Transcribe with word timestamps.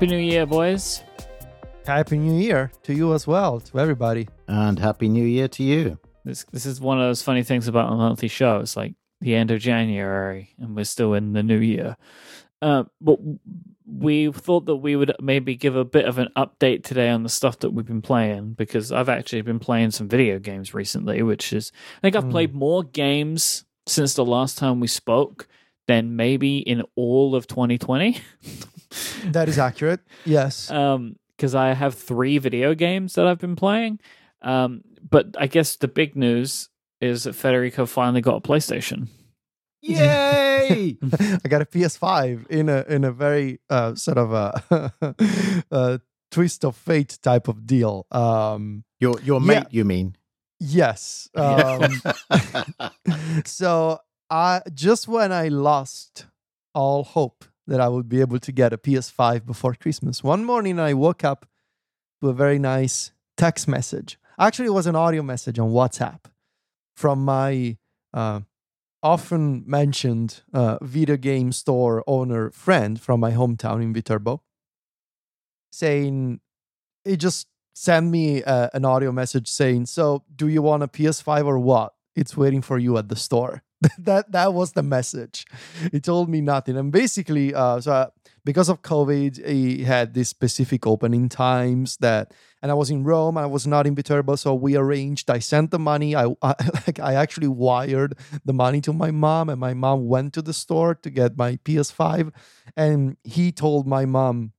Happy 0.00 0.16
New 0.16 0.30
Year, 0.32 0.46
boys. 0.46 1.02
Happy 1.84 2.16
New 2.16 2.40
Year 2.40 2.72
to 2.84 2.94
you 2.94 3.12
as 3.12 3.26
well, 3.26 3.60
to 3.60 3.78
everybody. 3.78 4.30
And 4.48 4.78
Happy 4.78 5.10
New 5.10 5.26
Year 5.26 5.46
to 5.48 5.62
you. 5.62 5.98
This 6.24 6.46
this 6.52 6.64
is 6.64 6.80
one 6.80 6.98
of 6.98 7.06
those 7.06 7.20
funny 7.20 7.42
things 7.42 7.68
about 7.68 7.92
a 7.92 7.94
monthly 7.94 8.28
show. 8.28 8.60
It's 8.60 8.78
like 8.78 8.94
the 9.20 9.34
end 9.34 9.50
of 9.50 9.60
January, 9.60 10.54
and 10.58 10.74
we're 10.74 10.86
still 10.86 11.12
in 11.12 11.34
the 11.34 11.42
new 11.42 11.58
year. 11.58 11.98
Uh, 12.62 12.84
but 13.02 13.18
we 13.86 14.32
thought 14.32 14.64
that 14.64 14.76
we 14.76 14.96
would 14.96 15.12
maybe 15.20 15.54
give 15.54 15.76
a 15.76 15.84
bit 15.84 16.06
of 16.06 16.16
an 16.16 16.28
update 16.34 16.82
today 16.82 17.10
on 17.10 17.22
the 17.22 17.28
stuff 17.28 17.58
that 17.58 17.72
we've 17.74 17.84
been 17.84 18.00
playing 18.00 18.54
because 18.54 18.92
I've 18.92 19.10
actually 19.10 19.42
been 19.42 19.58
playing 19.58 19.90
some 19.90 20.08
video 20.08 20.38
games 20.38 20.72
recently, 20.72 21.22
which 21.22 21.52
is 21.52 21.72
I 21.98 22.00
think 22.00 22.16
I've 22.16 22.24
Mm. 22.24 22.30
played 22.30 22.54
more 22.54 22.84
games 22.84 23.66
since 23.86 24.14
the 24.14 24.24
last 24.24 24.56
time 24.56 24.80
we 24.80 24.86
spoke 24.88 25.46
than 25.90 26.14
maybe 26.16 26.58
in 26.58 26.82
all 26.96 27.34
of 27.34 27.46
2020. 27.46 28.18
That 29.26 29.48
is 29.48 29.56
accurate. 29.58 30.00
Yes. 30.24 30.68
um 30.70 31.16
because 31.36 31.54
I 31.54 31.74
have 31.74 31.94
three 31.94 32.38
video 32.38 32.74
games 32.74 33.14
that 33.14 33.26
I've 33.26 33.38
been 33.38 33.56
playing. 33.56 33.98
Um, 34.42 34.82
but 35.08 35.26
I 35.38 35.46
guess 35.46 35.76
the 35.76 35.88
big 35.88 36.16
news 36.16 36.68
is 37.00 37.22
that 37.24 37.34
Federico 37.34 37.86
finally 37.86 38.20
got 38.20 38.36
a 38.36 38.40
PlayStation. 38.40 39.08
Yay! 39.80 40.98
I 41.44 41.48
got 41.48 41.62
a 41.62 41.66
PS5 41.66 42.46
in 42.50 42.68
a 42.68 42.84
in 42.88 43.04
a 43.04 43.12
very 43.12 43.60
uh, 43.70 43.94
sort 43.94 44.18
of 44.18 44.32
a, 44.32 44.92
a 45.70 46.00
twist 46.30 46.64
of 46.64 46.76
fate 46.76 47.18
type 47.22 47.48
of 47.48 47.66
deal. 47.66 48.06
Um, 48.10 48.84
your 48.98 49.20
your 49.22 49.40
Yeah. 49.40 49.46
mate, 49.46 49.66
you 49.70 49.84
mean? 49.84 50.16
yes. 50.58 51.30
Um, 51.34 52.02
so 53.46 54.00
I 54.30 54.62
just 54.72 55.08
when 55.08 55.32
I 55.32 55.48
lost 55.48 56.26
all 56.72 57.02
hope 57.02 57.44
that 57.66 57.80
I 57.80 57.88
would 57.88 58.08
be 58.08 58.20
able 58.20 58.38
to 58.38 58.52
get 58.52 58.72
a 58.72 58.78
PS5 58.78 59.44
before 59.44 59.74
Christmas, 59.74 60.22
one 60.22 60.44
morning 60.44 60.78
I 60.78 60.94
woke 60.94 61.24
up 61.24 61.46
to 62.22 62.28
a 62.28 62.32
very 62.32 62.58
nice 62.58 63.10
text 63.36 63.66
message. 63.66 64.18
Actually, 64.38 64.66
it 64.66 64.72
was 64.72 64.86
an 64.86 64.94
audio 64.94 65.22
message 65.22 65.58
on 65.58 65.70
WhatsApp 65.70 66.20
from 66.96 67.24
my 67.24 67.76
uh, 68.14 68.40
often 69.02 69.64
mentioned 69.66 70.42
uh, 70.52 70.78
video 70.80 71.16
game 71.16 71.50
store 71.50 72.04
owner 72.06 72.50
friend 72.50 73.00
from 73.00 73.18
my 73.18 73.32
hometown 73.32 73.82
in 73.82 73.92
Viterbo, 73.92 74.42
saying 75.72 76.40
he 77.04 77.16
just 77.16 77.48
sent 77.74 78.06
me 78.06 78.44
uh, 78.44 78.68
an 78.74 78.84
audio 78.84 79.10
message 79.10 79.48
saying, 79.48 79.86
"So, 79.86 80.22
do 80.34 80.46
you 80.46 80.62
want 80.62 80.84
a 80.84 80.88
PS5 80.88 81.46
or 81.46 81.58
what? 81.58 81.94
It's 82.14 82.36
waiting 82.36 82.62
for 82.62 82.78
you 82.78 82.96
at 82.96 83.08
the 83.08 83.16
store." 83.16 83.64
that 83.98 84.30
that 84.32 84.52
was 84.52 84.72
the 84.72 84.82
message. 84.82 85.46
He 85.90 86.00
told 86.00 86.28
me 86.28 86.40
nothing, 86.40 86.76
and 86.76 86.92
basically, 86.92 87.54
uh, 87.54 87.80
so 87.80 87.92
uh, 87.92 88.06
because 88.44 88.68
of 88.68 88.82
COVID, 88.82 89.46
he 89.46 89.84
had 89.84 90.12
these 90.14 90.28
specific 90.28 90.86
opening 90.86 91.28
times 91.28 91.96
that, 91.98 92.32
and 92.62 92.70
I 92.70 92.74
was 92.74 92.90
in 92.90 93.04
Rome, 93.04 93.38
I 93.38 93.46
was 93.46 93.66
not 93.66 93.86
in 93.86 93.94
Viterbo, 93.94 94.36
so 94.36 94.54
we 94.54 94.76
arranged. 94.76 95.30
I 95.30 95.38
sent 95.38 95.70
the 95.70 95.78
money. 95.78 96.14
I, 96.14 96.24
I 96.42 96.54
like 96.86 97.00
I 97.00 97.14
actually 97.14 97.48
wired 97.48 98.18
the 98.44 98.52
money 98.52 98.80
to 98.82 98.92
my 98.92 99.10
mom, 99.10 99.48
and 99.48 99.58
my 99.58 99.72
mom 99.72 100.08
went 100.08 100.34
to 100.34 100.42
the 100.42 100.52
store 100.52 100.94
to 100.96 101.10
get 101.10 101.38
my 101.38 101.56
PS5, 101.64 102.32
and 102.76 103.16
he 103.24 103.50
told 103.50 103.86
my 103.86 104.04
mom 104.04 104.52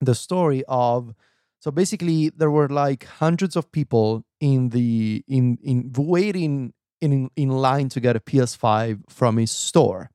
the 0.00 0.14
story 0.14 0.64
of 0.68 1.14
so 1.60 1.70
basically 1.70 2.30
there 2.30 2.50
were 2.50 2.68
like 2.68 3.04
hundreds 3.04 3.56
of 3.56 3.72
people 3.72 4.24
in 4.40 4.68
the 4.70 5.24
in 5.26 5.58
in 5.62 5.90
waiting 5.96 6.74
in 7.12 7.30
in 7.36 7.50
line 7.50 7.88
to 7.90 8.00
get 8.00 8.16
a 8.16 8.20
PS5 8.20 9.00
from 9.08 9.36
his 9.36 9.50
store 9.50 10.10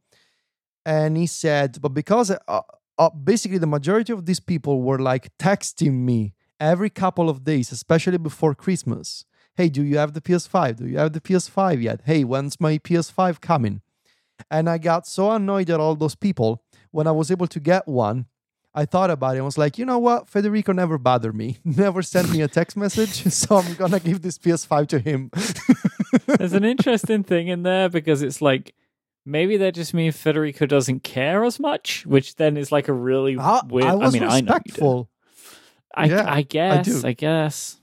and 0.86 1.18
he 1.18 1.28
said 1.28 1.78
but 1.82 1.90
because 1.90 2.32
uh, 2.32 2.62
uh, 2.98 3.10
basically 3.12 3.58
the 3.58 3.68
majority 3.68 4.12
of 4.12 4.26
these 4.26 4.40
people 4.40 4.82
were 4.82 5.00
like 5.00 5.30
texting 5.38 5.94
me 5.94 6.34
every 6.60 6.90
couple 6.90 7.30
of 7.30 7.44
days 7.44 7.72
especially 7.72 8.18
before 8.18 8.56
christmas 8.56 9.26
hey 9.56 9.70
do 9.70 9.84
you 9.84 9.98
have 9.98 10.14
the 10.14 10.22
ps5 10.22 10.78
do 10.78 10.88
you 10.88 10.98
have 10.98 11.14
the 11.14 11.22
ps5 11.22 11.82
yet 11.82 12.02
hey 12.06 12.24
when's 12.24 12.60
my 12.60 12.78
ps5 12.78 13.40
coming 13.40 13.82
and 14.50 14.70
i 14.70 14.78
got 14.78 15.06
so 15.06 15.32
annoyed 15.32 15.70
at 15.70 15.80
all 15.80 15.96
those 15.96 16.16
people 16.16 16.64
when 16.92 17.08
i 17.08 17.12
was 17.12 17.30
able 17.32 17.48
to 17.48 17.60
get 17.60 17.88
one 17.88 18.26
I 18.72 18.86
thought 18.86 19.10
about 19.10 19.36
it. 19.36 19.40
I 19.40 19.42
was 19.42 19.58
like, 19.58 19.80
you 19.80 19.86
know 19.86 19.98
what? 19.98 20.30
Federico 20.30 20.72
never 20.74 21.00
bothered 21.00 21.36
me, 21.36 21.58
never 21.66 22.04
sent 22.04 22.30
me 22.30 22.44
a 22.44 22.48
text 22.48 22.78
message. 22.78 23.26
So 23.34 23.58
I'm 23.58 23.74
going 23.74 23.92
to 23.92 24.00
give 24.00 24.22
this 24.22 24.38
PS5 24.38 24.88
to 24.90 25.00
him. 25.00 25.32
There's 26.26 26.54
an 26.54 26.64
interesting 26.66 27.24
thing 27.24 27.48
in 27.48 27.64
there 27.64 27.90
because 27.90 28.22
it's 28.22 28.42
like 28.42 28.74
maybe 29.26 29.58
that 29.58 29.74
just 29.76 29.94
means 29.94 30.18
Federico 30.18 30.66
doesn't 30.66 31.04
care 31.04 31.44
as 31.44 31.60
much, 31.60 32.06
which 32.06 32.36
then 32.36 32.58
is 32.58 32.72
like 32.72 32.88
a 32.88 32.94
really 32.94 33.38
I, 33.38 33.62
weird. 33.68 33.88
I 33.88 33.96
was 33.96 34.14
mean, 34.14 34.24
I 34.24 34.28
know 34.28 34.36
you 34.36 34.42
respectful. 34.42 35.10
I, 35.96 36.06
Yeah, 36.06 36.26
I 36.32 36.42
guess. 36.44 36.86
do. 37.02 37.08
I 37.08 37.14
guess. 37.14 37.80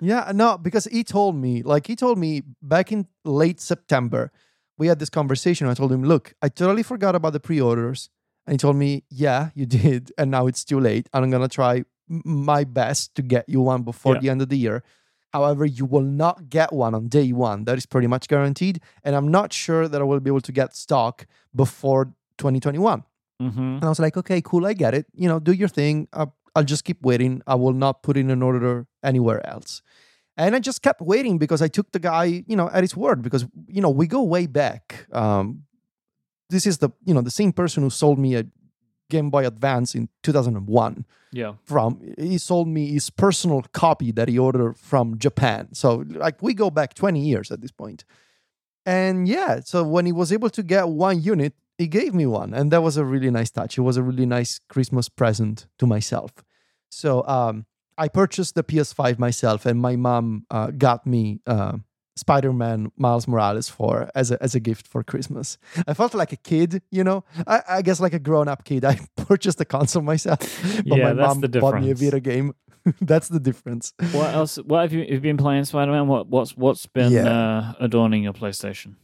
Yeah, 0.00 0.32
no, 0.34 0.58
because 0.58 0.86
he 0.86 1.04
told 1.04 1.36
me, 1.36 1.62
like, 1.62 1.86
he 1.86 1.94
told 1.94 2.18
me 2.18 2.42
back 2.62 2.90
in 2.90 3.06
late 3.24 3.60
September, 3.60 4.32
we 4.78 4.86
had 4.88 4.98
this 4.98 5.10
conversation. 5.10 5.68
I 5.68 5.74
told 5.74 5.92
him, 5.92 6.02
look, 6.02 6.34
I 6.42 6.48
totally 6.48 6.82
forgot 6.82 7.14
about 7.14 7.32
the 7.34 7.40
pre 7.40 7.60
orders. 7.60 8.08
And 8.46 8.54
he 8.54 8.58
told 8.58 8.76
me, 8.76 9.04
yeah, 9.10 9.50
you 9.54 9.66
did. 9.80 10.10
And 10.18 10.30
now 10.30 10.46
it's 10.46 10.64
too 10.64 10.80
late. 10.80 11.08
And 11.12 11.24
I'm 11.24 11.30
going 11.30 11.42
to 11.48 11.54
try 11.54 11.84
my 12.08 12.64
best 12.64 13.14
to 13.14 13.22
get 13.22 13.48
you 13.48 13.60
one 13.60 13.82
before 13.82 14.14
Yeah. 14.14 14.20
the 14.20 14.30
end 14.30 14.42
of 14.42 14.48
the 14.48 14.58
year. 14.58 14.82
However, 15.32 15.64
you 15.64 15.84
will 15.86 16.02
not 16.02 16.50
get 16.50 16.72
one 16.72 16.94
on 16.94 17.08
day 17.08 17.32
one. 17.32 17.64
That 17.64 17.78
is 17.78 17.86
pretty 17.86 18.06
much 18.06 18.28
guaranteed. 18.28 18.80
And 19.02 19.16
I'm 19.16 19.28
not 19.28 19.52
sure 19.52 19.88
that 19.88 20.00
I 20.00 20.04
will 20.04 20.20
be 20.20 20.30
able 20.30 20.42
to 20.42 20.52
get 20.52 20.76
stock 20.76 21.26
before 21.54 22.06
2021. 22.38 23.04
hmm 23.40 23.48
And 23.58 23.84
I 23.84 23.88
was 23.88 23.98
like, 23.98 24.16
okay, 24.16 24.42
cool, 24.42 24.66
I 24.66 24.74
get 24.74 24.94
it. 24.94 25.06
You 25.14 25.28
know, 25.28 25.38
do 25.40 25.52
your 25.52 25.68
thing. 25.68 26.08
I'll, 26.12 26.34
I'll 26.54 26.64
just 26.64 26.84
keep 26.84 27.02
waiting. 27.02 27.42
I 27.46 27.54
will 27.54 27.72
not 27.72 28.02
put 28.02 28.16
in 28.16 28.30
an 28.30 28.42
order 28.42 28.86
anywhere 29.02 29.46
else. 29.46 29.82
And 30.36 30.54
I 30.54 30.60
just 30.60 30.82
kept 30.82 31.00
waiting 31.00 31.38
because 31.38 31.60
I 31.62 31.68
took 31.68 31.92
the 31.92 31.98
guy, 31.98 32.44
you 32.46 32.56
know, 32.56 32.68
at 32.70 32.82
his 32.82 32.96
word 32.96 33.22
because, 33.22 33.46
you 33.66 33.80
know, 33.82 33.90
we 33.90 34.06
go 34.06 34.22
way 34.22 34.46
back. 34.46 35.06
Um, 35.12 35.64
this 36.50 36.66
is 36.66 36.78
the, 36.78 36.90
you 37.04 37.14
know, 37.14 37.20
the 37.22 37.30
same 37.30 37.52
person 37.52 37.82
who 37.82 37.90
sold 37.90 38.18
me 38.18 38.34
a 38.36 38.44
Game 39.14 39.28
Boy 39.30 39.44
Advance 39.46 39.94
in 39.98 40.08
2001 40.22 41.04
Yeah. 41.40 41.52
from 41.72 41.88
he 42.30 42.38
sold 42.38 42.68
me 42.76 42.82
his 42.96 43.10
personal 43.24 43.60
copy 43.84 44.10
that 44.18 44.28
he 44.32 44.38
ordered 44.38 44.74
from 44.90 45.06
Japan. 45.26 45.62
So 45.82 46.04
like 46.24 46.36
we 46.46 46.52
go 46.54 46.70
back 46.70 46.94
20 46.94 47.20
years 47.30 47.50
at 47.54 47.60
this 47.60 47.72
point. 47.82 48.04
And 48.84 49.28
yeah, 49.28 49.60
so 49.64 49.84
when 49.94 50.06
he 50.06 50.12
was 50.12 50.32
able 50.32 50.50
to 50.50 50.62
get 50.62 50.88
one 50.88 51.18
unit, 51.34 51.52
he 51.78 51.86
gave 51.86 52.12
me 52.14 52.26
one 52.26 52.50
and 52.58 52.70
that 52.72 52.82
was 52.82 52.96
a 52.96 53.04
really 53.04 53.30
nice 53.30 53.50
touch. 53.50 53.78
It 53.78 53.82
was 53.82 53.96
a 53.96 54.02
really 54.02 54.26
nice 54.26 54.60
Christmas 54.68 55.08
present 55.08 55.66
to 55.78 55.86
myself. 55.86 56.30
So 56.90 57.08
um 57.38 57.66
I 58.04 58.08
purchased 58.08 58.54
the 58.54 58.64
PS5 58.70 59.18
myself 59.18 59.66
and 59.66 59.76
my 59.88 59.96
mom 59.96 60.46
uh, 60.50 60.68
got 60.86 61.06
me 61.06 61.40
uh, 61.46 61.76
Spider-Man 62.16 62.92
Miles 62.96 63.26
Morales 63.26 63.68
for 63.68 64.10
as 64.14 64.30
a 64.30 64.42
as 64.42 64.54
a 64.54 64.60
gift 64.60 64.86
for 64.86 65.02
Christmas. 65.02 65.58
I 65.86 65.94
felt 65.94 66.14
like 66.14 66.32
a 66.32 66.36
kid, 66.36 66.82
you 66.90 67.04
know. 67.04 67.24
I, 67.46 67.62
I 67.68 67.82
guess 67.82 68.00
like 68.00 68.12
a 68.14 68.18
grown-up 68.18 68.64
kid. 68.64 68.84
I 68.92 68.98
purchased 69.16 69.58
the 69.58 69.64
console 69.64 70.02
myself, 70.02 70.38
but 70.86 70.86
Yeah, 70.98 71.04
my 71.04 71.12
that's 71.14 71.28
mom 71.34 71.40
the 71.40 71.48
bought 71.60 71.74
me 71.80 71.90
a 71.90 71.94
difference. 71.94 72.00
video 72.00 72.20
game. 72.20 72.52
that's 73.00 73.28
the 73.28 73.38
difference. 73.40 73.92
What 74.12 74.34
else? 74.34 74.56
What 74.56 74.82
have 74.82 74.92
you, 74.92 75.00
have 75.00 75.10
you 75.10 75.20
been 75.20 75.36
playing, 75.36 75.64
Spider 75.64 75.92
Man? 75.92 76.08
What 76.08 76.26
what's 76.28 76.56
what's 76.56 76.84
been 76.86 77.12
Yeah. 77.12 77.28
uh, 77.30 77.72
adorning 77.80 78.24
your 78.24 78.32
PlayStation? 78.32 78.96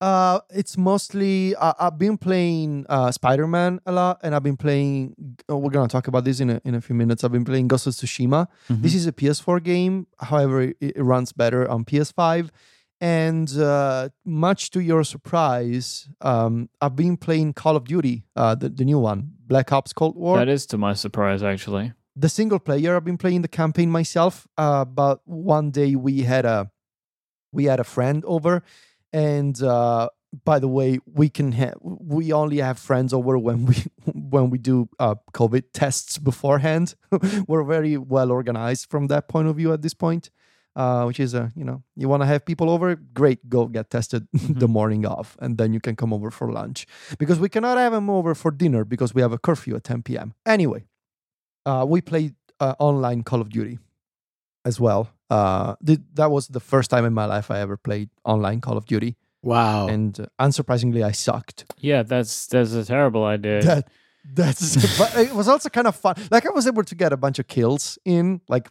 Uh, 0.00 0.38
it's 0.50 0.76
mostly 0.78 1.56
uh, 1.56 1.72
I've 1.78 1.98
been 1.98 2.16
playing 2.16 2.86
uh, 2.88 3.10
Spider-Man 3.10 3.80
a 3.84 3.90
lot, 3.92 4.20
and 4.22 4.32
I've 4.34 4.44
been 4.44 4.56
playing. 4.56 5.14
oh, 5.48 5.56
we're 5.56 5.70
gonna 5.70 5.88
talk 5.88 6.06
about 6.06 6.24
this 6.24 6.38
in 6.38 6.50
a 6.50 6.60
in 6.64 6.74
a 6.76 6.80
few 6.80 6.94
minutes. 6.94 7.24
I've 7.24 7.32
been 7.32 7.44
playing 7.44 7.66
Ghost 7.68 7.86
of 7.88 7.94
Tsushima. 7.94 8.46
This 8.68 8.94
is 8.94 9.06
a 9.08 9.12
PS4 9.12 9.62
game, 9.62 10.06
however, 10.20 10.62
it, 10.62 10.76
it 10.80 11.02
runs 11.02 11.32
better 11.32 11.68
on 11.68 11.84
PS5. 11.84 12.50
And 13.00 13.48
uh, 13.58 14.08
much 14.24 14.70
to 14.72 14.80
your 14.80 15.04
surprise, 15.04 16.08
um, 16.20 16.68
I've 16.80 16.96
been 16.96 17.16
playing 17.16 17.52
Call 17.54 17.76
of 17.76 17.84
Duty, 17.84 18.24
uh, 18.34 18.56
the, 18.56 18.68
the 18.68 18.84
new 18.84 18.98
one, 18.98 19.32
Black 19.46 19.72
Ops 19.72 19.92
Cold 19.92 20.16
War. 20.16 20.36
That 20.38 20.48
is 20.48 20.66
to 20.66 20.78
my 20.78 20.94
surprise, 20.94 21.42
actually. 21.42 21.92
the 22.16 22.28
single 22.28 22.58
player, 22.58 22.96
I've 22.96 23.04
been 23.04 23.18
playing 23.18 23.42
the 23.42 23.48
campaign 23.48 23.88
myself. 23.90 24.46
Uh, 24.56 24.84
but 24.84 25.20
one 25.26 25.70
day 25.70 25.94
we 25.96 26.22
had 26.22 26.44
a 26.44 26.70
we 27.52 27.64
had 27.64 27.80
a 27.80 27.84
friend 27.84 28.24
over, 28.26 28.62
and 29.12 29.60
uh, 29.62 30.08
by 30.44 30.58
the 30.58 30.68
way, 30.68 30.98
we 31.06 31.28
can 31.28 31.52
ha- 31.52 31.78
we 31.80 32.32
only 32.32 32.58
have 32.58 32.78
friends 32.78 33.12
over 33.12 33.38
when 33.38 33.66
we 33.66 33.76
when 34.04 34.50
we 34.50 34.58
do 34.58 34.88
uh, 34.98 35.16
COVID 35.32 35.64
tests 35.72 36.18
beforehand. 36.18 36.94
We're 37.46 37.64
very 37.64 37.96
well 37.96 38.30
organized 38.30 38.90
from 38.90 39.06
that 39.08 39.28
point 39.28 39.48
of 39.48 39.56
view 39.56 39.72
at 39.72 39.82
this 39.82 39.94
point. 39.94 40.30
Uh, 40.76 41.04
which 41.06 41.18
is 41.18 41.34
a 41.34 41.50
you 41.56 41.64
know 41.64 41.82
you 41.96 42.08
want 42.08 42.22
to 42.22 42.26
have 42.26 42.44
people 42.44 42.70
over 42.70 42.94
great 42.94 43.48
go 43.48 43.66
get 43.66 43.90
tested 43.90 44.28
the 44.32 44.68
morning 44.68 45.04
of 45.04 45.36
and 45.40 45.58
then 45.58 45.72
you 45.72 45.80
can 45.80 45.96
come 45.96 46.12
over 46.12 46.30
for 46.30 46.52
lunch 46.52 46.86
because 47.18 47.40
we 47.40 47.48
cannot 47.48 47.78
have 47.78 47.92
them 47.92 48.08
over 48.08 48.32
for 48.32 48.52
dinner 48.52 48.84
because 48.84 49.12
we 49.12 49.20
have 49.20 49.32
a 49.32 49.38
curfew 49.38 49.74
at 49.74 49.82
10 49.82 50.04
p.m 50.04 50.34
anyway 50.46 50.84
uh, 51.66 51.84
we 51.88 52.00
played 52.00 52.34
uh, 52.60 52.74
online 52.78 53.22
Call 53.22 53.40
of 53.40 53.50
Duty 53.50 53.78
as 54.64 54.80
well. 54.80 55.10
Uh, 55.30 55.74
th- 55.84 56.00
that 56.14 56.30
was 56.30 56.48
the 56.48 56.60
first 56.60 56.90
time 56.90 57.04
in 57.04 57.12
my 57.12 57.26
life 57.26 57.50
I 57.50 57.60
ever 57.60 57.76
played 57.76 58.08
online 58.24 58.60
Call 58.60 58.76
of 58.78 58.86
Duty, 58.86 59.16
Wow. 59.42 59.86
and 59.88 60.18
uh, 60.20 60.26
unsurprisingly, 60.40 61.04
I 61.04 61.12
sucked. 61.12 61.64
Yeah, 61.78 62.02
that's 62.02 62.46
that's 62.46 62.72
a 62.72 62.84
terrible 62.84 63.24
idea. 63.24 63.60
That 63.62 63.88
That's 64.34 64.98
but 64.98 65.16
it 65.16 65.32
was 65.34 65.48
also 65.48 65.68
kind 65.70 65.86
of 65.86 65.96
fun. 65.96 66.14
Like 66.30 66.44
I 66.46 66.50
was 66.50 66.66
able 66.66 66.82
to 66.84 66.94
get 66.94 67.12
a 67.12 67.16
bunch 67.16 67.38
of 67.38 67.46
kills 67.46 67.98
in 68.04 68.40
like 68.48 68.68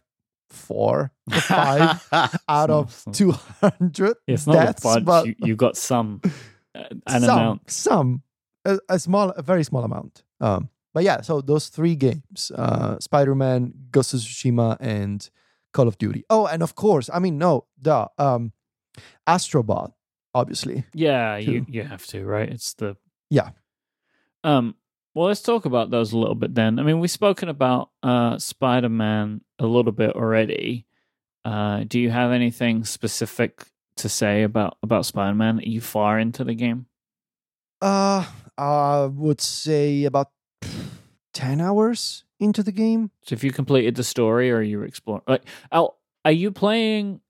four 0.50 1.10
or 1.32 1.40
five 1.40 2.06
out 2.48 2.70
of 2.70 2.86
It's 2.90 3.06
not- 3.06 3.14
two 3.14 3.32
hundred 3.60 4.16
It's 4.26 4.46
not 4.46 4.56
a 4.56 4.58
deaths, 4.66 4.82
bunch. 4.82 5.04
but 5.04 5.26
you, 5.26 5.34
you 5.38 5.56
got 5.56 5.76
some 5.76 6.20
uh, 6.74 6.84
an 7.08 7.20
some, 7.22 7.38
amount. 7.38 7.70
some 7.70 8.22
a, 8.64 8.78
a 8.88 8.98
small, 8.98 9.30
a 9.30 9.42
very 9.42 9.64
small 9.64 9.82
amount. 9.84 10.22
Um, 10.40 10.68
but 10.94 11.02
yeah, 11.02 11.22
so 11.22 11.40
those 11.40 11.68
three 11.68 11.96
games: 11.96 12.52
uh, 12.54 12.98
Spider-Man, 13.00 13.72
Ghost 13.90 14.14
of 14.14 14.20
Tsushima, 14.20 14.76
and 14.80 15.28
Call 15.78 15.86
of 15.86 15.96
Duty. 15.96 16.24
Oh, 16.28 16.44
and 16.44 16.60
of 16.60 16.74
course, 16.74 17.08
I 17.14 17.20
mean, 17.20 17.38
no, 17.38 17.66
the 17.80 18.10
um, 18.18 18.52
Astrobot, 19.28 19.92
obviously. 20.34 20.82
Yeah, 20.92 21.36
you 21.36 21.64
you 21.68 21.84
have 21.84 22.04
to, 22.06 22.26
right? 22.26 22.48
It's 22.48 22.74
the 22.74 22.96
Yeah. 23.30 23.50
Um. 24.42 24.74
Well, 25.14 25.28
let's 25.28 25.40
talk 25.40 25.66
about 25.66 25.92
those 25.92 26.12
a 26.12 26.18
little 26.18 26.34
bit 26.34 26.52
then. 26.52 26.80
I 26.80 26.82
mean, 26.82 26.98
we've 26.98 27.08
spoken 27.08 27.48
about 27.48 27.90
uh, 28.02 28.38
Spider 28.38 28.88
Man 28.88 29.40
a 29.60 29.66
little 29.66 29.92
bit 29.92 30.16
already. 30.16 30.84
Uh, 31.44 31.84
do 31.86 32.00
you 32.00 32.10
have 32.10 32.32
anything 32.32 32.84
specific 32.84 33.62
to 33.98 34.08
say 34.08 34.42
about 34.42 34.78
about 34.82 35.06
Spider 35.06 35.36
Man? 35.36 35.60
Are 35.60 35.62
you 35.62 35.80
far 35.80 36.18
into 36.18 36.42
the 36.42 36.54
game? 36.54 36.86
Uh, 37.80 38.26
I 38.56 39.04
would 39.04 39.40
say 39.40 40.02
about 40.06 40.32
ten 41.32 41.60
hours 41.60 42.24
into 42.40 42.62
the 42.62 42.72
game. 42.72 43.10
So, 43.24 43.34
if 43.34 43.42
you 43.44 43.52
completed 43.52 43.94
the 43.96 44.04
story, 44.04 44.50
or 44.50 44.60
you 44.62 44.82
exploring, 44.82 45.22
like, 45.26 45.42
oh, 45.72 45.94
are 46.24 46.32
you 46.32 46.50
playing? 46.50 47.20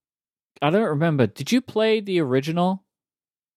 I 0.60 0.70
don't 0.70 0.82
remember. 0.82 1.26
Did 1.26 1.52
you 1.52 1.60
play 1.60 2.00
the 2.00 2.20
original? 2.20 2.84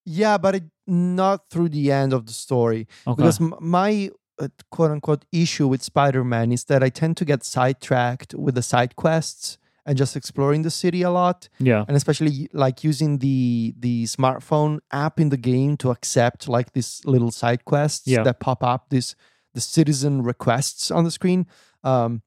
Yeah, 0.04 0.38
but 0.38 0.54
it, 0.56 0.64
not 0.86 1.48
through 1.50 1.70
the 1.70 1.90
end 1.92 2.12
of 2.12 2.26
the 2.26 2.32
story. 2.32 2.86
Okay. 3.06 3.16
Because 3.16 3.40
my 3.40 4.10
uh, 4.38 4.48
quote 4.70 4.90
unquote 4.90 5.24
issue 5.32 5.68
with 5.68 5.82
Spider 5.82 6.24
Man 6.24 6.52
is 6.52 6.64
that 6.64 6.82
I 6.82 6.88
tend 6.88 7.16
to 7.18 7.24
get 7.24 7.44
sidetracked 7.44 8.34
with 8.34 8.54
the 8.54 8.62
side 8.62 8.96
quests 8.96 9.58
and 9.84 9.98
just 9.98 10.16
exploring 10.16 10.62
the 10.62 10.70
city 10.70 11.02
a 11.02 11.10
lot. 11.10 11.48
yeah. 11.58 11.84
And 11.88 11.96
especially 11.96 12.48
like 12.52 12.84
using 12.84 13.18
the 13.18 13.74
the 13.78 14.04
smartphone 14.04 14.78
app 14.92 15.18
in 15.18 15.28
the 15.30 15.36
game 15.36 15.76
to 15.78 15.90
accept 15.90 16.48
like 16.48 16.72
these 16.72 17.00
little 17.04 17.30
side 17.32 17.64
quests 17.64 18.06
Yeah. 18.06 18.22
that 18.22 18.38
pop 18.40 18.62
up, 18.62 18.90
this 18.90 19.14
the 19.54 19.60
citizen 19.60 20.22
requests 20.22 20.90
on 20.90 21.04
the 21.04 21.10
screen. 21.10 21.46
Um, 21.84 22.22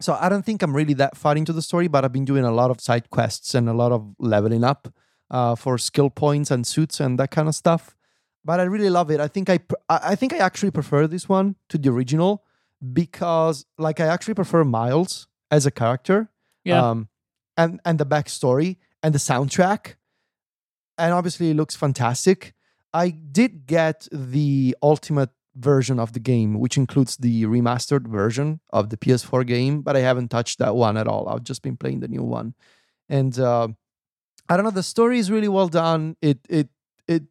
so 0.00 0.16
I 0.20 0.28
don't 0.28 0.44
think 0.44 0.62
I'm 0.62 0.74
really 0.74 0.94
that 0.94 1.16
far 1.16 1.36
into 1.36 1.52
the 1.52 1.62
story, 1.62 1.88
but 1.88 2.04
I've 2.04 2.12
been 2.12 2.24
doing 2.24 2.44
a 2.44 2.52
lot 2.52 2.70
of 2.70 2.80
side 2.80 3.10
quests 3.10 3.54
and 3.54 3.68
a 3.68 3.72
lot 3.72 3.92
of 3.92 4.14
leveling 4.18 4.64
up 4.64 4.92
uh, 5.30 5.54
for 5.56 5.76
skill 5.78 6.10
points 6.10 6.50
and 6.50 6.66
suits 6.66 7.00
and 7.00 7.18
that 7.18 7.30
kind 7.30 7.48
of 7.48 7.54
stuff. 7.54 7.96
But 8.44 8.60
I 8.60 8.64
really 8.64 8.90
love 8.90 9.10
it. 9.10 9.20
I 9.20 9.28
think 9.28 9.50
I 9.50 9.58
I 9.88 10.14
think 10.14 10.32
I 10.32 10.38
actually 10.38 10.70
prefer 10.70 11.06
this 11.06 11.28
one 11.28 11.56
to 11.68 11.78
the 11.78 11.90
original 11.90 12.44
because 12.92 13.66
like 13.76 14.00
I 14.00 14.06
actually 14.06 14.34
prefer 14.34 14.64
Miles 14.64 15.26
as 15.50 15.66
a 15.66 15.70
character. 15.70 16.30
Yeah. 16.64 16.88
Um, 16.88 17.08
and 17.56 17.80
and 17.84 17.98
the 17.98 18.06
backstory 18.06 18.76
and 19.02 19.14
the 19.14 19.18
soundtrack, 19.18 19.96
and 20.96 21.12
obviously 21.12 21.50
it 21.50 21.54
looks 21.54 21.74
fantastic. 21.74 22.54
I 22.94 23.10
did 23.10 23.66
get 23.66 24.08
the 24.12 24.76
ultimate 24.82 25.30
version 25.58 25.98
of 25.98 26.12
the 26.12 26.20
game, 26.20 26.58
which 26.58 26.76
includes 26.76 27.16
the 27.16 27.44
remastered 27.44 28.06
version 28.06 28.60
of 28.70 28.90
the 28.90 28.96
PS4 28.96 29.46
game, 29.46 29.82
but 29.82 29.96
I 29.96 30.00
haven't 30.00 30.28
touched 30.28 30.58
that 30.58 30.74
one 30.76 30.96
at 30.96 31.06
all. 31.06 31.28
I've 31.28 31.44
just 31.44 31.62
been 31.62 31.76
playing 31.76 32.00
the 32.00 32.08
new 32.08 32.22
one, 32.22 32.54
and 33.08 33.38
uh, 33.38 33.68
I 34.48 34.56
don't 34.56 34.64
know. 34.64 34.70
The 34.70 34.82
story 34.82 35.18
is 35.18 35.30
really 35.30 35.48
well 35.48 35.68
done. 35.68 36.16
It 36.22 36.38
it 36.48 36.68
it 37.06 37.24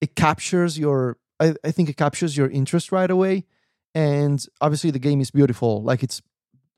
it 0.00 0.14
captures 0.16 0.78
your. 0.78 1.18
I, 1.38 1.54
I 1.64 1.70
think 1.70 1.88
it 1.88 1.96
captures 1.96 2.36
your 2.36 2.48
interest 2.48 2.92
right 2.92 3.10
away, 3.10 3.44
and 3.94 4.44
obviously 4.60 4.90
the 4.90 4.98
game 4.98 5.20
is 5.20 5.30
beautiful. 5.30 5.82
Like 5.82 6.02
it's 6.02 6.22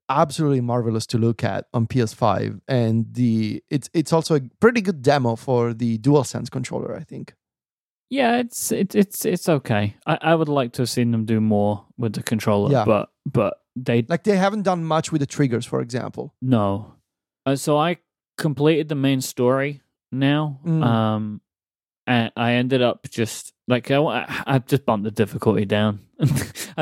absolutely 0.09 0.61
marvelous 0.61 1.07
to 1.07 1.19
look 1.19 1.45
at 1.45 1.67
on 1.73 1.87
PS5, 1.87 2.61
and 2.69 3.07
the 3.13 3.63
it's 3.71 3.89
it's 3.93 4.13
also 4.13 4.37
a 4.37 4.41
pretty 4.61 4.81
good 4.81 5.03
demo 5.03 5.37
for 5.37 5.75
the 5.75 5.99
DualSense 5.99 6.51
controller. 6.51 6.95
I 6.97 7.05
think. 7.05 7.35
Yeah, 8.11 8.39
it's 8.39 8.73
it's 8.73 8.95
it's 8.95 9.25
it's 9.27 9.49
okay. 9.49 9.95
I, 10.07 10.19
I 10.23 10.35
would 10.35 10.49
like 10.49 10.73
to 10.75 10.83
have 10.83 10.91
seen 10.91 11.11
them 11.11 11.25
do 11.27 11.41
more 11.41 11.85
with 11.99 12.15
the 12.15 12.23
controller, 12.23 12.73
Yeah. 12.73 12.85
but 12.85 13.11
but 13.27 13.61
they 13.77 14.05
Like 14.09 14.25
they 14.25 14.37
haven't 14.37 14.63
done 14.63 14.85
much 14.85 15.13
with 15.13 15.21
the 15.21 15.27
triggers, 15.27 15.67
for 15.67 15.81
example. 15.81 16.35
no. 16.41 16.95
Uh, 17.47 17.57
so 17.57 17.79
I 17.79 17.97
completed 18.37 18.89
the 18.89 18.95
main 18.95 19.21
story 19.23 19.81
now. 20.13 20.61
Mm. 20.67 20.85
Um, 20.85 21.41
and 22.07 22.31
I 22.37 22.53
ended 22.55 22.83
up 22.83 23.09
just 23.11 23.53
like 23.67 23.91
I, 23.91 24.43
I 24.47 24.59
just 24.59 24.85
bumped 24.87 25.05
the 25.05 25.11
difficulty 25.11 25.65
down. 25.65 26.01
I 26.21 26.27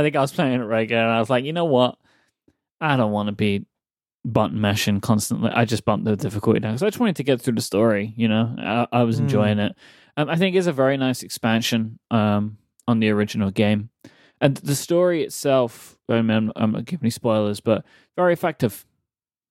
think 0.03 0.17
I 0.17 0.21
was 0.21 0.33
playing 0.33 0.61
it 0.61 0.65
regular, 0.65 1.03
and 1.03 1.11
I 1.13 1.19
was 1.21 1.31
like, 1.31 1.45
you 1.45 1.53
know 1.53 1.65
what? 1.67 1.99
I 2.81 2.97
don't 2.97 3.13
want 3.13 3.29
to 3.29 3.33
be 3.33 3.67
button 4.25 4.61
mashing 4.61 5.01
constantly. 5.01 5.51
I 5.51 5.65
just 5.65 5.85
bumped 5.85 6.05
the 6.05 6.17
difficulty 6.17 6.61
down 6.61 6.73
because 6.73 6.83
I 6.83 6.87
just 6.89 6.99
wanted 7.01 7.17
to 7.17 7.23
get 7.25 7.41
through 7.41 7.55
the 7.55 7.63
story. 7.63 8.13
You 8.17 8.29
know, 8.29 8.55
I, 8.59 8.87
I 8.93 9.03
was 9.05 9.17
Mm. 9.19 9.23
enjoying 9.25 9.59
it. 9.59 9.77
Um, 10.17 10.29
I 10.31 10.37
think 10.37 10.57
it's 10.57 10.67
a 10.67 10.73
very 10.73 10.97
nice 10.97 11.23
expansion 11.23 11.99
um, 12.11 12.59
on 12.89 13.01
the 13.01 13.11
original 13.11 13.51
game, 13.51 13.91
and 14.41 14.57
the 14.57 14.75
story 14.75 15.23
itself. 15.23 15.99
I 16.09 16.23
mean, 16.23 16.53
I'm, 16.57 16.73
not 16.73 16.85
giving 16.85 17.05
any 17.05 17.11
spoilers, 17.11 17.61
but 17.61 17.85
very 18.17 18.33
effective. 18.33 18.87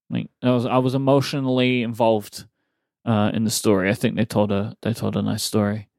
Like 0.09 0.29
I 0.41 0.51
was, 0.51 0.65
I 0.65 0.77
was 0.77 0.95
emotionally 0.95 1.83
involved 1.83 2.45
uh, 3.05 3.31
in 3.33 3.43
the 3.43 3.49
story. 3.51 3.89
I 3.89 3.93
think 3.93 4.15
they 4.15 4.25
told 4.25 4.51
a 4.51 4.75
they 4.81 4.93
told 4.93 5.15
a 5.15 5.21
nice 5.21 5.43
story. 5.43 5.89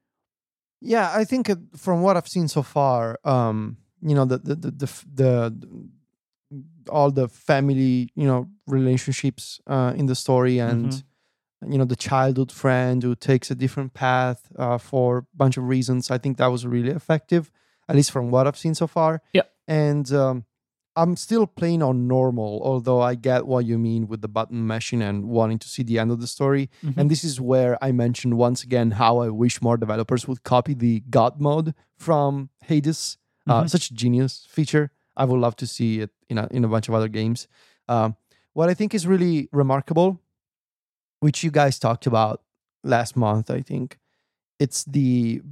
Yeah, 0.80 1.10
I 1.14 1.24
think 1.24 1.50
from 1.76 2.02
what 2.02 2.16
I've 2.16 2.28
seen 2.28 2.48
so 2.48 2.62
far, 2.62 3.18
um, 3.24 3.78
you 4.02 4.14
know, 4.14 4.24
the 4.24 4.38
the 4.38 4.54
the 4.54 4.70
the, 4.70 4.88
the, 5.14 5.88
all 6.90 7.10
the 7.10 7.28
family, 7.28 8.10
you 8.14 8.26
know, 8.26 8.48
relationships 8.66 9.60
uh, 9.66 9.92
in 9.96 10.06
the 10.06 10.14
story, 10.14 10.58
and 10.58 10.90
Mhm. 10.90 11.02
You 11.66 11.78
know, 11.78 11.84
the 11.84 11.96
childhood 11.96 12.52
friend 12.52 13.02
who 13.02 13.14
takes 13.14 13.50
a 13.50 13.54
different 13.54 13.94
path 13.94 14.50
uh, 14.58 14.78
for 14.78 15.18
a 15.18 15.26
bunch 15.36 15.56
of 15.56 15.64
reasons. 15.64 16.10
I 16.10 16.18
think 16.18 16.36
that 16.38 16.48
was 16.48 16.66
really 16.66 16.90
effective, 16.90 17.50
at 17.88 17.96
least 17.96 18.10
from 18.10 18.30
what 18.30 18.46
I've 18.46 18.58
seen 18.58 18.74
so 18.74 18.86
far. 18.86 19.22
Yeah. 19.32 19.42
and 19.68 20.12
um, 20.12 20.44
I'm 20.94 21.16
still 21.16 21.46
playing 21.46 21.82
on 21.82 22.06
normal, 22.08 22.62
although 22.64 23.00
I 23.02 23.16
get 23.16 23.46
what 23.46 23.64
you 23.66 23.78
mean 23.78 24.06
with 24.06 24.20
the 24.22 24.28
button 24.28 24.66
mashing 24.66 25.02
and 25.02 25.24
wanting 25.28 25.58
to 25.58 25.68
see 25.68 25.82
the 25.82 25.98
end 25.98 26.10
of 26.10 26.20
the 26.20 26.26
story. 26.26 26.70
Mhm. 26.84 26.96
And 26.96 27.10
this 27.10 27.22
is 27.24 27.38
where 27.40 27.76
I 27.84 27.92
mentioned 27.92 28.34
once 28.38 28.62
again 28.62 28.92
how 28.92 29.18
I 29.18 29.28
wish 29.28 29.60
more 29.60 29.76
developers 29.76 30.26
would 30.28 30.42
copy 30.42 30.72
the 30.74 31.00
God 31.10 31.40
mode 31.40 31.74
from 31.98 32.48
Hades. 32.64 33.18
Uh, 33.48 33.62
Mhm. 33.62 33.70
such 33.70 33.90
a 33.90 33.94
genius 33.94 34.46
feature. 34.48 34.90
I 35.16 35.24
would 35.24 35.38
love 35.40 35.56
to 35.56 35.66
see 35.66 36.00
it 36.00 36.10
in 36.30 36.38
a, 36.38 36.48
in 36.50 36.64
a 36.64 36.68
bunch 36.68 36.88
of 36.88 36.94
other 36.94 37.08
games. 37.08 37.46
Um, 37.88 38.16
what 38.54 38.68
I 38.70 38.74
think 38.74 38.94
is 38.94 39.06
really 39.06 39.48
remarkable, 39.52 40.20
which 41.20 41.42
you 41.44 41.50
guys 41.50 41.78
talked 41.78 42.06
about 42.06 42.42
last 42.84 43.16
month, 43.16 43.50
I 43.50 43.60
think, 43.62 43.98
it's 44.58 44.84
the 44.84 45.42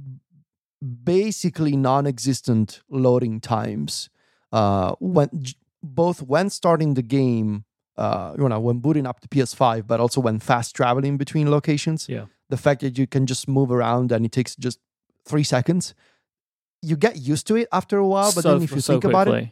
basically 1.03 1.75
non-existent 1.75 2.81
loading 2.89 3.39
times 3.39 4.09
uh, 4.51 4.95
when 4.99 5.29
both 5.83 6.21
when 6.21 6.49
starting 6.49 6.93
the 6.93 7.01
game, 7.01 7.65
uh, 7.97 8.33
you 8.37 8.47
know, 8.49 8.59
when 8.59 8.79
booting 8.79 9.05
up 9.05 9.21
the 9.21 9.27
PS5, 9.27 9.87
but 9.87 9.99
also 9.99 10.21
when 10.21 10.39
fast 10.39 10.75
traveling 10.75 11.17
between 11.17 11.49
locations. 11.51 12.07
Yeah. 12.09 12.25
The 12.49 12.57
fact 12.57 12.81
that 12.81 12.97
you 12.97 13.07
can 13.07 13.25
just 13.25 13.47
move 13.47 13.71
around 13.71 14.11
and 14.11 14.25
it 14.25 14.31
takes 14.31 14.55
just 14.55 14.79
three 15.25 15.43
seconds, 15.43 15.95
you 16.81 16.95
get 16.95 17.17
used 17.17 17.47
to 17.47 17.55
it 17.55 17.67
after 17.71 17.97
a 17.97 18.07
while. 18.07 18.31
But 18.33 18.43
So- 18.43 18.53
then 18.53 18.61
if 18.63 18.71
you 18.71 18.81
so 18.81 18.93
think 18.93 19.03
about 19.05 19.27
it. 19.27 19.49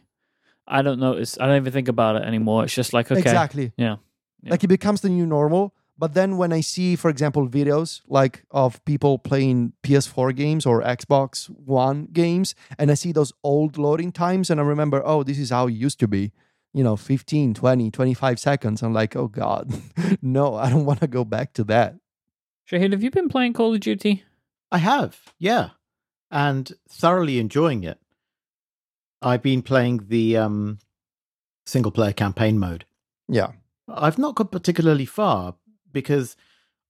I 0.66 0.80
don't 0.80 0.98
notice. 0.98 1.36
I 1.38 1.46
don't 1.46 1.56
even 1.56 1.72
think 1.72 1.88
about 1.88 2.16
it 2.16 2.22
anymore. 2.22 2.64
It's 2.64 2.74
just 2.74 2.94
like 2.94 3.10
okay, 3.10 3.20
exactly, 3.20 3.72
Yeah. 3.76 3.96
Yeah. 4.42 4.52
like 4.52 4.64
it 4.64 4.68
becomes 4.68 5.02
the 5.02 5.10
new 5.10 5.26
normal. 5.26 5.74
But 5.96 6.14
then 6.14 6.36
when 6.36 6.52
I 6.52 6.60
see, 6.60 6.96
for 6.96 7.08
example, 7.08 7.48
videos 7.48 8.00
like 8.08 8.44
of 8.50 8.84
people 8.84 9.18
playing 9.18 9.74
PS4 9.84 10.34
games 10.34 10.66
or 10.66 10.82
Xbox 10.82 11.48
One 11.48 12.06
games, 12.12 12.54
and 12.78 12.90
I 12.90 12.94
see 12.94 13.12
those 13.12 13.32
old 13.44 13.78
loading 13.78 14.10
times, 14.10 14.50
and 14.50 14.60
I 14.60 14.64
remember, 14.64 15.02
oh, 15.04 15.22
this 15.22 15.38
is 15.38 15.50
how 15.50 15.68
it 15.68 15.74
used 15.74 16.00
to 16.00 16.08
be, 16.08 16.32
you 16.72 16.82
know, 16.82 16.96
15, 16.96 17.54
20, 17.54 17.90
25 17.90 18.40
seconds. 18.40 18.82
I'm 18.82 18.92
like, 18.92 19.14
oh 19.14 19.28
God, 19.28 19.72
no, 20.22 20.56
I 20.56 20.68
don't 20.68 20.84
want 20.84 21.00
to 21.00 21.06
go 21.06 21.24
back 21.24 21.52
to 21.54 21.64
that. 21.64 21.94
Shahid, 22.68 22.92
have 22.92 23.02
you 23.02 23.10
been 23.10 23.28
playing 23.28 23.52
Call 23.52 23.74
of 23.74 23.80
Duty? 23.80 24.24
I 24.72 24.78
have, 24.78 25.32
yeah, 25.38 25.70
and 26.30 26.72
thoroughly 26.88 27.38
enjoying 27.38 27.84
it. 27.84 27.98
I've 29.22 29.42
been 29.42 29.62
playing 29.62 30.06
the 30.08 30.36
um, 30.36 30.78
single 31.66 31.92
player 31.92 32.12
campaign 32.12 32.58
mode. 32.58 32.84
Yeah. 33.28 33.52
I've 33.88 34.18
not 34.18 34.34
got 34.34 34.50
particularly 34.50 35.04
far 35.04 35.54
because 35.94 36.36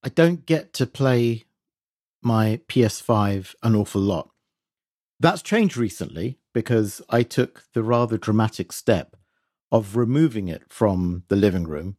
I 0.02 0.08
don't 0.08 0.44
get 0.44 0.72
to 0.74 0.86
play 0.86 1.44
my 2.20 2.60
PS5 2.68 3.54
an 3.62 3.76
awful 3.76 4.00
lot. 4.00 4.30
That's 5.20 5.42
changed 5.42 5.76
recently 5.76 6.38
because 6.52 7.00
I 7.08 7.22
took 7.22 7.64
the 7.72 7.84
rather 7.84 8.18
dramatic 8.18 8.72
step 8.72 9.16
of 9.70 9.96
removing 9.96 10.48
it 10.48 10.64
from 10.68 11.22
the 11.28 11.36
living 11.36 11.64
room 11.64 11.96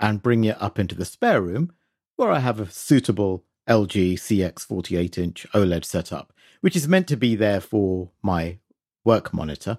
and 0.00 0.22
bringing 0.22 0.50
it 0.50 0.60
up 0.60 0.78
into 0.78 0.94
the 0.94 1.04
spare 1.04 1.40
room 1.40 1.72
where 2.16 2.30
I 2.30 2.40
have 2.40 2.58
a 2.58 2.70
suitable 2.70 3.44
LG 3.68 4.14
CX 4.14 4.60
48 4.60 5.18
inch 5.18 5.46
OLED 5.54 5.84
setup, 5.84 6.32
which 6.60 6.76
is 6.76 6.88
meant 6.88 7.06
to 7.08 7.16
be 7.16 7.36
there 7.36 7.60
for 7.60 8.10
my 8.22 8.58
work 9.04 9.32
monitor. 9.32 9.78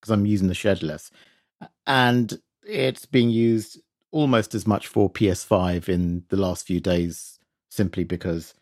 because 0.00 0.10
I'm 0.10 0.26
using 0.26 0.48
the 0.48 0.54
shed 0.54 0.82
less, 0.82 1.10
and 1.86 2.38
it's 2.66 3.06
being 3.06 3.30
used 3.30 3.80
almost 4.14 4.54
as 4.54 4.66
much 4.66 4.86
for 4.86 5.10
PS5 5.10 5.88
in 5.88 6.24
the 6.28 6.36
last 6.36 6.66
few 6.66 6.80
days, 6.80 7.38
simply 7.70 8.04
because. 8.04 8.54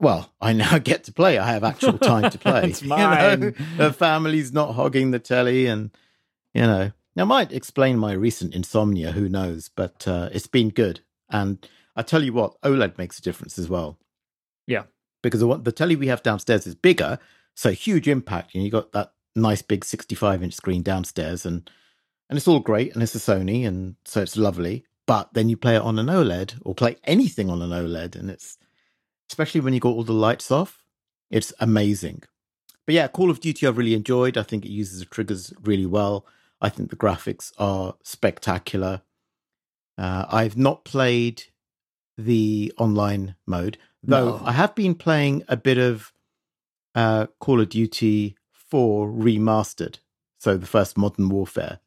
Well, 0.00 0.32
I 0.40 0.52
now 0.52 0.78
get 0.90 1.04
to 1.04 1.12
play. 1.12 1.38
I 1.38 1.52
have 1.52 1.64
actual 1.64 1.96
time 1.98 2.30
to 2.30 2.38
play. 2.46 2.64
It's 2.70 2.82
You 2.82 2.88
know? 2.88 2.96
mine. 2.96 3.54
the 3.76 3.92
family's 3.92 4.52
not 4.52 4.74
hogging 4.74 5.12
the 5.12 5.18
telly, 5.20 5.66
and 5.66 5.90
you 6.54 6.62
know, 6.62 6.90
I 7.16 7.24
might 7.24 7.52
explain 7.52 7.98
my 7.98 8.12
recent 8.12 8.54
insomnia. 8.54 9.12
Who 9.12 9.28
knows? 9.28 9.70
But 9.74 10.06
uh, 10.08 10.28
it's 10.32 10.48
been 10.48 10.70
good, 10.70 11.00
and 11.30 11.66
I 11.94 12.02
tell 12.02 12.22
you 12.24 12.32
what, 12.32 12.60
OLED 12.62 12.98
makes 12.98 13.18
a 13.18 13.22
difference 13.22 13.58
as 13.58 13.68
well. 13.68 13.98
Yeah. 14.66 14.84
because 15.22 15.40
the, 15.40 15.56
the 15.58 15.72
telly 15.72 15.96
we 15.96 16.06
have 16.08 16.22
downstairs 16.22 16.66
is 16.66 16.74
bigger, 16.74 17.18
so 17.54 17.70
huge 17.70 18.08
impact, 18.08 18.54
and 18.54 18.64
you 18.64 18.70
got 18.70 18.92
that 18.92 19.12
nice 19.36 19.62
big 19.62 19.84
65 19.84 20.42
inch 20.42 20.54
screen 20.54 20.82
downstairs, 20.82 21.46
and 21.46 21.70
and 22.32 22.38
it's 22.38 22.48
all 22.48 22.60
great, 22.60 22.94
and 22.94 23.02
it's 23.02 23.14
a 23.14 23.18
Sony, 23.18 23.66
and 23.66 23.96
so 24.06 24.22
it's 24.22 24.38
lovely. 24.38 24.86
But 25.06 25.34
then 25.34 25.50
you 25.50 25.56
play 25.58 25.76
it 25.76 25.82
on 25.82 25.98
an 25.98 26.06
OLED, 26.06 26.62
or 26.62 26.74
play 26.74 26.96
anything 27.04 27.50
on 27.50 27.60
an 27.60 27.68
OLED, 27.68 28.16
and 28.16 28.30
it's 28.30 28.56
especially 29.28 29.60
when 29.60 29.74
you 29.74 29.80
got 29.80 29.90
all 29.90 30.02
the 30.02 30.14
lights 30.14 30.50
off, 30.50 30.82
it's 31.30 31.52
amazing. 31.60 32.22
But 32.86 32.94
yeah, 32.94 33.06
Call 33.08 33.28
of 33.28 33.40
Duty 33.40 33.66
I've 33.66 33.76
really 33.76 33.92
enjoyed. 33.92 34.38
I 34.38 34.44
think 34.44 34.64
it 34.64 34.70
uses 34.70 35.00
the 35.00 35.04
triggers 35.04 35.52
really 35.62 35.84
well. 35.84 36.24
I 36.62 36.70
think 36.70 36.88
the 36.88 36.96
graphics 36.96 37.52
are 37.58 37.96
spectacular. 38.02 39.02
Uh, 39.98 40.24
I've 40.30 40.56
not 40.56 40.86
played 40.86 41.42
the 42.16 42.72
online 42.78 43.34
mode, 43.46 43.76
though 44.02 44.38
No. 44.38 44.42
I 44.42 44.52
have 44.52 44.74
been 44.74 44.94
playing 44.94 45.42
a 45.48 45.56
bit 45.58 45.76
of 45.76 46.14
uh, 46.94 47.26
Call 47.40 47.60
of 47.60 47.68
Duty 47.68 48.36
4 48.70 49.06
remastered. 49.10 49.98
So 50.38 50.56
the 50.56 50.66
first 50.66 50.96
Modern 50.96 51.28
Warfare 51.28 51.80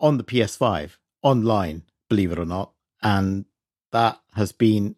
on 0.00 0.18
the 0.18 0.24
PS5 0.24 0.92
online, 1.22 1.82
believe 2.08 2.32
it 2.32 2.38
or 2.38 2.44
not. 2.44 2.72
And 3.02 3.44
that 3.92 4.20
has 4.34 4.52
been, 4.52 4.96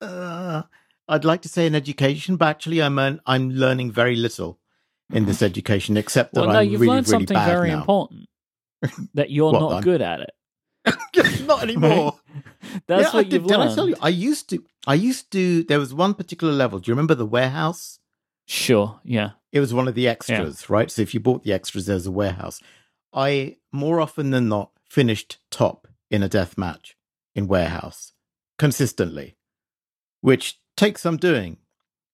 uh, 0.00 0.62
I'd 1.08 1.24
like 1.24 1.42
to 1.42 1.48
say 1.48 1.66
an 1.66 1.74
education, 1.74 2.36
but 2.36 2.48
actually 2.48 2.82
I'm, 2.82 2.98
earn- 2.98 3.20
I'm 3.26 3.50
learning 3.50 3.92
very 3.92 4.16
little 4.16 4.58
in 5.12 5.24
this 5.24 5.42
education, 5.42 5.96
except 5.96 6.34
that 6.34 6.40
Well, 6.42 6.50
no, 6.52 6.58
I'm 6.60 6.68
you've 6.68 6.80
really, 6.82 6.94
learned 6.94 7.08
really 7.08 7.20
something 7.20 7.34
bad 7.34 7.46
very 7.46 7.70
now. 7.70 7.78
important 7.80 8.28
that 9.14 9.30
you're 9.30 9.52
What, 9.52 9.60
not 9.60 9.72
I'm- 9.74 9.82
good 9.82 10.02
at 10.02 10.20
it. 10.20 10.30
not 11.46 11.62
anymore. 11.68 12.18
That's 12.86 13.08
Yeah, 13.12 13.14
what 13.18 13.24
did, 13.24 13.32
you've 13.32 13.46
did 13.46 13.56
learned. 13.58 13.70
I 13.70 13.74
tell 13.74 13.88
you? 13.88 13.96
I 14.00 14.08
used 14.10 14.48
to. 14.50 14.62
I 14.86 14.94
used 14.94 15.30
to. 15.32 15.64
There 15.64 15.78
was 15.78 15.92
one 15.92 16.14
particular 16.14 16.52
level. 16.52 16.78
Do 16.78 16.88
you 16.90 16.94
remember 16.94 17.14
the 17.14 17.26
warehouse? 17.26 17.98
Sure, 18.46 19.00
yeah. 19.04 19.30
It 19.52 19.60
was 19.60 19.74
one 19.74 19.88
of 19.88 19.94
the 19.94 20.08
extras, 20.08 20.70
right? 20.70 20.90
So 20.90 21.02
if 21.02 21.12
you 21.12 21.20
bought 21.20 21.42
the 21.42 21.52
extras, 21.52 21.86
there's 21.86 22.06
a 22.06 22.10
warehouse. 22.10 22.62
I 23.12 23.56
more 23.72 24.00
often 24.00 24.30
than 24.30 24.48
not 24.48 24.70
finished 24.88 25.38
top 25.50 25.88
in 26.10 26.22
a 26.22 26.28
death 26.28 26.56
match 26.56 26.96
in 27.34 27.48
warehouse 27.48 28.12
consistently, 28.58 29.36
which 30.20 30.58
takes 30.76 31.02
some 31.02 31.16
doing. 31.16 31.58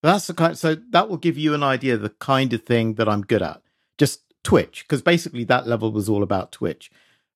That's 0.03 0.27
the 0.27 0.35
kind. 0.35 0.59
So 0.59 0.75
that 0.91 1.09
will 1.09 1.17
give 1.17 1.39
you 1.39 1.55
an 1.55 1.63
idea 1.63 1.95
of 1.95 2.03
the 2.03 2.11
kind 2.11 2.53
of 2.53 2.65
thing 2.65 2.95
that 2.95 3.09
I'm 3.09 3.23
good 3.23 3.43
at. 3.43 3.63
Just 3.97 4.21
Twitch, 4.43 4.85
because 4.85 5.01
basically 5.01 5.45
that 5.45 5.67
level 5.67 5.91
was 5.91 6.09
all 6.09 6.23
about 6.23 6.53
Twitch. 6.53 6.91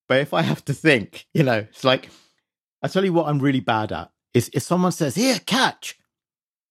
But 0.07 0.21
if 0.21 0.35
I 0.35 0.43
have 0.43 0.65
to 0.67 0.75
think, 0.75 1.27
you 1.33 1.43
know, 1.43 1.67
it's 1.71 1.85
like 1.85 2.11
I 2.83 2.89
tell 2.89 3.05
you 3.05 3.13
what 3.13 3.29
I'm 3.29 3.39
really 3.39 3.61
bad 3.61 3.93
at 3.93 4.11
is 4.35 4.51
if 4.53 4.63
someone 4.63 4.93
says, 4.93 5.15
"Here, 5.15 5.39
catch," 5.47 5.99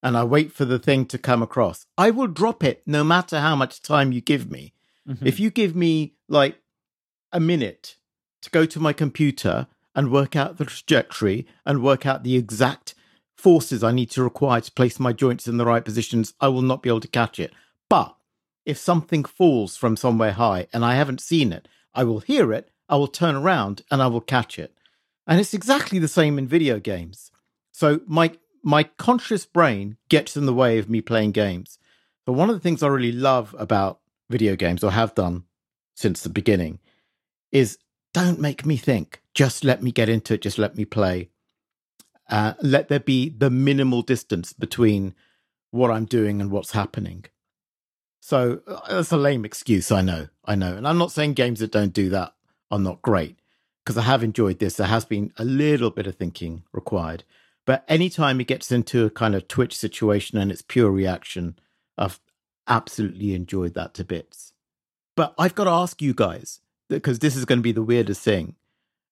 and 0.03 0.15
I 0.15 0.23
wait 0.23 0.51
for 0.51 0.65
the 0.65 0.79
thing 0.79 1.05
to 1.07 1.17
come 1.17 1.41
across, 1.41 1.87
I 1.97 2.11
will 2.11 2.27
drop 2.27 2.63
it 2.63 2.83
no 2.85 3.03
matter 3.03 3.39
how 3.39 3.55
much 3.55 3.81
time 3.81 4.11
you 4.11 4.21
give 4.21 4.51
me. 4.51 4.73
Mhm. 5.07 5.25
If 5.25 5.39
you 5.39 5.49
give 5.49 5.75
me 5.75 6.13
like 6.29 6.61
a 7.31 7.39
minute 7.39 7.95
to 8.41 8.49
go 8.49 8.65
to 8.65 8.79
my 8.79 8.93
computer 8.93 9.67
and 9.95 10.11
work 10.11 10.35
out 10.35 10.57
the 10.57 10.65
trajectory 10.65 11.47
and 11.65 11.83
work 11.83 12.05
out 12.05 12.23
the 12.23 12.35
exact 12.35 12.93
forces 13.35 13.83
I 13.83 13.91
need 13.91 14.09
to 14.11 14.23
require 14.23 14.61
to 14.61 14.71
place 14.71 14.99
my 14.99 15.13
joints 15.13 15.47
in 15.47 15.57
the 15.57 15.65
right 15.65 15.83
positions, 15.83 16.33
I 16.39 16.47
will 16.47 16.61
not 16.61 16.81
be 16.81 16.89
able 16.89 17.01
to 17.01 17.07
catch 17.07 17.39
it. 17.39 17.53
But 17.89 18.15
if 18.65 18.77
something 18.77 19.23
falls 19.23 19.77
from 19.77 19.95
somewhere 19.95 20.33
high 20.33 20.67
and 20.73 20.83
I 20.83 20.95
haven't 20.95 21.21
seen 21.21 21.53
it, 21.53 21.67
I 21.93 22.03
will 22.03 22.19
hear 22.19 22.51
it, 22.51 22.69
I 22.89 22.95
will 22.95 23.07
turn 23.07 23.35
around 23.35 23.81
and 23.89 24.01
I 24.01 24.07
will 24.07 24.21
catch 24.21 24.59
it. 24.59 24.73
And 25.25 25.39
it's 25.39 25.53
exactly 25.53 25.99
the 25.99 26.07
same 26.07 26.37
in 26.37 26.47
video 26.47 26.79
games. 26.79 27.31
So 27.71 28.01
my 28.07 28.33
my 28.63 28.83
conscious 28.83 29.45
brain 29.45 29.97
gets 30.09 30.35
in 30.35 30.45
the 30.45 30.53
way 30.53 30.77
of 30.77 30.89
me 30.89 30.99
playing 30.99 31.31
games. 31.31 31.79
But 32.25 32.33
one 32.33 32.49
of 32.49 32.55
the 32.55 32.59
things 32.59 32.83
I 32.83 32.87
really 32.87 33.11
love 33.11 33.55
about 33.57 33.99
video 34.29 34.55
games, 34.55 34.83
or 34.83 34.91
have 34.91 35.15
done 35.15 35.43
since 35.95 36.21
the 36.21 36.29
beginning, 36.29 36.79
is 37.51 37.77
don't 38.13 38.39
make 38.39 38.65
me 38.65 38.77
think. 38.77 39.21
Just 39.33 39.63
let 39.63 39.83
me 39.83 39.91
get 39.91 40.09
into 40.09 40.33
it. 40.33 40.41
Just 40.41 40.57
let 40.57 40.75
me 40.75 40.85
play. 40.85 41.29
Uh, 42.29 42.53
let 42.61 42.87
there 42.89 42.99
be 42.99 43.29
the 43.29 43.49
minimal 43.49 44.01
distance 44.01 44.53
between 44.53 45.13
what 45.71 45.91
I'm 45.91 46.05
doing 46.05 46.41
and 46.41 46.51
what's 46.51 46.71
happening. 46.71 47.25
So 48.19 48.61
uh, 48.67 48.95
that's 48.95 49.11
a 49.11 49.17
lame 49.17 49.45
excuse, 49.45 49.91
I 49.91 50.01
know, 50.01 50.27
I 50.43 50.55
know. 50.55 50.75
And 50.75 50.87
I'm 50.87 50.97
not 50.97 51.11
saying 51.11 51.33
games 51.33 51.59
that 51.59 51.71
don't 51.71 51.93
do 51.93 52.09
that 52.09 52.33
are 52.69 52.79
not 52.79 53.01
great, 53.01 53.39
because 53.85 53.97
I 53.97 54.01
have 54.01 54.23
enjoyed 54.23 54.59
this. 54.59 54.75
There 54.75 54.87
has 54.87 55.05
been 55.05 55.31
a 55.37 55.45
little 55.45 55.91
bit 55.91 56.07
of 56.07 56.15
thinking 56.15 56.63
required. 56.73 57.23
But 57.65 57.85
anytime 57.87 58.41
it 58.41 58.47
gets 58.47 58.71
into 58.71 59.05
a 59.05 59.09
kind 59.09 59.35
of 59.35 59.47
Twitch 59.47 59.77
situation 59.77 60.37
and 60.37 60.51
it's 60.51 60.61
pure 60.61 60.91
reaction, 60.91 61.57
I've 61.97 62.19
absolutely 62.67 63.33
enjoyed 63.33 63.73
that 63.75 63.93
to 63.93 64.03
bits. 64.03 64.53
But 65.15 65.33
I've 65.37 65.55
got 65.55 65.65
to 65.65 65.71
ask 65.71 66.01
you 66.01 66.13
guys, 66.13 66.59
because 66.89 67.19
this 67.19 67.35
is 67.35 67.45
going 67.45 67.59
to 67.59 67.63
be 67.63 67.71
the 67.71 67.83
weirdest 67.83 68.21
thing. 68.21 68.55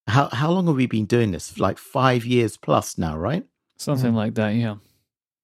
How 0.08 0.30
how 0.30 0.52
long 0.52 0.68
have 0.68 0.76
we 0.76 0.86
been 0.88 1.06
doing 1.06 1.32
this? 1.32 1.60
Like 1.60 1.78
five 1.78 2.26
years 2.26 2.58
plus 2.58 2.98
now, 2.98 3.18
right? 3.18 3.46
Something 3.78 4.08
Mm-hmm. 4.10 4.16
like 4.18 4.34
that, 4.36 4.50
yeah. 4.56 4.76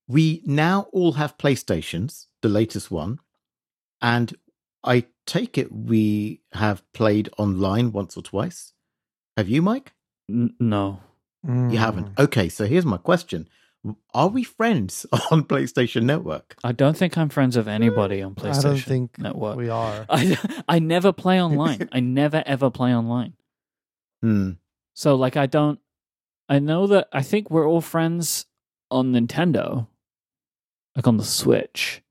We 0.07 0.41
now 0.45 0.87
all 0.91 1.13
have 1.13 1.37
PlayStations, 1.37 2.27
the 2.41 2.49
latest 2.49 2.91
one, 2.91 3.19
and 4.01 4.33
I 4.83 5.05
take 5.25 5.57
it 5.57 5.71
we 5.71 6.41
have 6.53 6.83
played 6.93 7.29
online 7.37 7.91
once 7.91 8.17
or 8.17 8.21
twice. 8.21 8.73
Have 9.37 9.47
you, 9.49 9.61
Mike? 9.61 9.93
N- 10.29 10.55
no. 10.59 10.99
You 11.47 11.77
haven't. 11.77 12.09
Okay, 12.19 12.49
so 12.49 12.65
here's 12.65 12.85
my 12.85 12.97
question: 12.97 13.47
Are 14.13 14.27
we 14.27 14.43
friends 14.43 15.05
on 15.31 15.43
PlayStation 15.43 16.03
Network? 16.03 16.55
I 16.63 16.71
don't 16.71 16.95
think 16.95 17.17
I'm 17.17 17.29
friends 17.29 17.57
with 17.57 17.67
anybody 17.67 18.21
on 18.21 18.35
PlayStation 18.35 18.57
I 18.57 18.61
don't 18.61 18.77
think 18.79 19.19
Network. 19.19 19.57
we 19.57 19.69
are. 19.69 20.05
I, 20.09 20.37
I 20.67 20.79
never 20.79 21.11
play 21.11 21.41
online. 21.41 21.89
I 21.91 21.99
never 21.99 22.43
ever 22.45 22.69
play 22.69 22.95
online. 22.95 23.33
Hmm. 24.21 24.51
So 24.93 25.15
like 25.15 25.35
I 25.35 25.47
don't 25.47 25.79
I 26.47 26.59
know 26.59 26.85
that 26.87 27.07
I 27.11 27.21
think 27.21 27.49
we're 27.49 27.67
all 27.67 27.81
friends 27.81 28.45
on 28.91 29.13
Nintendo. 29.13 29.87
Like 30.95 31.07
on 31.07 31.17
the 31.17 31.23
Switch. 31.23 32.03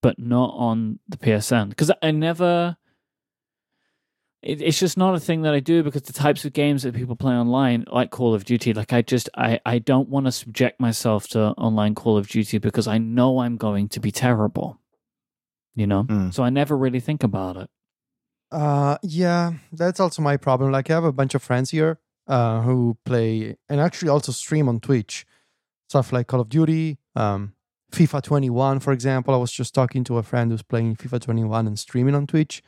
But 0.00 0.18
not 0.18 0.54
on 0.56 1.00
the 1.08 1.16
PSN. 1.16 1.70
Because 1.70 1.90
I 2.00 2.12
never 2.12 2.76
it, 4.42 4.60
it's 4.62 4.78
just 4.78 4.96
not 4.96 5.14
a 5.14 5.20
thing 5.20 5.42
that 5.42 5.54
I 5.54 5.60
do 5.60 5.82
because 5.82 6.02
the 6.02 6.12
types 6.12 6.44
of 6.44 6.52
games 6.52 6.82
that 6.82 6.94
people 6.94 7.16
play 7.16 7.34
online, 7.34 7.84
like 7.90 8.10
Call 8.10 8.34
of 8.34 8.44
Duty, 8.44 8.72
like 8.72 8.92
I 8.92 9.02
just 9.02 9.28
I, 9.36 9.60
I 9.66 9.78
don't 9.78 10.08
want 10.08 10.26
to 10.26 10.32
subject 10.32 10.80
myself 10.80 11.28
to 11.28 11.40
online 11.58 11.94
Call 11.94 12.16
of 12.16 12.28
Duty 12.28 12.58
because 12.58 12.86
I 12.86 12.98
know 12.98 13.40
I'm 13.40 13.56
going 13.56 13.88
to 13.90 14.00
be 14.00 14.10
terrible. 14.10 14.80
You 15.74 15.86
know? 15.86 16.04
Mm. 16.04 16.34
So 16.34 16.42
I 16.42 16.50
never 16.50 16.76
really 16.76 17.00
think 17.00 17.22
about 17.22 17.56
it. 17.56 17.70
Uh, 18.50 18.96
yeah, 19.02 19.52
that's 19.72 20.00
also 20.00 20.22
my 20.22 20.36
problem. 20.36 20.72
Like, 20.72 20.90
I 20.90 20.94
have 20.94 21.04
a 21.04 21.12
bunch 21.12 21.34
of 21.34 21.42
friends 21.42 21.70
here 21.70 22.00
uh, 22.26 22.62
who 22.62 22.96
play 23.04 23.56
and 23.68 23.80
actually 23.80 24.08
also 24.08 24.32
stream 24.32 24.68
on 24.68 24.80
Twitch 24.80 25.26
stuff 25.88 26.12
like 26.12 26.26
Call 26.26 26.40
of 26.40 26.48
Duty, 26.48 26.98
um, 27.16 27.54
FIFA 27.92 28.22
21, 28.22 28.80
for 28.80 28.92
example. 28.92 29.34
I 29.34 29.38
was 29.38 29.50
just 29.50 29.74
talking 29.74 30.04
to 30.04 30.18
a 30.18 30.22
friend 30.22 30.50
who's 30.50 30.62
playing 30.62 30.96
FIFA 30.96 31.20
21 31.20 31.66
and 31.66 31.78
streaming 31.78 32.14
on 32.14 32.26
Twitch. 32.26 32.62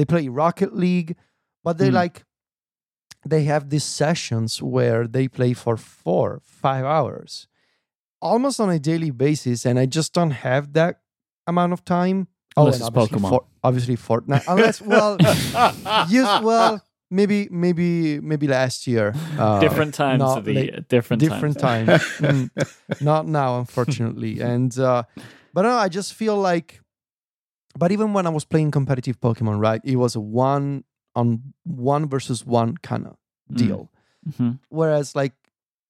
They 0.00 0.06
play 0.06 0.28
Rocket 0.28 0.74
League, 0.74 1.14
but 1.62 1.76
they 1.76 1.88
Hmm. 1.88 1.96
like 2.02 2.24
they 3.28 3.44
have 3.44 3.68
these 3.68 3.84
sessions 3.84 4.62
where 4.62 5.06
they 5.06 5.28
play 5.28 5.52
for 5.52 5.76
four, 5.76 6.40
five 6.42 6.86
hours, 6.86 7.46
almost 8.22 8.60
on 8.60 8.70
a 8.70 8.78
daily 8.78 9.10
basis, 9.10 9.66
and 9.66 9.78
I 9.78 9.84
just 9.84 10.14
don't 10.14 10.30
have 10.30 10.72
that 10.72 11.02
amount 11.46 11.74
of 11.74 11.84
time. 11.84 12.28
Unless 12.56 12.76
and 12.76 12.80
it's 12.80 12.88
obviously, 12.88 13.18
Pokemon. 13.18 13.28
For, 13.28 13.44
obviously 13.62 13.96
Fortnite. 13.98 14.44
Unless, 14.48 14.80
well, 14.80 15.18
use 16.08 16.42
well, 16.42 16.82
maybe, 17.10 17.46
maybe, 17.50 18.20
maybe 18.20 18.46
last 18.48 18.86
year. 18.86 19.12
Uh, 19.38 19.60
different 19.60 19.92
times 19.92 20.20
not 20.20 20.38
of 20.38 20.44
the 20.46 20.54
late- 20.54 20.64
year. 20.72 20.80
Different, 20.88 21.20
different 21.20 21.58
times. 21.58 21.88
time. 22.16 22.50
Mm, 22.56 23.02
not 23.02 23.26
now, 23.28 23.58
unfortunately. 23.58 24.40
and 24.40 24.72
uh, 24.78 25.02
but 25.52 25.62
no, 25.68 25.76
I 25.76 25.90
just 25.90 26.14
feel 26.14 26.38
like. 26.40 26.80
But 27.78 27.92
even 27.92 28.12
when 28.12 28.26
I 28.26 28.30
was 28.30 28.44
playing 28.44 28.70
competitive 28.72 29.20
Pokemon, 29.20 29.60
right, 29.60 29.80
it 29.84 29.96
was 29.96 30.16
a 30.16 30.20
one 30.20 30.84
on 31.14 31.54
one 31.64 32.08
versus 32.08 32.44
one 32.46 32.76
kind 32.78 33.06
of 33.06 33.16
Mm. 33.52 33.56
deal. 33.56 33.90
Mhm. 34.28 34.58
Whereas, 34.68 35.14
like 35.16 35.32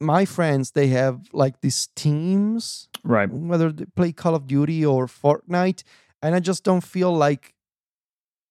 my 0.01 0.25
friends, 0.25 0.71
they 0.73 0.89
have 0.89 1.29
like 1.33 1.61
these 1.61 1.89
teams, 1.95 2.89
Right. 3.05 3.31
whether 3.31 3.71
they 3.73 3.85
play 3.85 4.13
Call 4.13 4.35
of 4.35 4.47
Duty 4.47 4.85
or 4.85 5.07
Fortnite, 5.07 5.83
and 6.23 6.35
I 6.35 6.41
just 6.41 6.65
don't 6.65 6.83
feel 6.85 7.13
like 7.15 7.55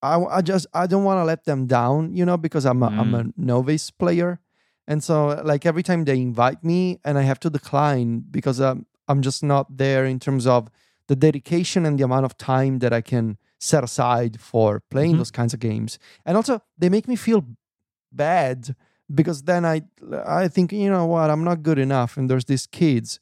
I, 0.02 0.16
I 0.24 0.42
just 0.42 0.66
I 0.74 0.88
don't 0.88 1.04
want 1.04 1.20
to 1.20 1.26
let 1.26 1.44
them 1.46 1.66
down, 1.66 2.16
you 2.16 2.26
know, 2.26 2.38
because 2.38 2.66
I'm 2.66 2.84
a, 2.84 2.94
am 2.98 3.14
a 3.16 3.26
novice 3.36 3.92
player, 3.92 4.40
and 4.88 5.04
so 5.04 5.42
like 5.44 5.66
every 5.66 5.84
time 5.84 6.06
they 6.06 6.22
invite 6.22 6.64
me 6.64 7.00
and 7.04 7.18
I 7.18 7.24
have 7.24 7.40
to 7.42 7.50
decline 7.50 8.24
because 8.32 8.60
I'm 8.60 8.86
I'm 9.08 9.22
just 9.22 9.44
not 9.44 9.78
there 9.78 10.06
in 10.06 10.20
terms 10.20 10.46
of 10.48 10.70
the 11.10 11.16
dedication 11.16 11.86
and 11.86 12.00
the 12.00 12.06
amount 12.06 12.26
of 12.26 12.38
time 12.38 12.80
that 12.80 12.94
I 12.94 13.02
can 13.02 13.38
set 13.60 13.84
aside 13.84 14.40
for 14.40 14.82
playing 14.90 15.12
mm-hmm. 15.12 15.18
those 15.18 15.32
kinds 15.32 15.54
of 15.54 15.60
games, 15.60 16.00
and 16.26 16.38
also 16.38 16.62
they 16.78 16.90
make 16.90 17.08
me 17.08 17.18
feel 17.18 17.44
bad 18.12 18.76
because 19.14 19.44
then 19.44 19.66
I 19.66 19.82
I 20.26 20.48
think 20.48 20.72
you 20.72 20.90
know 20.90 21.06
what 21.06 21.30
I'm 21.30 21.44
not 21.44 21.64
good 21.64 21.80
enough, 21.80 22.16
and 22.16 22.30
there's 22.30 22.46
these 22.46 22.66
kids 22.66 23.20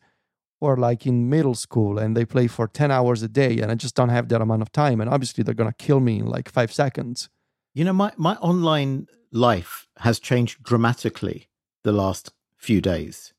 or 0.59 0.77
like 0.77 1.05
in 1.05 1.29
middle 1.29 1.55
school 1.55 1.99
and 1.99 2.15
they 2.15 2.25
play 2.25 2.47
for 2.47 2.67
10 2.67 2.91
hours 2.91 3.21
a 3.21 3.27
day 3.27 3.59
and 3.59 3.71
I 3.71 3.75
just 3.75 3.95
don't 3.95 4.09
have 4.09 4.27
that 4.29 4.41
amount 4.41 4.61
of 4.61 4.71
time. 4.71 4.99
And 4.99 5.09
obviously 5.09 5.43
they're 5.43 5.53
going 5.53 5.71
to 5.71 5.85
kill 5.85 5.99
me 5.99 6.19
in 6.19 6.25
like 6.25 6.49
five 6.49 6.73
seconds. 6.73 7.29
You 7.73 7.85
know, 7.85 7.93
my, 7.93 8.11
my 8.17 8.35
online 8.37 9.07
life 9.31 9.87
has 9.97 10.19
changed 10.19 10.63
dramatically 10.63 11.47
the 11.83 11.91
last 11.91 12.33
few 12.55 12.81
days. 12.81 13.33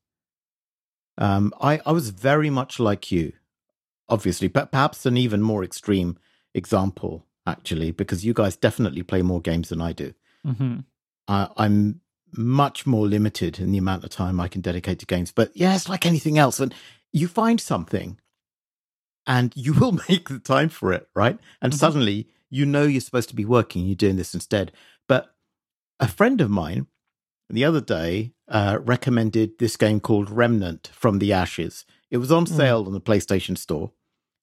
Um, 1.17 1.53
I, 1.61 1.81
I 1.85 1.91
was 1.91 2.11
very 2.11 2.51
much 2.51 2.79
like 2.79 3.11
you, 3.11 3.33
obviously, 4.09 4.49
but 4.49 4.73
perhaps 4.73 5.07
an 5.07 5.17
even 5.17 5.43
more 5.43 5.65
extreme 5.65 6.19
example, 6.55 7.27
actually, 7.47 7.91
because 7.91 8.25
you 8.25 8.35
guys 8.35 8.57
definitely 8.57 9.03
play 9.03 9.23
more 9.23 9.41
games 9.41 9.69
than 9.69 9.81
I 9.81 9.93
do. 9.93 10.15
Mm-hmm. 10.47 10.79
Uh, 11.27 11.49
I'm 11.57 12.01
much 12.33 12.87
more 12.87 13.07
limited 13.07 13.59
in 13.59 13.73
the 13.73 13.79
amount 13.79 14.05
of 14.05 14.11
time 14.11 14.41
I 14.41 14.49
can 14.49 14.61
dedicate 14.61 14.99
to 15.01 15.07
games. 15.07 15.33
But 15.33 15.51
yeah, 15.55 15.75
it's 15.75 15.89
like 15.89 16.07
anything 16.07 16.39
else. 16.39 16.61
And 16.61 16.75
you 17.13 17.29
find 17.29 17.61
something 17.61 18.19
and 19.27 19.53
you 19.57 19.73
will 19.81 19.99
make 20.09 20.29
the 20.29 20.39
time 20.39 20.69
for 20.69 20.93
it, 20.93 21.09
right? 21.15 21.39
And 21.61 21.73
mm-hmm. 21.73 21.79
suddenly 21.79 22.29
you 22.51 22.65
know 22.65 22.85
you're 22.85 23.01
supposed 23.01 23.29
to 23.29 23.37
be 23.37 23.45
working, 23.45 23.87
you're 23.87 23.95
doing 23.95 24.17
this 24.17 24.35
instead. 24.35 24.73
But 25.07 25.35
a 26.01 26.09
friend 26.09 26.41
of 26.41 26.51
mine 26.51 26.87
the 27.51 27.65
other 27.65 27.81
day 27.81 28.33
uh, 28.49 28.79
recommended 28.83 29.59
this 29.59 29.77
game 29.77 30.01
called 30.01 30.31
Remnant 30.31 30.91
from 30.93 31.19
the 31.19 31.33
Ashes. 31.33 31.85
It 32.11 32.19
was 32.19 32.33
on 32.33 32.45
mm. 32.45 32.57
sale 32.57 32.85
mm. 32.85 32.87
on 32.89 32.93
the 32.93 33.01
PlayStation 33.01 33.57
Store. 33.57 33.93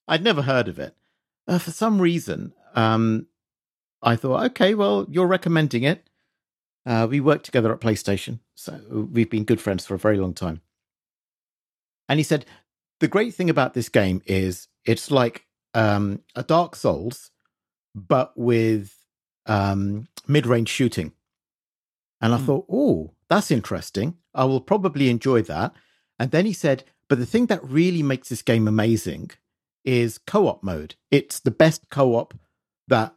I'd 0.08 0.24
never 0.24 0.44
heard 0.44 0.68
of 0.68 0.80
it. 0.80 0.96
Uh, 1.48 1.60
for 1.60 1.72
some 1.72 2.02
reason, 2.02 2.54
um, 2.76 3.28
I 4.02 4.16
thought, 4.16 4.46
okay, 4.48 4.74
well, 4.74 5.06
you're 5.10 5.28
recommending 5.28 5.84
it. 5.84 6.08
Uh, 6.86 7.08
we 7.10 7.20
worked 7.20 7.46
together 7.46 7.74
at 7.74 7.80
PlayStation, 7.80 8.40
so 8.54 8.80
we've 9.12 9.30
been 9.30 9.44
good 9.44 9.62
friends 9.62 9.86
for 9.86 9.96
a 9.96 10.00
very 10.00 10.18
long 10.18 10.34
time. 10.34 10.62
And 12.08 12.20
he 12.20 12.24
said, 12.24 12.46
the 13.00 13.08
great 13.08 13.34
thing 13.34 13.50
about 13.50 13.74
this 13.74 13.90
game 13.90 14.22
is 14.26 14.68
it's 14.86 15.10
like 15.10 15.46
um, 15.74 16.22
a 16.36 16.44
Dark 16.44 16.76
Souls, 16.76 17.32
but 17.96 18.34
with 18.36 18.96
um, 19.48 20.08
mid 20.28 20.46
range 20.46 20.70
shooting. 20.70 21.14
And 22.22 22.34
I 22.34 22.38
mm. 22.38 22.46
thought, 22.46 22.66
oh, 22.72 23.14
that's 23.30 23.52
interesting. 23.52 24.18
I 24.34 24.46
will 24.46 24.62
probably 24.62 25.10
enjoy 25.10 25.42
that. 25.44 25.74
And 26.20 26.32
then 26.32 26.46
he 26.46 26.54
said, 26.54 26.84
but 27.08 27.20
the 27.20 27.26
thing 27.26 27.48
that 27.48 27.64
really 27.64 28.04
makes 28.04 28.30
this 28.30 28.42
game 28.42 28.68
amazing 28.68 29.32
is 29.86 30.18
co 30.18 30.48
op 30.48 30.64
mode. 30.64 30.96
It's 31.12 31.40
the 31.40 31.52
best 31.52 31.90
co 31.90 32.16
op 32.16 32.34
that 32.88 33.16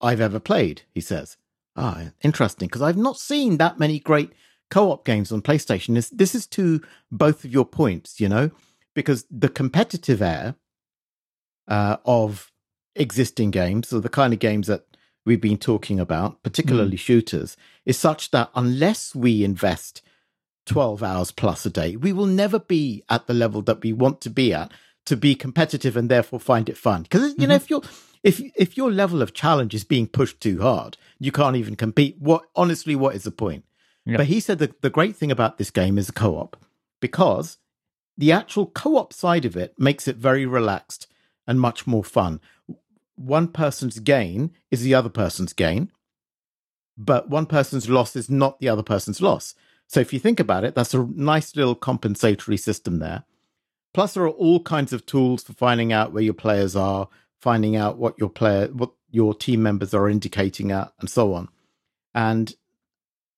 I've 0.00 0.20
ever 0.20 0.38
played, 0.38 0.82
he 0.92 1.00
says. 1.00 1.36
Ah, 1.76 2.10
interesting, 2.22 2.66
because 2.66 2.82
I've 2.82 2.96
not 2.96 3.18
seen 3.18 3.58
that 3.58 3.78
many 3.78 3.98
great 4.00 4.32
co-op 4.70 5.04
games 5.04 5.32
on 5.32 5.42
PlayStation 5.42 5.96
is 5.96 6.10
this 6.10 6.34
is 6.34 6.46
to 6.48 6.82
both 7.10 7.44
of 7.44 7.52
your 7.52 7.64
points, 7.64 8.20
you 8.20 8.28
know, 8.28 8.50
because 8.94 9.24
the 9.30 9.48
competitive 9.48 10.20
air 10.20 10.56
uh, 11.68 11.98
of 12.04 12.50
existing 12.96 13.50
games, 13.50 13.92
or 13.92 14.00
the 14.00 14.08
kind 14.08 14.32
of 14.32 14.40
games 14.40 14.66
that 14.66 14.86
we've 15.24 15.40
been 15.40 15.58
talking 15.58 16.00
about, 16.00 16.42
particularly 16.42 16.96
mm. 16.96 17.00
shooters, 17.00 17.56
is 17.84 17.98
such 17.98 18.30
that 18.30 18.50
unless 18.54 19.14
we 19.14 19.44
invest 19.44 20.02
12 20.66 21.02
hours 21.02 21.30
plus 21.30 21.64
a 21.64 21.70
day, 21.70 21.96
we 21.96 22.12
will 22.12 22.26
never 22.26 22.58
be 22.58 23.04
at 23.08 23.26
the 23.26 23.34
level 23.34 23.62
that 23.62 23.82
we 23.82 23.92
want 23.92 24.20
to 24.20 24.30
be 24.30 24.52
at 24.52 24.72
to 25.08 25.16
be 25.16 25.34
competitive 25.34 25.96
and 25.96 26.08
therefore 26.08 26.40
find 26.40 26.68
it 26.68 26.76
fun. 26.76 27.02
Because 27.02 27.22
you 27.22 27.34
mm-hmm. 27.34 27.48
know, 27.48 27.54
if 27.54 27.70
you're 27.70 27.82
if 28.22 28.40
if 28.54 28.76
your 28.76 28.90
level 28.90 29.22
of 29.22 29.34
challenge 29.34 29.74
is 29.74 29.84
being 29.84 30.06
pushed 30.06 30.40
too 30.40 30.60
hard, 30.60 30.96
you 31.18 31.32
can't 31.32 31.56
even 31.56 31.76
compete. 31.76 32.16
What 32.18 32.44
honestly, 32.54 32.94
what 32.94 33.14
is 33.14 33.24
the 33.24 33.30
point? 33.30 33.64
But 34.06 34.26
he 34.26 34.40
said 34.40 34.58
that 34.60 34.80
the 34.80 34.88
great 34.88 35.16
thing 35.16 35.30
about 35.30 35.58
this 35.58 35.70
game 35.70 35.98
is 35.98 36.08
a 36.08 36.12
co 36.12 36.38
op 36.38 36.56
because 36.98 37.58
the 38.16 38.32
actual 38.32 38.66
co 38.66 38.96
op 38.96 39.12
side 39.12 39.44
of 39.44 39.56
it 39.56 39.74
makes 39.78 40.08
it 40.08 40.16
very 40.16 40.46
relaxed 40.46 41.06
and 41.46 41.60
much 41.60 41.86
more 41.86 42.04
fun. 42.04 42.40
One 43.16 43.48
person's 43.48 43.98
gain 43.98 44.52
is 44.70 44.82
the 44.82 44.94
other 44.94 45.10
person's 45.10 45.52
gain, 45.52 45.90
but 46.96 47.28
one 47.28 47.44
person's 47.44 47.88
loss 47.88 48.16
is 48.16 48.30
not 48.30 48.60
the 48.60 48.68
other 48.68 48.82
person's 48.82 49.20
loss. 49.20 49.54
So 49.86 50.00
if 50.00 50.12
you 50.12 50.18
think 50.18 50.40
about 50.40 50.64
it, 50.64 50.74
that's 50.74 50.94
a 50.94 51.06
nice 51.14 51.54
little 51.54 51.74
compensatory 51.74 52.56
system 52.56 52.98
there. 52.98 53.24
Plus, 53.94 54.14
there 54.14 54.24
are 54.24 54.28
all 54.28 54.60
kinds 54.62 54.92
of 54.92 55.06
tools 55.06 55.42
for 55.42 55.52
finding 55.54 55.92
out 55.92 56.12
where 56.12 56.22
your 56.22 56.34
players 56.34 56.76
are, 56.76 57.08
finding 57.40 57.76
out 57.76 57.98
what 57.98 58.18
your 58.18 58.28
player, 58.28 58.68
what 58.68 58.90
your 59.10 59.34
team 59.34 59.62
members 59.62 59.94
are 59.94 60.08
indicating 60.08 60.70
at, 60.70 60.92
and 61.00 61.08
so 61.08 61.32
on. 61.34 61.48
And 62.14 62.54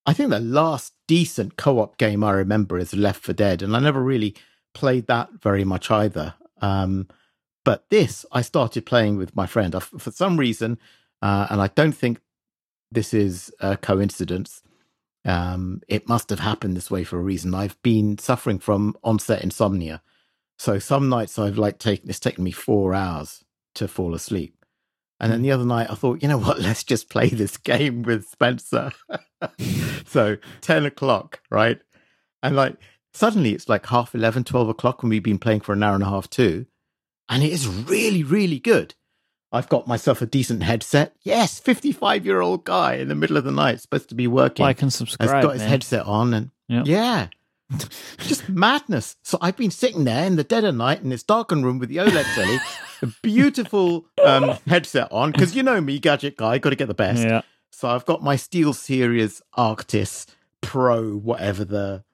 I 0.07 0.13
think 0.13 0.31
the 0.31 0.41
last 0.41 0.95
decent 1.07 1.57
co-op 1.57 1.99
game 1.99 2.25
I 2.25 2.33
remember 2.33 2.79
is 2.79 2.95
Left 2.95 3.23
4 3.23 3.35
Dead, 3.35 3.63
and 3.63 3.77
I 3.77 3.81
never 3.81 4.03
really 4.03 4.35
played 4.75 5.07
that 5.07 5.31
very 5.41 5.65
much 5.65 5.91
either. 5.91 6.35
Um, 6.61 7.09
but 7.65 7.89
this 7.91 8.25
I 8.33 8.43
started 8.43 8.87
playing 8.87 9.17
with 9.17 9.37
my 9.37 9.47
friend 9.47 9.75
I, 9.75 9.81
for 9.81 10.11
some 10.11 10.37
reason, 10.39 10.79
uh, 11.23 11.47
and 11.51 11.61
I 11.61 11.69
don't 11.69 11.93
think 11.93 12.21
this 12.91 13.15
is 13.15 13.53
a 13.61 13.77
coincidence. 13.77 14.63
Um, 15.25 15.83
it 15.87 16.09
must 16.09 16.31
have 16.31 16.41
happened 16.41 16.77
this 16.77 16.91
way 16.91 17.05
for 17.05 17.19
a 17.19 17.23
reason. 17.23 17.55
I've 17.55 17.81
been 17.83 18.19
suffering 18.19 18.59
from 18.59 18.97
onset 19.05 19.43
insomnia, 19.43 20.03
so 20.61 20.79
some 20.79 21.09
nights 21.09 21.38
I've 21.38 21.57
like 21.57 21.79
taken 21.79 22.11
it's 22.11 22.20
taken 22.20 22.44
me 22.44 22.51
four 22.51 22.92
hours 22.92 23.42
to 23.77 23.88
fall 23.88 24.14
asleep. 24.14 24.55
And 25.18 25.33
then 25.33 25.40
mm. 25.40 25.44
the 25.44 25.53
other 25.53 25.64
night, 25.64 25.90
I 25.90 25.94
thought, 25.94 26.23
you 26.23 26.29
know 26.29 26.37
what? 26.37 26.59
Let's 26.61 26.85
just 26.85 27.09
play 27.09 27.31
this 27.31 27.57
game 27.57 28.03
with 28.03 28.29
Spencer. 28.29 28.92
so 30.07 30.37
10 30.61 30.85
o'clock, 30.85 31.40
right? 31.51 31.81
And 32.42 32.57
like 32.57 32.77
suddenly 33.14 33.55
it's 33.55 33.70
like 33.70 33.87
half 33.87 34.14
11, 34.14 34.44
12 34.44 34.68
o'clock 34.68 35.03
when 35.03 35.09
we've 35.09 35.23
been 35.23 35.38
playing 35.38 35.61
for 35.61 35.73
an 35.73 35.83
hour 35.83 35.94
and 35.94 36.03
a 36.03 36.11
half 36.11 36.29
too. 36.29 36.66
And 37.31 37.42
it 37.42 37.53
is 37.53 37.66
really, 37.66 38.23
really 38.23 38.59
good. 38.59 38.94
I've 39.53 39.70
got 39.70 39.88
myself 39.88 40.20
a 40.20 40.27
decent 40.27 40.62
headset. 40.62 41.16
Yes, 41.23 41.59
55 41.59 42.27
year 42.27 42.42
old 42.42 42.66
guy 42.66 42.96
in 42.96 43.09
the 43.09 43.14
middle 43.14 43.38
of 43.38 43.44
the 43.44 43.51
night, 43.51 43.81
supposed 43.81 44.11
to 44.11 44.14
be 44.14 44.27
working. 44.27 44.64
Like 44.64 44.83
and 44.83 44.92
subscribe. 44.92 45.31
Has 45.31 45.42
got 45.42 45.53
his 45.55 45.62
man. 45.62 45.70
headset 45.70 46.05
on 46.05 46.35
and 46.35 46.51
yep. 46.68 46.87
yeah. 46.87 47.29
just 48.18 48.48
madness. 48.48 49.16
So 49.22 49.38
I've 49.40 49.56
been 49.56 49.70
sitting 49.70 50.04
there 50.04 50.24
in 50.24 50.37
the 50.37 50.44
dead 50.44 50.64
of 50.64 50.74
night 50.74 51.02
in 51.02 51.11
this 51.11 51.22
darkened 51.22 51.64
room 51.64 51.78
with 51.78 51.88
the 51.88 51.98
OLED 51.98 52.35
telly, 52.35 52.59
a 53.02 53.06
beautiful 53.22 54.06
um, 54.24 54.56
headset 54.66 55.11
on, 55.12 55.33
because 55.33 55.54
you 55.54 55.62
know 55.62 55.80
me, 55.80 55.98
gadget 55.98 56.37
guy, 56.37 56.59
got 56.59 56.70
to 56.70 56.76
get 56.76 56.88
the 56.88 56.94
best. 56.94 57.22
Yeah. 57.22 57.42
So 57.70 57.88
I've 57.88 58.04
got 58.04 58.22
my 58.22 58.37
Steel 58.37 58.72
Series 58.72 59.40
Arctis 59.56 60.26
Pro, 60.61 61.14
whatever 61.16 61.64
the. 61.64 62.04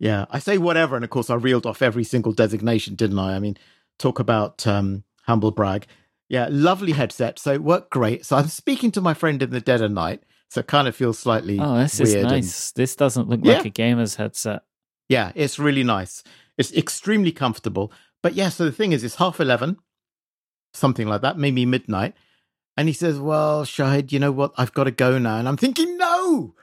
Yeah, 0.00 0.26
I 0.30 0.40
say 0.40 0.58
whatever, 0.58 0.96
and 0.96 1.04
of 1.04 1.10
course 1.10 1.30
I 1.30 1.34
reeled 1.34 1.66
off 1.66 1.80
every 1.80 2.04
single 2.04 2.32
designation, 2.32 2.96
didn't 2.96 3.18
I? 3.18 3.36
I 3.36 3.38
mean, 3.38 3.56
talk 3.98 4.18
about 4.18 4.66
um, 4.66 5.04
humble 5.22 5.52
brag. 5.52 5.86
Yeah, 6.28 6.48
lovely 6.50 6.92
headset. 6.92 7.38
So 7.38 7.52
it 7.52 7.62
worked 7.62 7.90
great. 7.90 8.26
So 8.26 8.36
I'm 8.36 8.48
speaking 8.48 8.90
to 8.92 9.00
my 9.00 9.14
friend 9.14 9.40
in 9.42 9.50
the 9.50 9.60
dead 9.60 9.82
of 9.82 9.92
night. 9.92 10.24
So 10.50 10.60
it 10.60 10.66
kind 10.66 10.88
of 10.88 10.96
feels 10.96 11.18
slightly. 11.18 11.58
Oh, 11.60 11.78
this 11.78 12.00
is 12.00 12.14
nice. 12.14 12.70
And... 12.70 12.76
This 12.76 12.96
doesn't 12.96 13.28
look 13.28 13.40
yeah. 13.42 13.54
like 13.54 13.66
a 13.66 13.70
gamer's 13.70 14.16
headset. 14.16 14.62
Yeah, 15.08 15.32
it's 15.34 15.58
really 15.58 15.84
nice. 15.84 16.22
It's 16.56 16.72
extremely 16.72 17.32
comfortable. 17.32 17.92
But 18.22 18.34
yeah, 18.34 18.48
so 18.48 18.64
the 18.64 18.72
thing 18.72 18.92
is, 18.92 19.04
it's 19.04 19.16
half 19.16 19.40
11, 19.40 19.76
something 20.72 21.06
like 21.06 21.20
that, 21.22 21.38
maybe 21.38 21.66
midnight. 21.66 22.14
And 22.76 22.88
he 22.88 22.94
says, 22.94 23.18
Well, 23.18 23.64
Shahid, 23.64 24.12
you 24.12 24.18
know 24.18 24.32
what? 24.32 24.52
I've 24.56 24.72
got 24.72 24.84
to 24.84 24.90
go 24.90 25.18
now. 25.18 25.38
And 25.38 25.46
I'm 25.46 25.56
thinking, 25.56 25.96
No, 25.96 26.54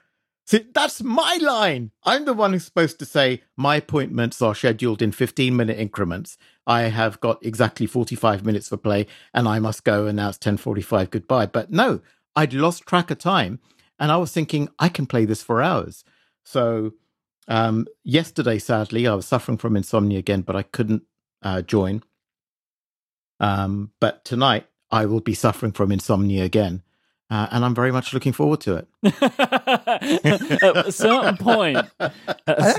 See, 0.51 0.65
that's 0.73 1.01
my 1.01 1.37
line. 1.41 1.91
I'm 2.03 2.25
the 2.25 2.33
one 2.33 2.51
who's 2.51 2.65
supposed 2.65 2.99
to 2.99 3.05
say 3.05 3.41
my 3.55 3.77
appointments 3.77 4.41
are 4.41 4.53
scheduled 4.53 5.01
in 5.01 5.13
15 5.13 5.55
minute 5.55 5.79
increments. 5.79 6.37
I 6.67 6.81
have 6.83 7.21
got 7.21 7.45
exactly 7.45 7.85
45 7.85 8.45
minutes 8.45 8.67
for 8.67 8.75
play 8.75 9.07
and 9.33 9.47
I 9.47 9.59
must 9.59 9.85
go 9.85 10.07
and 10.07 10.17
now 10.17 10.27
it's 10.27 10.37
10:45 10.37 11.09
goodbye. 11.09 11.45
But 11.45 11.71
no, 11.71 12.01
I'd 12.35 12.53
lost 12.53 12.85
track 12.85 13.11
of 13.11 13.19
time 13.19 13.59
and 13.97 14.11
I 14.11 14.17
was 14.17 14.33
thinking 14.33 14.67
I 14.77 14.89
can 14.89 15.05
play 15.05 15.23
this 15.23 15.41
for 15.41 15.61
hours. 15.61 16.03
So 16.43 16.95
um, 17.51 17.85
yesterday, 18.03 18.57
sadly, 18.59 19.07
I 19.07 19.13
was 19.13 19.25
suffering 19.27 19.57
from 19.57 19.75
insomnia 19.75 20.19
again, 20.19 20.41
but 20.41 20.55
I 20.55 20.63
couldn't 20.63 21.03
uh, 21.43 21.61
join. 21.61 22.01
Um, 23.39 23.91
but 23.99 24.23
tonight, 24.23 24.67
I 24.91 25.05
will 25.05 25.19
be 25.21 25.33
suffering 25.33 25.71
from 25.73 25.91
insomnia 25.91 26.43
again. 26.43 26.83
uh, 27.29 27.47
and 27.51 27.63
I'm 27.65 27.73
very 27.73 27.91
much 27.91 28.13
looking 28.13 28.33
forward 28.33 28.59
to 28.61 28.75
it. 28.75 28.87
At 30.63 30.77
a 30.87 30.91
certain 30.91 31.37
point, 31.37 31.77
uh, 31.99 32.09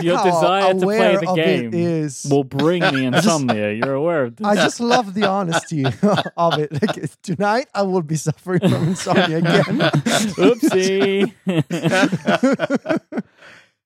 your 0.03 0.23
desire 0.23 0.75
to 0.75 0.81
play 0.81 1.17
the 1.17 1.29
of 1.29 1.39
it 1.39 1.45
game 1.45 1.75
is. 1.75 2.27
will 2.31 2.45
bring 2.45 2.81
the 2.83 3.05
insomnia. 3.11 3.73
You're 3.73 3.95
aware 3.95 4.25
of 4.25 4.37
this. 4.37 4.47
I 4.47 4.55
just 4.57 4.79
love 4.79 5.15
the 5.15 5.25
honesty 5.27 5.85
of 5.85 6.59
it. 6.59 6.71
Like 6.83 7.23
tonight, 7.23 7.69
I 7.75 7.83
will 7.83 8.03
be 8.03 8.17
suffering 8.17 8.61
from 8.61 8.89
insomnia 8.89 9.39
again. 9.39 9.79
Oopsie. 10.37 11.33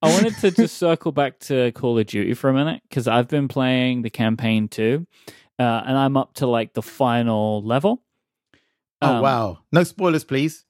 I 0.02 0.12
wanted 0.12 0.36
to 0.38 0.50
just 0.50 0.76
circle 0.78 1.12
back 1.12 1.38
to 1.40 1.72
Call 1.72 1.98
of 1.98 2.06
Duty 2.06 2.34
for 2.34 2.50
a 2.50 2.54
minute 2.54 2.82
because 2.88 3.08
I've 3.08 3.28
been 3.28 3.48
playing 3.48 4.02
the 4.02 4.10
campaign 4.10 4.68
too, 4.68 5.06
uh, 5.58 5.62
and 5.86 5.96
I'm 5.96 6.16
up 6.16 6.34
to 6.34 6.46
like 6.46 6.74
the 6.74 6.82
final 6.82 7.62
level. 7.62 8.02
Oh 9.02 9.14
Um, 9.16 9.22
wow! 9.22 9.58
No 9.72 9.82
spoilers, 9.84 10.24
please. 10.24 10.64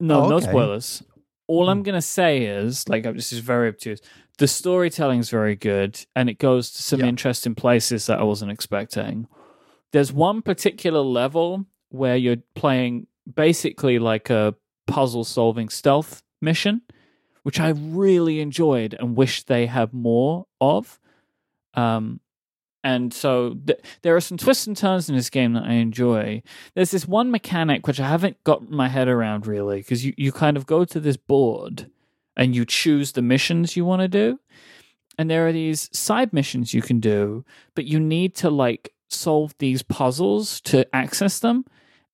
No, 0.00 0.24
Oh, 0.24 0.28
no 0.28 0.40
spoilers. 0.40 1.02
All 1.48 1.68
I'm 1.68 1.78
Hmm. 1.78 1.82
gonna 1.84 2.02
say 2.02 2.44
is, 2.44 2.88
like, 2.88 3.04
I'm- 3.04 3.14
this 3.16 3.32
is 3.32 3.40
very 3.40 3.68
obtuse. 3.68 4.00
The 4.38 4.48
storytelling's 4.48 5.28
very 5.30 5.54
good, 5.54 6.04
and 6.16 6.30
it 6.30 6.38
goes 6.38 6.70
to 6.72 6.82
some 6.82 7.00
Yeah. 7.00 7.06
interesting 7.06 7.54
places 7.54 8.06
that 8.06 8.18
I 8.18 8.22
wasn't 8.22 8.50
expecting. 8.50 9.26
There's 9.92 10.12
one 10.12 10.40
particular 10.40 11.00
level 11.00 11.66
where 11.90 12.16
you're 12.16 12.42
playing 12.54 13.06
basically 13.32 13.98
like 13.98 14.30
a 14.30 14.54
puzzle-solving 14.86 15.68
stealth 15.68 16.22
mission, 16.40 16.80
which 17.42 17.60
I 17.60 17.70
really 17.70 18.40
enjoyed 18.40 18.94
and 18.98 19.16
wish 19.16 19.42
they 19.42 19.66
had 19.66 19.92
more 19.92 20.46
of. 20.60 21.00
Um, 21.74 22.20
and 22.84 23.14
so 23.14 23.54
th- 23.66 23.80
there 24.02 24.16
are 24.16 24.20
some 24.20 24.36
twists 24.36 24.66
and 24.66 24.76
turns 24.76 25.08
in 25.08 25.14
this 25.14 25.30
game 25.30 25.52
that 25.52 25.64
I 25.64 25.74
enjoy. 25.74 26.42
There's 26.74 26.90
this 26.90 27.06
one 27.06 27.30
mechanic 27.30 27.86
which 27.86 28.00
I 28.00 28.08
haven't 28.08 28.42
got 28.44 28.70
my 28.70 28.88
head 28.88 29.08
around 29.08 29.46
really 29.46 29.78
because 29.78 30.04
you, 30.04 30.12
you 30.16 30.32
kind 30.32 30.56
of 30.56 30.66
go 30.66 30.84
to 30.84 31.00
this 31.00 31.16
board 31.16 31.90
and 32.36 32.56
you 32.56 32.64
choose 32.64 33.12
the 33.12 33.22
missions 33.22 33.76
you 33.76 33.84
want 33.84 34.02
to 34.02 34.08
do. 34.08 34.40
And 35.18 35.30
there 35.30 35.46
are 35.46 35.52
these 35.52 35.88
side 35.96 36.32
missions 36.32 36.74
you 36.74 36.82
can 36.82 36.98
do, 36.98 37.44
but 37.74 37.84
you 37.84 38.00
need 38.00 38.34
to 38.36 38.50
like 38.50 38.94
solve 39.08 39.54
these 39.58 39.82
puzzles 39.82 40.60
to 40.62 40.86
access 40.94 41.38
them. 41.38 41.64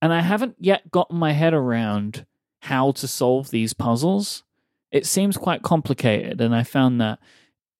And 0.03 0.13
I 0.13 0.21
haven't 0.21 0.57
yet 0.59 0.91
gotten 0.91 1.17
my 1.17 1.33
head 1.33 1.55
around 1.55 2.27
how 2.63 2.93
to 2.93 3.09
solve 3.09 3.51
these 3.51 3.73
puzzles. 3.73 4.45
It 4.91 5.07
seems 5.07 5.37
quite 5.37 5.63
complicated, 5.63 6.41
and 6.41 6.55
I 6.55 6.63
found 6.63 7.01
that 7.01 7.19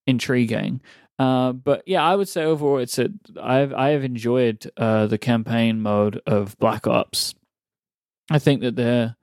intriguing. 0.07 0.81
Uh, 1.19 1.53
but 1.53 1.83
yeah, 1.87 2.03
I 2.03 2.15
would 2.15 2.29
say 2.29 2.45
overall, 2.45 2.79
it's 2.79 2.99
a 2.99 3.11
I've 3.41 3.73
I 3.73 3.91
have 3.91 4.05
enjoyed 4.05 4.71
uh, 4.77 5.07
the 5.07 5.19
campaign 5.19 5.81
mode 5.81 6.21
of 6.27 6.57
Black 6.59 6.87
Ops. 6.87 7.35
I 8.31 8.39
think 8.39 8.61
that 8.63 8.77
they're 8.77 9.17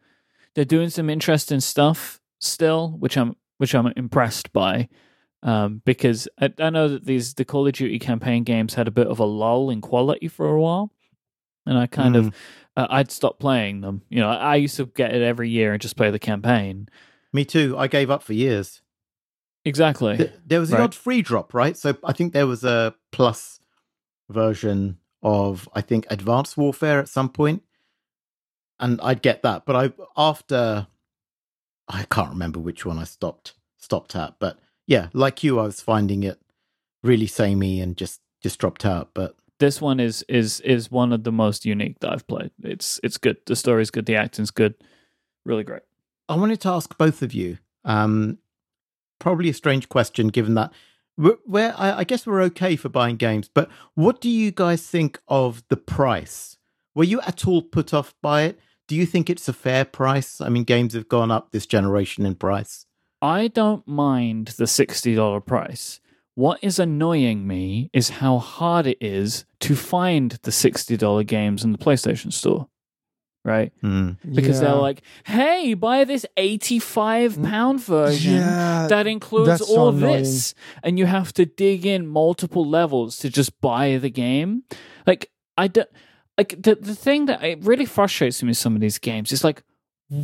they're 0.55 0.65
doing 0.65 0.89
some 0.89 1.09
interesting 1.09 1.59
stuff 1.61 2.19
still, 2.39 2.91
which 2.91 3.17
I'm 3.17 3.35
which 3.57 3.73
I'm 3.73 3.87
impressed 3.95 4.51
by. 4.51 4.89
Um, 5.43 5.83
because 5.85 6.27
I, 6.41 6.51
I 6.57 6.71
know 6.71 6.87
that 6.87 7.05
these 7.05 7.35
the 7.35 7.45
Call 7.45 7.67
of 7.67 7.73
Duty 7.73 7.99
campaign 7.99 8.43
games 8.43 8.73
had 8.73 8.87
a 8.87 8.91
bit 8.91 9.07
of 9.07 9.19
a 9.19 9.25
lull 9.25 9.69
in 9.69 9.79
quality 9.79 10.27
for 10.27 10.47
a 10.47 10.59
while, 10.59 10.91
and 11.65 11.77
I 11.77 11.87
kind 11.87 12.15
of 12.15 12.35
uh, 12.75 12.87
I'd 12.89 13.11
stop 13.11 13.39
playing 13.39 13.81
them. 13.81 14.01
You 14.09 14.19
know, 14.19 14.29
I, 14.29 14.35
I 14.35 14.55
used 14.55 14.75
to 14.77 14.87
get 14.87 15.13
it 15.13 15.21
every 15.21 15.49
year 15.49 15.71
and 15.71 15.81
just 15.81 15.95
play 15.95 16.09
the 16.09 16.19
campaign. 16.19 16.89
Me 17.35 17.43
too. 17.45 17.77
I 17.77 17.87
gave 17.87 18.09
up 18.09 18.23
for 18.23 18.33
years. 18.33 18.81
Exactly. 19.65 20.17
Th- 20.17 20.31
There 20.45 20.59
was 20.59 20.71
an 20.71 20.77
Right. 20.77 20.83
odd 20.85 20.95
free 20.95 21.21
drop, 21.21 21.53
right? 21.53 21.75
So 21.77 21.97
I 22.03 22.13
think 22.13 22.33
there 22.33 22.47
was 22.47 22.63
a 22.63 22.95
plus 23.11 23.59
version 24.29 24.97
of 25.21 25.67
I 25.73 25.81
think 25.81 26.05
Advanced 26.09 26.55
Warfare 26.57 26.99
at 26.99 27.09
some 27.09 27.29
point, 27.29 27.63
and 28.79 28.99
I'd 29.01 29.21
get 29.21 29.41
that. 29.43 29.65
But 29.65 29.75
I 29.75 29.93
after 30.15 30.87
I 31.87 32.03
can't 32.05 32.29
remember 32.29 32.59
which 32.59 32.85
one 32.85 32.97
I 32.99 33.03
stopped 33.03 33.53
stopped 33.77 34.15
at, 34.15 34.39
but 34.39 34.57
yeah, 34.87 35.09
like 35.13 35.43
you, 35.43 35.59
I 35.59 35.63
was 35.63 35.81
finding 35.81 36.23
it 36.23 36.39
really 37.03 37.27
samey 37.27 37.81
and 37.81 37.97
just 37.97 38.21
just 38.41 38.59
dropped 38.59 38.85
out. 38.85 39.09
But 39.13 39.35
this 39.59 39.81
one 39.81 39.99
is 39.99 40.23
is 40.29 40.59
is 40.61 40.91
one 40.91 41.11
of 41.11 41.23
the 41.23 41.31
most 41.31 41.65
unique 41.65 41.99
that 41.99 42.11
I've 42.13 42.27
played. 42.27 42.51
It's 42.63 42.99
it's 43.03 43.17
good. 43.17 43.37
The 43.45 43.55
story's 43.55 43.91
good. 43.91 44.05
The 44.05 44.15
acting's 44.15 44.51
good. 44.51 44.75
Really 45.45 45.63
great. 45.63 45.83
I 46.27 46.35
wanted 46.35 46.61
to 46.61 46.69
ask 46.69 46.97
both 46.97 47.21
of 47.21 47.33
you. 47.33 47.57
Um, 47.83 48.39
probably 49.19 49.49
a 49.49 49.53
strange 49.53 49.89
question, 49.89 50.29
given 50.29 50.55
that 50.55 50.71
where 51.17 51.73
I, 51.77 51.99
I 51.99 52.03
guess 52.03 52.27
we're 52.27 52.41
okay 52.43 52.75
for 52.75 52.89
buying 52.89 53.15
games, 53.15 53.49
but 53.53 53.69
what 53.93 54.19
do 54.19 54.29
you 54.29 54.51
guys 54.51 54.85
think 54.85 55.19
of 55.27 55.63
the 55.69 55.77
price? 55.77 56.57
Were 56.93 57.03
you 57.03 57.21
at 57.21 57.47
all 57.47 57.61
put 57.61 57.93
off 57.93 58.13
by 58.21 58.43
it? 58.43 58.59
Do 58.88 58.95
you 58.95 59.05
think 59.05 59.29
it's 59.29 59.47
a 59.47 59.53
fair 59.53 59.85
price? 59.85 60.41
I 60.41 60.49
mean, 60.49 60.63
games 60.63 60.93
have 60.93 61.09
gone 61.09 61.31
up 61.31 61.51
this 61.51 61.65
generation 61.65 62.25
in 62.25 62.35
price. 62.35 62.85
I 63.21 63.47
don't 63.47 63.88
mind 63.88 64.49
the 64.57 64.67
sixty 64.67 65.15
dollar 65.15 65.39
price. 65.39 65.99
What 66.35 66.59
is 66.61 66.79
annoying 66.79 67.47
me 67.47 67.89
is 67.93 68.09
how 68.09 68.38
hard 68.38 68.85
it 68.85 68.97
is 68.99 69.45
to 69.61 69.75
find 69.75 70.31
the 70.43 70.51
sixty 70.51 70.97
dollar 70.97 71.23
games 71.23 71.63
in 71.63 71.71
the 71.71 71.77
PlayStation 71.77 72.31
Store. 72.31 72.67
Right? 73.45 73.71
Hmm. 73.81 74.13
Because 74.34 74.60
they're 74.60 74.73
like, 74.73 75.03
"Hey, 75.23 75.75
buy 75.75 76.03
this 76.03 76.25
eighty-five 76.36 77.41
pound 77.41 77.79
version." 77.79 78.34
yeah, 78.34 78.88
that 78.89 79.05
includes 79.05 79.47
that's 79.47 79.67
so 79.67 79.77
all 79.77 79.91
this. 79.91 80.55
And 80.81 80.97
you 80.97 81.05
have 81.05 81.31
to 81.34 81.45
dig 81.45 81.86
in 81.86 82.08
multiple 82.08 82.67
levels 82.67 83.17
to 83.19 83.29
just 83.29 83.62
buy 83.62 83.97
the 83.97 84.10
game. 84.10 84.63
Like 85.05 85.29
i 85.58 85.67
don't 85.67 85.89
like 86.38 86.62
the, 86.62 86.75
the 86.75 86.95
thing 86.95 87.25
that 87.27 87.43
it 87.43 87.63
really 87.63 87.86
frustrates 87.86 88.41
me 88.43 88.49
with 88.49 88.58
some 88.58 88.75
of 88.75 88.81
these 88.81 88.97
games 88.97 89.31
is 89.31 89.43
like 89.43 89.63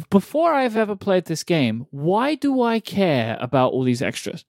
before 0.09 0.53
i've 0.53 0.77
ever 0.77 0.95
played 0.95 1.25
this 1.25 1.43
game 1.43 1.87
why 1.91 2.35
do 2.35 2.61
i 2.61 2.79
care 2.79 3.37
about 3.39 3.71
all 3.71 3.83
these 3.83 4.01
extras? 4.01 4.45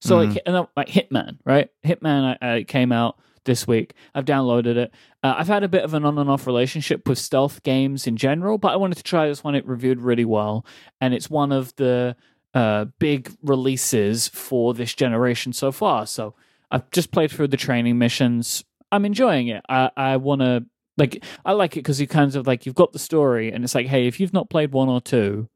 So 0.00 0.18
like 0.18 0.42
and 0.46 0.54
then, 0.56 0.66
like 0.76 0.88
hitman 0.88 1.38
right? 1.44 1.70
Hitman 1.84 2.36
uh, 2.42 2.44
uh, 2.44 2.64
came 2.66 2.90
out 2.90 3.18
this 3.44 3.66
week 3.66 3.94
i've 4.14 4.24
downloaded 4.24 4.76
it 4.76 4.92
uh, 5.22 5.34
i've 5.36 5.48
had 5.48 5.62
a 5.62 5.68
bit 5.68 5.84
of 5.84 5.94
an 5.94 6.04
on 6.04 6.18
and 6.18 6.30
off 6.30 6.46
relationship 6.46 7.08
with 7.08 7.18
stealth 7.18 7.62
games 7.62 8.06
in 8.06 8.16
general 8.16 8.58
but 8.58 8.72
i 8.72 8.76
wanted 8.76 8.96
to 8.96 9.02
try 9.02 9.26
this 9.26 9.42
one 9.42 9.54
it 9.54 9.66
reviewed 9.66 10.00
really 10.00 10.24
well 10.24 10.64
and 11.00 11.14
it's 11.14 11.28
one 11.28 11.52
of 11.52 11.74
the 11.76 12.16
uh, 12.54 12.86
big 12.98 13.30
releases 13.42 14.28
for 14.28 14.74
this 14.74 14.94
generation 14.94 15.52
so 15.52 15.72
far. 15.72 16.06
So 16.06 16.34
I've 16.70 16.90
just 16.90 17.10
played 17.10 17.30
through 17.30 17.48
the 17.48 17.56
training 17.56 17.98
missions. 17.98 18.64
I'm 18.90 19.04
enjoying 19.04 19.48
it. 19.48 19.64
I, 19.68 19.90
I 19.96 20.16
want 20.18 20.42
to 20.42 20.66
like 20.98 21.24
I 21.44 21.52
like 21.52 21.76
it 21.76 21.80
because 21.80 22.00
you 22.00 22.06
kind 22.06 22.34
of 22.36 22.46
like 22.46 22.66
you've 22.66 22.74
got 22.74 22.92
the 22.92 22.98
story 22.98 23.50
and 23.50 23.64
it's 23.64 23.74
like, 23.74 23.86
hey, 23.86 24.06
if 24.06 24.20
you've 24.20 24.34
not 24.34 24.50
played 24.50 24.72
one 24.72 24.88
or 24.88 25.00
two, 25.00 25.48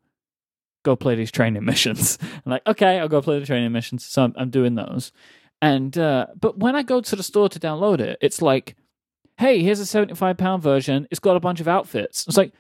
go 0.85 0.96
play 0.96 1.14
these 1.14 1.31
training 1.31 1.64
missions. 1.66 2.18
I'm 2.22 2.53
like, 2.53 2.66
okay, 2.66 2.99
I'll 2.99 3.09
go 3.09 3.20
play 3.20 3.38
the 3.38 3.46
training 3.46 3.72
missions. 3.72 4.07
So 4.07 4.25
I'm, 4.25 4.35
I'm 4.37 4.51
doing 4.51 4.75
those. 4.75 5.12
And 5.62 5.97
uh, 5.97 6.27
but 6.38 6.59
when 6.59 6.77
I 6.77 6.83
go 6.83 7.01
to 7.01 7.16
the 7.16 7.23
store 7.23 7.49
to 7.49 7.59
download 7.59 8.01
it, 8.01 8.19
it's 8.21 8.42
like, 8.42 8.77
hey, 9.38 9.62
here's 9.62 9.81
a 9.81 9.87
75 9.87 10.37
pound 10.37 10.62
version. 10.62 11.07
It's 11.11 11.21
got 11.21 11.37
a 11.37 11.40
bunch 11.40 11.61
of 11.61 11.69
outfits. 11.69 12.27
It's 12.27 12.37
like, 12.37 12.53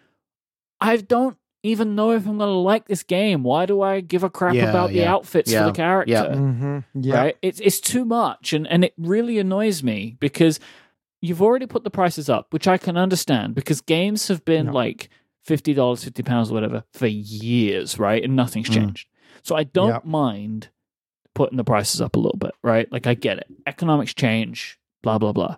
I 0.80 0.96
don't 0.96 1.36
even 1.62 1.94
know 1.94 2.12
if 2.12 2.26
I'm 2.26 2.38
going 2.38 2.48
to 2.50 2.58
like 2.58 2.86
this 2.86 3.02
game. 3.02 3.42
Why 3.42 3.66
do 3.66 3.82
I 3.82 4.00
give 4.00 4.22
a 4.24 4.30
crap 4.30 4.54
Yeah, 4.54 4.70
about 4.70 4.90
the 4.90 5.04
outfits 5.04 5.50
yeah, 5.50 5.58
for 5.60 5.64
the 5.70 5.72
character? 5.76 6.12
yeah. 6.12 6.26
Mhm, 6.36 6.84
yeah. 6.94 7.16
Right? 7.16 7.36
It's 7.42 7.60
it's 7.60 7.80
too 7.80 8.04
much, 8.04 8.52
and 8.52 8.66
and 8.68 8.84
it 8.84 8.94
really 8.96 9.38
annoys 9.38 9.82
me 9.82 10.16
because 10.20 10.58
you've 11.20 11.42
already 11.42 11.66
put 11.66 11.84
the 11.84 11.90
prices 11.90 12.28
up, 12.28 12.52
which 12.52 12.68
I 12.68 12.78
can 12.78 12.96
understand 12.96 13.54
because 13.54 13.80
games 13.80 14.28
have 14.28 14.44
been 14.44 14.66
No. 14.66 14.72
like 14.72 15.08
fifty 15.44 15.74
dollars, 15.74 16.04
fifty 16.04 16.22
pounds, 16.22 16.50
whatever, 16.50 16.84
for 16.92 17.06
years, 17.08 17.98
right? 17.98 18.22
And 18.24 18.36
nothing's 18.36 18.68
Mm. 18.70 18.74
changed. 18.74 19.08
So 19.42 19.54
I 19.56 19.64
don't 19.64 19.88
Yeah. 19.88 19.98
mind 20.04 20.68
putting 21.36 21.58
the 21.58 21.64
prices 21.64 22.00
up 22.00 22.16
a 22.16 22.18
little 22.18 22.38
bit, 22.38 22.52
right? 22.64 22.90
Like 22.90 23.06
I 23.06 23.14
get 23.14 23.38
it. 23.38 23.46
Economics 23.66 24.14
change, 24.14 24.80
blah 25.02 25.18
blah 25.18 25.32
blah. 25.32 25.56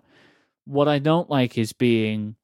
What 0.65 0.87
I 0.87 0.99
don't 0.99 1.29
like 1.29 1.57
is 1.57 1.73
being 1.73 2.35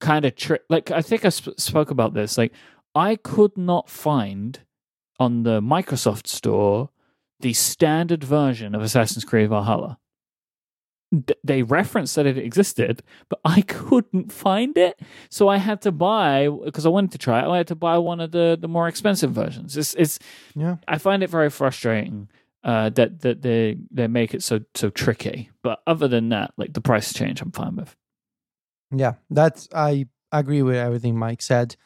kind 0.00 0.24
of 0.26 0.34
tri- 0.34 0.58
like 0.68 0.90
I 0.90 1.00
think 1.00 1.24
I 1.24 1.30
sp- 1.32 1.56
spoke 1.56 1.90
about 1.90 2.12
this. 2.12 2.36
Like 2.36 2.52
I 2.94 3.16
could 3.16 3.56
not 3.56 3.88
find 3.88 4.60
on 5.18 5.44
the 5.44 5.60
Microsoft 5.60 6.26
Store 6.26 6.90
the 7.40 7.52
standard 7.52 8.24
version 8.24 8.74
of 8.74 8.82
Assassin's 8.82 9.24
Creed 9.24 9.48
Valhalla. 9.48 9.98
D- 11.12 11.34
they 11.44 11.62
referenced 11.62 12.14
that 12.16 12.24
it 12.24 12.38
existed, 12.38 13.02
but 13.28 13.38
I 13.44 13.60
couldn't 13.62 14.32
find 14.32 14.76
it, 14.78 14.98
so 15.28 15.48
I 15.48 15.58
had 15.58 15.82
to 15.82 15.92
buy 15.92 16.48
because 16.64 16.86
I 16.86 16.88
wanted 16.88 17.12
to 17.12 17.18
try 17.18 17.40
it. 17.40 17.48
I 17.48 17.58
had 17.58 17.66
to 17.68 17.74
buy 17.74 17.98
one 17.98 18.20
of 18.20 18.30
the 18.32 18.56
the 18.58 18.68
more 18.68 18.88
expensive 18.88 19.32
versions. 19.32 19.76
It's 19.76 19.94
it's 19.94 20.18
Yeah. 20.56 20.76
I 20.88 20.98
find 20.98 21.22
it 21.22 21.28
very 21.30 21.50
frustrating 21.50 22.28
uh, 22.64 22.88
that 22.90 23.20
that 23.20 23.42
they 23.42 23.76
they 23.90 24.06
make 24.08 24.32
it 24.34 24.42
so 24.42 24.60
so 24.74 24.88
tricky. 24.90 25.50
But 25.62 25.82
other 25.86 26.08
than 26.08 26.30
that, 26.30 26.54
like 26.56 26.72
the 26.72 26.80
price 26.80 27.12
change, 27.12 27.42
I'm 27.42 27.52
fine 27.52 27.76
with. 27.76 27.94
Yeah, 28.90 29.14
that's 29.30 29.68
I 29.74 30.06
agree 30.30 30.62
with 30.62 30.76
everything 30.76 31.18
Mike 31.18 31.42
said. 31.42 31.76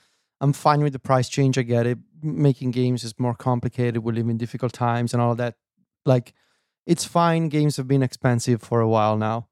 I'm 0.41 0.53
fine 0.53 0.83
with 0.83 0.93
the 0.93 0.99
price 0.99 1.29
change. 1.29 1.59
I 1.59 1.63
get 1.63 1.87
it. 1.87 1.99
Making 2.23 2.71
games 2.71 3.05
is 3.05 3.19
more 3.19 3.35
complicated. 3.35 4.03
We 4.05 4.13
live 4.13 4.29
in 4.29 4.37
difficult 4.37 4.73
times 4.73 5.13
and 5.15 5.23
all 5.23 5.35
that. 5.37 5.55
Like, 6.05 6.35
it's 6.87 7.05
fine. 7.05 7.49
Games 7.49 7.77
have 7.77 7.89
been 7.89 8.03
expensive 8.03 8.63
for 8.63 8.81
a 8.81 8.89
while 8.89 9.17
now. 9.17 9.49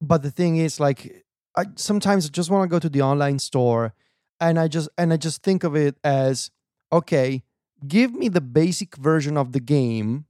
But 0.00 0.22
the 0.22 0.30
thing 0.30 0.56
is, 0.56 0.78
like, 0.78 1.24
I 1.56 1.64
sometimes 1.76 2.28
just 2.30 2.50
want 2.50 2.68
to 2.68 2.72
go 2.74 2.78
to 2.78 2.88
the 2.88 3.02
online 3.02 3.38
store 3.38 3.94
and 4.40 4.58
I 4.58 4.68
just 4.68 4.88
and 4.98 5.12
I 5.12 5.16
just 5.16 5.42
think 5.42 5.64
of 5.64 5.74
it 5.76 5.96
as 6.04 6.50
okay, 6.92 7.42
give 7.86 8.12
me 8.14 8.28
the 8.28 8.40
basic 8.40 8.96
version 8.96 9.36
of 9.36 9.52
the 9.52 9.60
game 9.60 10.26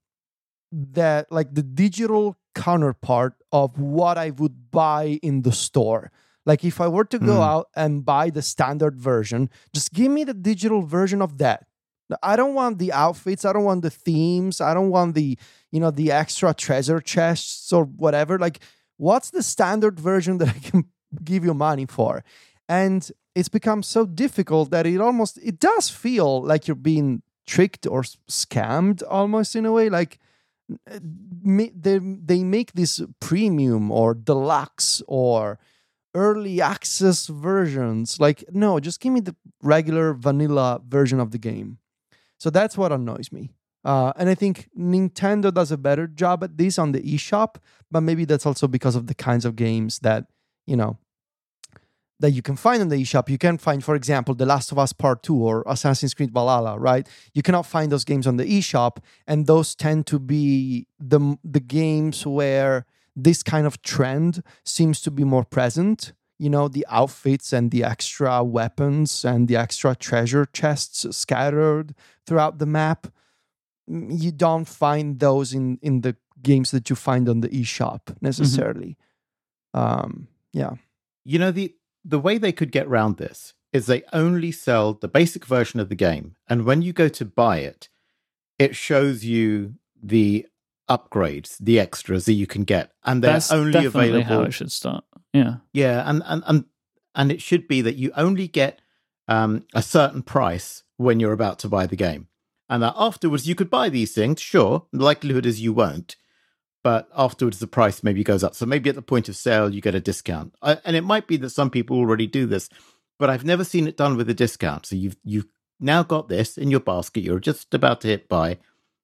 that 0.70 1.30
like 1.30 1.54
the 1.54 1.62
digital 1.62 2.36
counterpart 2.54 3.34
of 3.52 3.78
what 3.78 4.18
I 4.18 4.30
would 4.30 4.70
buy 4.70 5.18
in 5.22 5.42
the 5.42 5.52
store. 5.52 6.10
Like 6.46 6.64
if 6.64 6.80
I 6.80 6.88
were 6.88 7.04
to 7.06 7.18
go 7.18 7.38
Mm. 7.38 7.46
out 7.52 7.66
and 7.74 8.04
buy 8.04 8.30
the 8.30 8.42
standard 8.42 9.00
version, 9.00 9.48
just 9.74 9.92
give 9.92 10.10
me 10.12 10.24
the 10.24 10.34
digital 10.34 10.82
version 10.82 11.22
of 11.22 11.38
that. 11.38 11.66
I 12.22 12.36
don't 12.36 12.54
want 12.54 12.78
the 12.78 12.92
outfits, 12.92 13.44
I 13.44 13.52
don't 13.52 13.64
want 13.64 13.82
the 13.82 13.90
themes, 13.90 14.60
I 14.60 14.74
don't 14.74 14.90
want 14.90 15.14
the, 15.14 15.38
you 15.70 15.80
know, 15.80 15.90
the 15.90 16.12
extra 16.12 16.52
treasure 16.52 17.00
chests 17.00 17.72
or 17.72 17.84
whatever. 17.84 18.38
Like 18.38 18.60
what's 18.96 19.30
the 19.30 19.42
standard 19.42 19.98
version 19.98 20.38
that 20.38 20.48
I 20.48 20.58
can 20.58 20.84
give 21.24 21.44
you 21.44 21.54
money 21.54 21.86
for? 21.86 22.24
And 22.68 23.10
it's 23.34 23.48
become 23.48 23.82
so 23.82 24.06
difficult 24.06 24.70
that 24.70 24.86
it 24.86 25.00
almost 25.00 25.38
it 25.42 25.58
does 25.58 25.90
feel 25.90 26.42
like 26.42 26.68
you're 26.68 26.74
being 26.74 27.22
tricked 27.46 27.86
or 27.86 28.02
scammed 28.30 29.02
almost 29.08 29.54
in 29.54 29.66
a 29.66 29.72
way 29.72 29.90
like 29.90 30.18
uh, 30.90 30.98
they 31.02 31.98
they 31.98 32.42
make 32.42 32.72
this 32.72 33.02
premium 33.20 33.90
or 33.90 34.14
deluxe 34.14 35.02
or 35.06 35.58
early 36.14 36.62
access 36.62 37.26
versions 37.26 38.18
like 38.18 38.44
no 38.52 38.80
just 38.80 39.00
give 39.00 39.12
me 39.12 39.20
the 39.20 39.36
regular 39.62 40.14
vanilla 40.14 40.80
version 40.88 41.20
of 41.20 41.32
the 41.32 41.38
game 41.38 41.78
so 42.38 42.50
that's 42.50 42.76
what 42.76 42.92
annoys 42.92 43.32
me 43.32 43.50
uh, 43.84 44.12
and 44.16 44.28
i 44.28 44.34
think 44.34 44.68
nintendo 44.78 45.52
does 45.52 45.70
a 45.70 45.78
better 45.78 46.06
job 46.06 46.42
at 46.44 46.56
this 46.56 46.78
on 46.78 46.92
the 46.92 47.02
eshop 47.02 47.56
but 47.90 48.00
maybe 48.00 48.24
that's 48.24 48.46
also 48.46 48.66
because 48.66 48.96
of 48.96 49.06
the 49.06 49.14
kinds 49.14 49.44
of 49.44 49.56
games 49.56 50.00
that 50.00 50.26
you 50.66 50.76
know 50.76 50.98
that 52.20 52.30
you 52.30 52.42
can 52.42 52.56
find 52.56 52.80
on 52.80 52.88
the 52.88 52.96
eShop. 52.96 53.28
You 53.28 53.38
can 53.38 53.58
find, 53.58 53.82
for 53.84 53.94
example, 53.94 54.34
The 54.34 54.46
Last 54.46 54.72
of 54.72 54.78
Us 54.78 54.92
Part 54.92 55.22
2 55.22 55.36
or 55.36 55.64
Assassin's 55.66 56.14
Creed 56.14 56.32
Valhalla, 56.32 56.78
right? 56.78 57.08
You 57.34 57.42
cannot 57.42 57.66
find 57.66 57.90
those 57.90 58.04
games 58.04 58.26
on 58.26 58.36
the 58.36 58.44
eShop, 58.44 58.98
and 59.26 59.46
those 59.46 59.74
tend 59.74 60.06
to 60.08 60.18
be 60.18 60.86
the 60.98 61.36
the 61.44 61.60
games 61.60 62.26
where 62.26 62.86
this 63.16 63.42
kind 63.42 63.66
of 63.66 63.82
trend 63.82 64.42
seems 64.64 65.00
to 65.02 65.10
be 65.10 65.24
more 65.24 65.44
present. 65.44 66.12
You 66.38 66.50
know, 66.50 66.68
the 66.68 66.84
outfits 66.88 67.52
and 67.52 67.70
the 67.70 67.84
extra 67.84 68.42
weapons 68.42 69.24
and 69.24 69.46
the 69.48 69.56
extra 69.56 69.94
treasure 69.94 70.46
chests 70.52 71.06
scattered 71.16 71.94
throughout 72.26 72.58
the 72.58 72.66
map. 72.66 73.06
Mm, 73.88 74.20
You 74.20 74.32
don't 74.32 74.66
find 74.68 75.18
those 75.20 75.52
in 75.54 75.78
in 75.82 76.00
the 76.00 76.16
games 76.42 76.70
that 76.72 76.90
you 76.90 76.96
find 76.96 77.28
on 77.28 77.40
the 77.40 77.48
eShop 77.48 78.16
necessarily. 78.20 78.96
Um, 79.72 80.28
yeah. 80.52 80.74
You 81.24 81.38
know, 81.38 81.50
the 81.52 81.74
the 82.04 82.18
way 82.18 82.38
they 82.38 82.52
could 82.52 82.70
get 82.72 82.86
around 82.86 83.16
this 83.16 83.54
is 83.72 83.86
they 83.86 84.02
only 84.12 84.52
sell 84.52 84.94
the 84.94 85.08
basic 85.08 85.44
version 85.46 85.80
of 85.80 85.88
the 85.88 85.94
game, 85.96 86.36
and 86.48 86.64
when 86.64 86.82
you 86.82 86.92
go 86.92 87.08
to 87.08 87.24
buy 87.24 87.58
it, 87.58 87.88
it 88.58 88.76
shows 88.76 89.24
you 89.24 89.74
the 90.02 90.46
upgrades, 90.88 91.56
the 91.58 91.80
extras 91.80 92.24
that 92.26 92.34
you 92.34 92.46
can 92.46 92.64
get, 92.64 92.92
and 93.04 93.22
they're 93.22 93.32
That's 93.32 93.50
only 93.52 93.84
available. 93.86 94.22
how 94.24 94.42
it 94.42 94.52
should 94.52 94.70
start. 94.70 95.04
Yeah. 95.34 95.56
Yeah, 95.72 96.08
and 96.08 96.22
and 96.24 96.42
and 96.46 96.64
and 97.14 97.32
it 97.32 97.42
should 97.42 97.68
be 97.68 97.82
that 97.82 97.96
you 97.96 98.12
only 98.16 98.48
get 98.48 98.80
um, 99.28 99.66
a 99.74 99.82
certain 99.82 100.22
price 100.22 100.84
when 100.96 101.20
you're 101.20 101.32
about 101.32 101.58
to 101.60 101.68
buy 101.68 101.86
the 101.86 101.96
game, 101.96 102.28
and 102.68 102.82
that 102.82 102.94
afterwards 102.96 103.46
you 103.48 103.56
could 103.56 103.68
buy 103.68 103.88
these 103.88 104.14
things. 104.14 104.40
Sure, 104.40 104.86
the 104.92 105.04
likelihood 105.04 105.44
is 105.44 105.60
you 105.60 105.72
won't, 105.72 106.14
but 106.84 107.08
afterwards 107.16 107.58
the 107.58 107.66
price 107.66 108.04
maybe 108.04 108.22
goes 108.22 108.44
up. 108.44 108.54
So 108.54 108.64
maybe 108.64 108.88
at 108.88 108.94
the 108.94 109.02
point 109.02 109.28
of 109.28 109.34
sale 109.34 109.74
you 109.74 109.80
get 109.80 109.96
a 109.96 110.00
discount, 110.00 110.54
I, 110.62 110.78
and 110.84 110.94
it 110.94 111.04
might 111.04 111.26
be 111.26 111.36
that 111.38 111.50
some 111.50 111.68
people 111.68 111.98
already 111.98 112.28
do 112.28 112.46
this, 112.46 112.68
but 113.18 113.28
I've 113.28 113.44
never 113.44 113.64
seen 113.64 113.88
it 113.88 113.96
done 113.96 114.16
with 114.16 114.30
a 114.30 114.34
discount. 114.34 114.86
So 114.86 114.94
you've 114.94 115.16
you've 115.24 115.48
now 115.80 116.04
got 116.04 116.28
this 116.28 116.56
in 116.56 116.70
your 116.70 116.80
basket. 116.80 117.24
You're 117.24 117.40
just 117.40 117.74
about 117.74 118.02
to 118.02 118.08
hit 118.08 118.28
buy. 118.28 118.58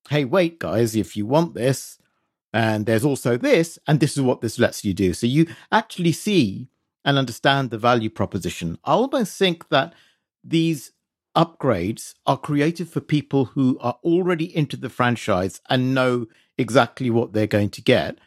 Hey, 0.09 0.25
wait, 0.25 0.61
guys! 0.61 0.95
If 0.95 1.17
you 1.17 1.27
want 1.27 1.55
this, 1.55 1.99
and 2.53 2.87
there's 2.87 3.05
also 3.05 3.37
this, 3.37 3.79
and 3.87 4.01
this 4.01 4.17
is 4.17 4.23
what 4.23 4.41
this 4.41 4.59
lets 4.59 4.85
you 4.85 4.93
do. 4.93 5.13
So 5.15 5.27
you 5.27 5.47
actually 5.71 6.13
see 6.13 6.69
and 7.05 7.17
understand 7.17 7.71
the 7.71 7.79
value 7.79 8.11
proposition. 8.11 8.79
I 8.85 8.93
almost 8.93 9.39
think 9.39 9.69
that 9.69 9.95
these 10.43 10.93
upgrades 11.37 12.15
are 12.27 12.37
created 12.37 12.89
for 12.89 13.01
people 13.01 13.47
who 13.47 13.79
are 13.81 13.99
already 14.03 14.55
into 14.55 14.77
the 14.77 14.91
franchise 14.91 15.61
and 15.69 15.95
know 15.95 16.27
exactly 16.59 17.09
what 17.09 17.33
they're 17.33 17.47
going 17.47 17.71
to 17.71 17.83
get. 17.83 18.19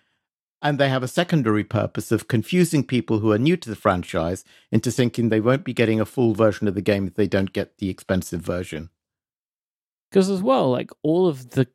And 0.62 0.80
they 0.80 0.88
have 0.88 1.04
a 1.04 1.10
secondary 1.10 1.66
purpose 1.66 2.10
of 2.12 2.30
confusing 2.30 2.86
people 2.86 3.20
who 3.20 3.34
are 3.34 3.38
new 3.38 3.58
to 3.58 3.70
the 3.70 3.76
franchise 3.76 4.46
into 4.72 4.92
thinking 4.92 5.28
they 5.28 5.42
won't 5.42 5.66
be 5.66 5.74
getting 5.74 6.00
a 6.00 6.06
full 6.06 6.34
version 6.34 6.70
of 6.70 6.76
the 6.76 6.82
game 6.82 7.06
if 7.06 7.16
they 7.16 7.28
don't 7.28 7.52
get 7.52 7.78
the 7.80 7.90
expensive 7.90 8.40
version. 8.40 8.90
Because 10.10 10.30
as 10.30 10.42
well, 10.42 10.72
like 10.72 10.92
all 11.02 11.28
of 11.28 11.50
the 11.50 11.68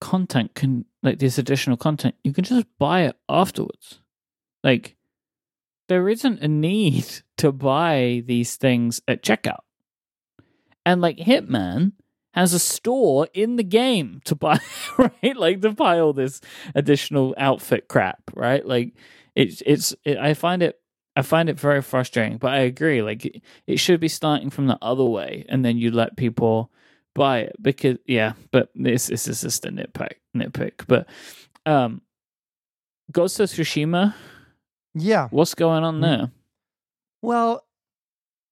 content 0.00 0.54
can, 0.54 0.84
like 1.02 1.18
this 1.18 1.38
additional 1.38 1.76
content, 1.76 2.14
you 2.24 2.32
can 2.32 2.44
just 2.44 2.66
buy 2.78 3.02
it 3.02 3.16
afterwards. 3.28 4.00
Like 4.62 4.96
there 5.88 6.08
isn't 6.08 6.40
a 6.40 6.48
need 6.48 7.06
to 7.38 7.52
buy 7.52 8.22
these 8.26 8.56
things 8.56 9.00
at 9.06 9.22
checkout. 9.22 9.60
And 10.84 11.00
like 11.00 11.18
Hitman 11.18 11.92
has 12.34 12.52
a 12.52 12.58
store 12.58 13.28
in 13.32 13.56
the 13.56 13.64
game 13.64 14.20
to 14.24 14.34
buy, 14.34 14.60
right? 14.98 15.36
Like 15.36 15.62
to 15.62 15.72
buy 15.72 15.98
all 15.98 16.12
this 16.12 16.40
additional 16.74 17.34
outfit 17.38 17.88
crap, 17.88 18.30
right? 18.34 18.64
Like 18.64 18.94
it's 19.34 19.62
it's 19.66 19.94
it, 20.04 20.18
I 20.18 20.34
find 20.34 20.62
it 20.62 20.78
I 21.16 21.22
find 21.22 21.48
it 21.48 21.58
very 21.58 21.80
frustrating, 21.80 22.36
but 22.36 22.52
I 22.52 22.58
agree. 22.58 23.02
Like 23.02 23.24
it, 23.24 23.42
it 23.66 23.76
should 23.78 24.00
be 24.00 24.08
starting 24.08 24.50
from 24.50 24.66
the 24.66 24.78
other 24.82 25.04
way, 25.04 25.46
and 25.48 25.64
then 25.64 25.78
you 25.78 25.90
let 25.90 26.16
people 26.16 26.70
buy 27.16 27.40
it 27.40 27.56
because 27.60 27.98
yeah. 28.06 28.32
But 28.52 28.70
this 28.74 29.08
this 29.08 29.26
is 29.26 29.40
just 29.40 29.64
a 29.66 29.70
nitpick 29.70 30.16
nitpick. 30.36 30.84
But 30.86 31.08
um, 31.64 32.02
Ghost 33.10 33.40
of 33.40 33.48
Tsushima, 33.48 34.14
Yeah. 34.94 35.28
what's 35.30 35.54
going 35.54 35.82
on 35.84 36.00
there? 36.00 36.30
Well, 37.22 37.64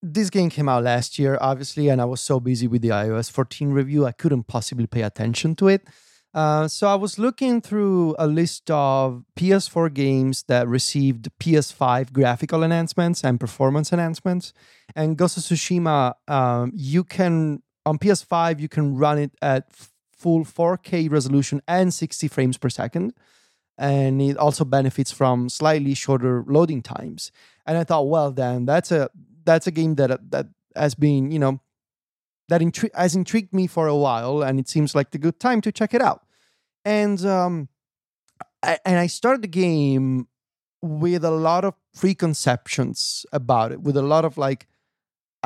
this 0.02 0.30
game 0.30 0.50
came 0.50 0.68
out 0.68 0.82
last 0.84 1.18
year, 1.18 1.38
obviously, 1.40 1.88
and 1.88 2.00
I 2.00 2.04
was 2.04 2.20
so 2.20 2.40
busy 2.40 2.66
with 2.66 2.82
the 2.82 2.88
iOS 2.90 3.30
14 3.30 3.70
review, 3.70 4.04
I 4.06 4.12
couldn't 4.12 4.44
possibly 4.44 4.86
pay 4.86 5.02
attention 5.02 5.54
to 5.56 5.68
it. 5.68 5.82
Uh, 6.34 6.66
so 6.66 6.88
I 6.88 6.96
was 6.96 7.16
looking 7.18 7.60
through 7.60 8.16
a 8.18 8.26
list 8.26 8.68
of 8.70 9.22
PS4 9.36 9.94
games 9.94 10.42
that 10.48 10.66
received 10.66 11.28
PS5 11.38 12.12
graphical 12.12 12.64
enhancements 12.64 13.22
and 13.22 13.38
performance 13.38 13.92
enhancements. 13.92 14.52
And 14.96 15.16
Ghost 15.16 15.36
of 15.38 15.44
Tsushima, 15.44 16.14
um, 16.28 16.72
you 16.74 17.04
can 17.04 17.62
on 17.86 17.98
PS5 17.98 18.60
you 18.60 18.68
can 18.68 18.96
run 18.96 19.18
it 19.18 19.32
at 19.42 19.72
full 20.16 20.44
4K 20.44 21.10
resolution 21.10 21.60
and 21.68 21.92
60 21.92 22.28
frames 22.28 22.56
per 22.56 22.68
second, 22.68 23.14
and 23.76 24.22
it 24.22 24.36
also 24.36 24.64
benefits 24.64 25.12
from 25.12 25.48
slightly 25.48 25.94
shorter 25.94 26.44
loading 26.46 26.82
times. 26.82 27.30
And 27.66 27.76
I 27.78 27.84
thought, 27.84 28.08
well, 28.08 28.30
then 28.30 28.66
that's 28.66 28.92
a 28.92 29.10
that's 29.44 29.66
a 29.66 29.70
game 29.70 29.96
that 29.96 30.30
that 30.30 30.46
has 30.76 30.94
been 30.94 31.30
you 31.30 31.38
know 31.38 31.60
that 32.48 32.60
intri- 32.60 32.94
has 32.94 33.14
intrigued 33.14 33.52
me 33.52 33.66
for 33.66 33.86
a 33.86 33.96
while, 33.96 34.42
and 34.42 34.58
it 34.60 34.68
seems 34.68 34.94
like 34.94 35.10
the 35.10 35.18
good 35.18 35.40
time 35.40 35.60
to 35.62 35.72
check 35.72 35.94
it 35.94 36.02
out. 36.02 36.26
And 36.84 37.24
um, 37.24 37.68
I, 38.62 38.78
and 38.84 38.98
I 38.98 39.06
started 39.06 39.42
the 39.42 39.48
game 39.48 40.28
with 40.82 41.24
a 41.24 41.30
lot 41.30 41.64
of 41.64 41.74
preconceptions 41.98 43.24
about 43.32 43.72
it, 43.72 43.80
with 43.80 43.96
a 43.96 44.02
lot 44.02 44.24
of 44.24 44.36
like, 44.36 44.66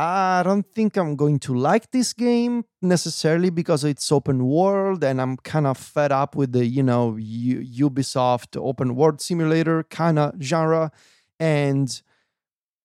I 0.01 0.43
don't 0.45 0.65
think 0.75 0.97
I'm 0.97 1.17
going 1.17 1.41
to 1.41 1.55
like 1.55 1.91
this 1.91 2.13
game 2.13 2.65
necessarily 2.81 3.51
because 3.51 3.83
it's 3.83 4.13
open 4.13 4.47
world, 4.47 5.03
and 5.03 5.21
I'm 5.21 5.37
kind 5.39 5.67
of 5.67 5.77
fed 5.77 6.13
up 6.13 6.37
with 6.37 6.53
the 6.53 6.65
you 6.65 6.83
know 6.85 7.17
U- 7.17 7.91
Ubisoft 7.91 8.57
open 8.57 8.95
world 8.95 9.21
simulator 9.21 9.83
kind 9.91 10.19
of 10.21 10.35
genre, 10.41 10.93
and 11.41 12.01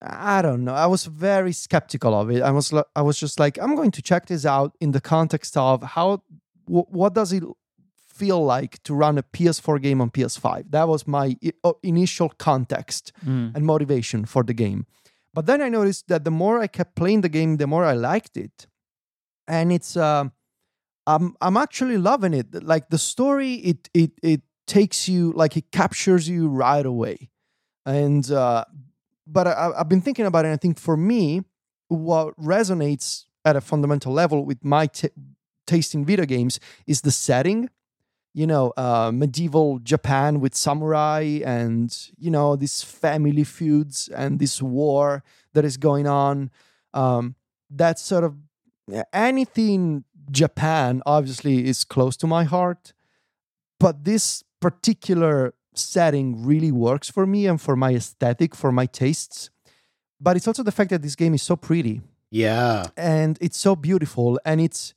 I 0.02 0.41
don't 0.41 0.63
know. 0.65 0.73
I 0.73 0.88
was 0.88 1.06
very 1.06 1.54
skeptical 1.54 2.13
of 2.19 2.32
it. 2.32 2.41
I 2.41 2.52
was 2.52 2.73
I 2.95 3.02
was 3.02 3.19
just 3.19 3.39
like, 3.39 3.58
I'm 3.62 3.76
going 3.76 3.91
to 3.91 4.02
check 4.02 4.26
this 4.26 4.45
out 4.45 4.76
in 4.82 4.91
the 4.91 4.99
context 5.02 5.56
of 5.56 5.84
how 5.84 6.23
wh- 6.65 6.89
what 6.91 7.13
does 7.13 7.32
it 7.32 7.43
feel 8.08 8.43
like 8.43 8.82
to 8.84 8.93
run 8.93 9.17
a 9.17 9.23
PS4 9.23 9.82
game 9.82 9.99
on 10.02 10.10
PS5. 10.12 10.69
That 10.71 10.88
was 10.88 11.08
my 11.08 11.36
i- 11.43 11.73
initial 11.84 12.30
context 12.38 13.12
Mm. 13.26 13.56
and 13.56 13.65
motivation 13.65 14.26
for 14.26 14.43
the 14.43 14.54
game. 14.54 14.86
But 15.33 15.45
then 15.45 15.61
I 15.61 15.69
noticed 15.69 16.07
that 16.09 16.23
the 16.23 16.31
more 16.31 16.59
I 16.59 16.67
kept 16.67 16.95
playing 16.95 17.21
the 17.21 17.29
game, 17.29 17.57
the 17.57 17.67
more 17.67 17.83
I 17.85 17.93
liked 17.93 18.37
it, 18.37 18.67
and 19.47 19.71
it's 19.71 19.97
um, 19.97 20.31
I'm 21.07 21.35
I'm 21.41 21.57
actually 21.57 21.97
loving 21.97 22.33
it. 22.33 22.63
Like 22.63 22.89
the 22.89 22.97
story, 22.97 23.55
it 23.55 23.89
it 23.93 24.11
it 24.21 24.41
takes 24.67 25.09
you 25.09 25.33
like 25.33 25.57
it 25.57 25.71
captures 25.71 26.29
you 26.29 26.47
right 26.49 26.85
away, 26.85 27.29
and 27.85 28.29
uh, 28.31 28.65
but 29.25 29.47
I, 29.47 29.71
I've 29.77 29.89
been 29.89 30.01
thinking 30.01 30.25
about 30.25 30.45
it. 30.45 30.49
And 30.49 30.53
I 30.53 30.57
think 30.57 30.79
for 30.79 30.95
me, 30.95 31.41
what 31.87 32.39
resonates 32.39 33.25
at 33.43 33.55
a 33.55 33.61
fundamental 33.61 34.13
level 34.13 34.45
with 34.45 34.63
my 34.63 34.87
t- 34.87 35.09
taste 35.67 35.95
in 35.95 36.05
video 36.05 36.25
games 36.25 36.59
is 36.87 37.01
the 37.01 37.11
setting. 37.11 37.69
You 38.35 38.47
know, 38.47 38.73
uh, 38.77 39.11
medieval 39.13 39.77
Japan 39.79 40.39
with 40.39 40.55
samurai, 40.55 41.39
and 41.45 41.95
you 42.17 42.31
know 42.31 42.55
these 42.55 42.81
family 42.81 43.43
feuds 43.43 44.07
and 44.09 44.39
this 44.39 44.61
war 44.61 45.23
that 45.53 45.63
is 45.63 45.77
going 45.77 46.07
on. 46.07 46.49
Um, 46.95 47.35
that 47.69 47.99
sort 47.99 48.23
of 48.23 48.35
anything 49.13 50.03
Japan 50.31 51.01
obviously 51.05 51.67
is 51.67 51.83
close 51.83 52.17
to 52.17 52.27
my 52.27 52.43
heart, 52.43 52.93
but 53.79 54.03
this 54.03 54.43
particular 54.59 55.53
setting 55.75 56.43
really 56.45 56.71
works 56.71 57.09
for 57.09 57.25
me 57.25 57.45
and 57.47 57.59
for 57.61 57.75
my 57.75 57.93
aesthetic, 57.93 58.55
for 58.55 58.71
my 58.71 58.85
tastes. 58.85 59.49
But 60.19 60.37
it's 60.37 60.47
also 60.47 60.63
the 60.63 60.71
fact 60.71 60.89
that 60.91 61.01
this 61.01 61.15
game 61.15 61.33
is 61.33 61.41
so 61.43 61.55
pretty 61.55 62.01
Yeah. 62.31 62.85
and 62.95 63.37
it's 63.41 63.57
so 63.57 63.75
beautiful 63.75 64.39
and 64.45 64.61
it's 64.61 64.93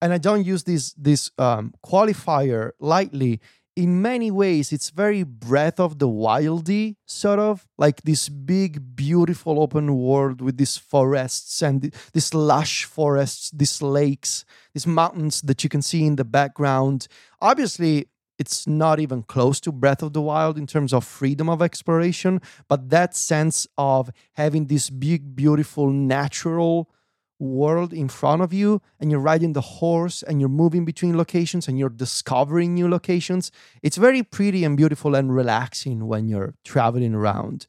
and 0.00 0.12
I 0.12 0.18
don't 0.18 0.44
use 0.44 0.64
this 0.64 0.92
this 0.94 1.30
um, 1.38 1.74
qualifier 1.84 2.72
lightly. 2.78 3.40
In 3.76 4.00
many 4.00 4.30
ways, 4.30 4.72
it's 4.72 4.90
very 4.90 5.24
breath 5.24 5.80
of 5.80 5.98
the 5.98 6.06
wildy 6.06 6.94
sort 7.06 7.40
of 7.40 7.66
like 7.76 8.02
this 8.02 8.28
big, 8.28 8.94
beautiful 8.94 9.60
open 9.60 9.96
world 9.96 10.40
with 10.40 10.58
these 10.58 10.76
forests 10.76 11.60
and 11.60 11.82
th- 11.82 11.94
these 12.12 12.32
lush 12.32 12.84
forests, 12.84 13.50
these 13.50 13.82
lakes, 13.82 14.44
these 14.74 14.86
mountains 14.86 15.40
that 15.42 15.64
you 15.64 15.68
can 15.68 15.82
see 15.82 16.06
in 16.06 16.14
the 16.14 16.24
background. 16.24 17.08
Obviously, 17.40 18.06
it's 18.38 18.66
not 18.66 19.00
even 19.00 19.22
close 19.22 19.60
to 19.60 19.72
Breath 19.72 20.02
of 20.02 20.12
the 20.12 20.22
Wild 20.22 20.58
in 20.58 20.66
terms 20.66 20.92
of 20.92 21.04
freedom 21.04 21.48
of 21.48 21.62
exploration, 21.62 22.40
but 22.68 22.90
that 22.90 23.14
sense 23.14 23.66
of 23.76 24.10
having 24.34 24.66
this 24.66 24.90
big, 24.90 25.34
beautiful, 25.36 25.90
natural 25.90 26.90
world 27.38 27.92
in 27.92 28.08
front 28.08 28.42
of 28.42 28.52
you 28.52 28.80
and 29.00 29.10
you're 29.10 29.20
riding 29.20 29.52
the 29.52 29.60
horse 29.60 30.22
and 30.22 30.40
you're 30.40 30.48
moving 30.48 30.84
between 30.84 31.16
locations 31.16 31.66
and 31.66 31.78
you're 31.78 31.88
discovering 31.88 32.74
new 32.74 32.88
locations 32.88 33.50
it's 33.82 33.96
very 33.96 34.22
pretty 34.22 34.64
and 34.64 34.76
beautiful 34.76 35.14
and 35.14 35.34
relaxing 35.34 36.06
when 36.06 36.28
you're 36.28 36.54
traveling 36.64 37.14
around. 37.14 37.66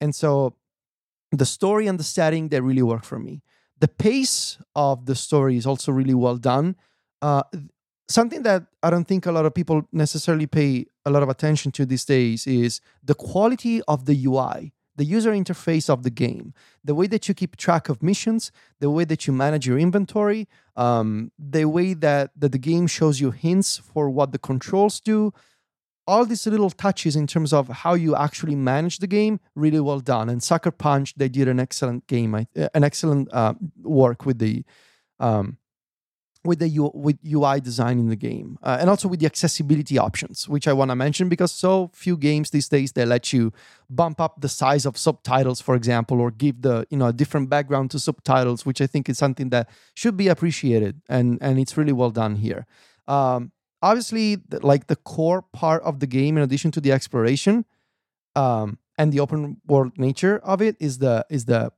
And 0.00 0.14
so 0.14 0.54
the 1.32 1.46
story 1.46 1.86
and 1.86 1.98
the 1.98 2.04
setting 2.04 2.48
they 2.48 2.60
really 2.60 2.82
work 2.82 3.04
for 3.04 3.18
me. 3.18 3.42
The 3.80 3.88
pace 3.88 4.58
of 4.74 5.06
the 5.06 5.14
story 5.14 5.56
is 5.56 5.66
also 5.66 5.92
really 5.92 6.14
well 6.14 6.36
done. 6.36 6.76
Uh, 7.20 7.42
something 8.08 8.42
that 8.42 8.64
i 8.82 8.90
don't 8.90 9.06
think 9.06 9.26
a 9.26 9.32
lot 9.32 9.44
of 9.44 9.54
people 9.54 9.82
necessarily 9.92 10.46
pay 10.46 10.86
a 11.04 11.10
lot 11.10 11.22
of 11.22 11.28
attention 11.28 11.70
to 11.70 11.84
these 11.84 12.04
days 12.04 12.46
is 12.46 12.80
the 13.04 13.14
quality 13.14 13.82
of 13.82 14.06
the 14.06 14.24
ui 14.24 14.72
the 14.98 15.04
user 15.04 15.32
interface 15.32 15.88
of 15.88 16.02
the 16.02 16.10
game, 16.10 16.52
the 16.84 16.94
way 16.94 17.06
that 17.06 17.28
you 17.28 17.34
keep 17.34 17.56
track 17.56 17.88
of 17.88 18.02
missions, 18.02 18.52
the 18.80 18.90
way 18.90 19.04
that 19.04 19.26
you 19.26 19.32
manage 19.32 19.66
your 19.66 19.78
inventory, 19.78 20.46
um, 20.76 21.30
the 21.38 21.64
way 21.64 21.94
that, 21.94 22.32
that 22.36 22.52
the 22.52 22.58
game 22.58 22.86
shows 22.86 23.20
you 23.20 23.30
hints 23.30 23.78
for 23.78 24.10
what 24.10 24.32
the 24.32 24.38
controls 24.38 25.00
do. 25.00 25.32
All 26.06 26.24
these 26.24 26.46
little 26.46 26.70
touches 26.70 27.16
in 27.16 27.26
terms 27.26 27.52
of 27.52 27.68
how 27.68 27.94
you 27.94 28.16
actually 28.16 28.56
manage 28.56 28.98
the 28.98 29.06
game, 29.06 29.40
really 29.54 29.80
well 29.80 30.00
done. 30.00 30.28
And 30.28 30.42
Sucker 30.42 30.70
Punch, 30.70 31.14
they 31.14 31.28
did 31.28 31.48
an 31.48 31.60
excellent 31.60 32.06
game, 32.06 32.34
an 32.34 32.84
excellent 32.84 33.32
uh, 33.32 33.54
work 33.82 34.26
with 34.26 34.38
the 34.38 34.64
um, 35.20 35.58
with 36.44 36.60
the 36.60 36.68
U- 36.68 36.92
with 36.94 37.18
UI 37.26 37.60
design 37.60 37.98
in 37.98 38.08
the 38.08 38.16
game, 38.16 38.58
uh, 38.62 38.78
and 38.80 38.88
also 38.88 39.08
with 39.08 39.20
the 39.20 39.26
accessibility 39.26 39.98
options, 39.98 40.48
which 40.48 40.68
I 40.68 40.72
want 40.72 40.90
to 40.90 40.96
mention 40.96 41.28
because 41.28 41.52
so 41.52 41.90
few 41.92 42.16
games 42.16 42.50
these 42.50 42.68
days 42.68 42.92
they 42.92 43.04
let 43.04 43.32
you 43.32 43.52
bump 43.90 44.20
up 44.20 44.40
the 44.40 44.48
size 44.48 44.86
of 44.86 44.96
subtitles, 44.96 45.60
for 45.60 45.74
example, 45.74 46.20
or 46.20 46.30
give 46.30 46.62
the 46.62 46.86
you 46.90 46.96
know 46.96 47.06
a 47.06 47.12
different 47.12 47.50
background 47.50 47.90
to 47.92 47.98
subtitles, 47.98 48.64
which 48.64 48.80
I 48.80 48.86
think 48.86 49.08
is 49.08 49.18
something 49.18 49.50
that 49.50 49.68
should 49.94 50.16
be 50.16 50.28
appreciated, 50.28 51.02
and 51.08 51.38
and 51.40 51.58
it's 51.58 51.76
really 51.76 51.92
well 51.92 52.10
done 52.10 52.36
here. 52.36 52.66
Um, 53.08 53.52
obviously, 53.82 54.38
like 54.62 54.86
the 54.86 54.96
core 54.96 55.42
part 55.42 55.82
of 55.82 56.00
the 56.00 56.06
game, 56.06 56.36
in 56.36 56.42
addition 56.42 56.70
to 56.72 56.80
the 56.80 56.92
exploration 56.92 57.64
um, 58.36 58.78
and 58.96 59.12
the 59.12 59.20
open 59.20 59.60
world 59.66 59.98
nature 59.98 60.38
of 60.38 60.62
it, 60.62 60.76
is 60.78 60.98
the 60.98 61.26
is 61.28 61.46
the 61.46 61.72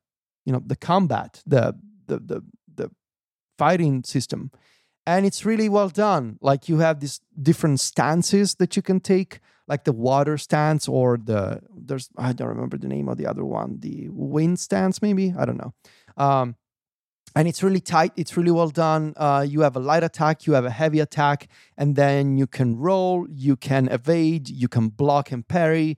you 0.45 0.53
know 0.53 0.63
the 0.65 0.77
combat, 0.77 1.43
the 1.47 1.75
the 2.07 2.19
the 2.19 2.43
fighting 3.63 4.03
system. 4.05 4.51
And 5.07 5.27
it's 5.29 5.45
really 5.51 5.69
well 5.69 5.91
done. 5.91 6.25
Like 6.41 6.63
you 6.71 6.79
have 6.87 6.97
these 7.01 7.21
different 7.51 7.79
stances 7.81 8.55
that 8.61 8.77
you 8.77 8.83
can 8.83 9.01
take 9.01 9.41
like 9.71 9.85
the 9.85 9.93
water 10.09 10.37
stance 10.47 10.85
or 10.89 11.09
the 11.31 11.61
there's 11.87 12.07
i 12.27 12.33
don't 12.37 12.55
remember 12.57 12.77
the 12.77 12.93
name 12.97 13.09
of 13.13 13.17
the 13.21 13.27
other 13.33 13.45
one 13.61 13.71
the 13.87 13.97
wind 14.35 14.59
stance 14.67 14.97
maybe? 15.07 15.27
I 15.41 15.43
don't 15.47 15.61
know. 15.65 15.73
Um, 16.27 16.47
and 17.39 17.47
it's 17.51 17.63
really 17.67 17.85
tight. 17.97 18.13
It's 18.17 18.35
really 18.39 18.55
well 18.61 18.73
done. 18.87 19.15
Uh, 19.27 19.43
you 19.53 19.61
have 19.67 19.77
a 19.81 19.85
light 19.91 20.05
attack 20.11 20.35
you 20.47 20.53
have 20.59 20.67
a 20.73 20.77
heavy 20.83 21.01
attack 21.09 21.39
and 21.81 21.89
then 22.03 22.23
you 22.41 22.47
can 22.59 22.69
roll 22.89 23.15
you 23.47 23.55
can 23.69 23.85
evade 23.99 24.45
you 24.63 24.69
can 24.77 24.87
block 25.03 25.27
and 25.35 25.43
parry. 25.57 25.91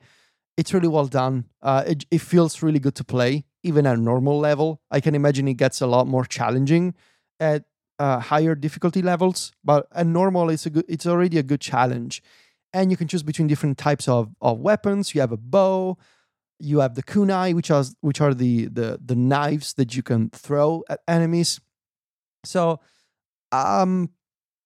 It's 0.59 0.72
really 0.75 0.92
well 0.96 1.09
done. 1.22 1.37
Uh, 1.68 1.83
it, 1.92 2.01
it 2.16 2.22
feels 2.33 2.62
really 2.64 2.83
good 2.87 2.96
to 3.01 3.05
play 3.14 3.33
even 3.68 3.87
at 3.90 3.98
normal 3.98 4.37
level. 4.48 4.68
I 4.96 4.98
can 5.05 5.14
imagine 5.20 5.48
it 5.48 5.59
gets 5.64 5.81
a 5.81 5.90
lot 5.94 6.07
more 6.14 6.27
challenging 6.38 6.94
at 7.42 7.64
uh, 7.98 8.20
higher 8.20 8.55
difficulty 8.55 9.02
levels, 9.02 9.52
but 9.64 9.87
at 9.92 10.07
normal, 10.07 10.48
it's 10.48 10.66
a 10.66 10.70
good. 10.70 10.85
It's 10.88 11.07
already 11.07 11.38
a 11.38 11.42
good 11.42 11.61
challenge, 11.61 12.22
and 12.72 12.90
you 12.90 12.96
can 12.96 13.09
choose 13.09 13.22
between 13.22 13.48
different 13.48 13.78
types 13.78 14.09
of, 14.09 14.31
of 14.40 14.61
weapons. 14.61 15.14
You 15.14 15.20
have 15.20 15.33
a 15.33 15.37
bow, 15.37 15.98
you 16.59 16.78
have 16.81 16.94
the 16.94 17.02
kunai, 17.02 17.55
which 17.55 17.70
are 17.70 17.85
which 18.00 18.20
are 18.20 18.33
the 18.33 18.66
the 18.66 18.98
the 19.05 19.16
knives 19.16 19.74
that 19.74 19.94
you 19.96 20.02
can 20.02 20.31
throw 20.31 20.85
at 20.88 21.00
enemies. 21.07 21.61
So, 22.44 22.81
um, 23.50 24.11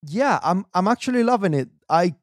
yeah, 0.02 0.38
I'm 0.42 0.66
I'm 0.74 0.88
actually 0.88 1.24
loving 1.24 1.54
it. 1.54 1.68
I 1.88 2.14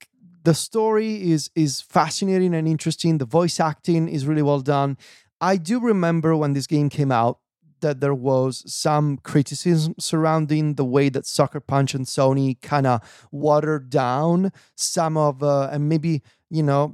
the 0.43 0.53
story 0.53 1.31
is 1.31 1.49
is 1.55 1.81
fascinating 1.81 2.53
and 2.53 2.67
interesting. 2.67 3.17
The 3.17 3.25
voice 3.25 3.59
acting 3.59 4.07
is 4.07 4.25
really 4.25 4.43
well 4.43 4.61
done. 4.61 4.97
I 5.41 5.57
do 5.57 5.79
remember 5.79 6.37
when 6.37 6.53
this 6.53 6.67
game 6.67 6.89
came 6.89 7.11
out 7.11 7.39
that 7.83 8.01
there 8.01 8.15
was 8.15 8.63
some 8.65 9.17
criticism 9.17 9.93
surrounding 9.99 10.73
the 10.73 10.83
way 10.83 11.09
that 11.09 11.27
Sucker 11.27 11.59
Punch 11.59 11.93
and 11.93 12.07
Sony 12.07 12.59
kind 12.61 12.87
of 12.87 13.27
watered 13.31 13.91
down 13.91 14.51
some 14.75 15.15
of, 15.15 15.43
uh, 15.43 15.69
and 15.71 15.87
maybe 15.87 16.23
you 16.53 16.61
know, 16.61 16.93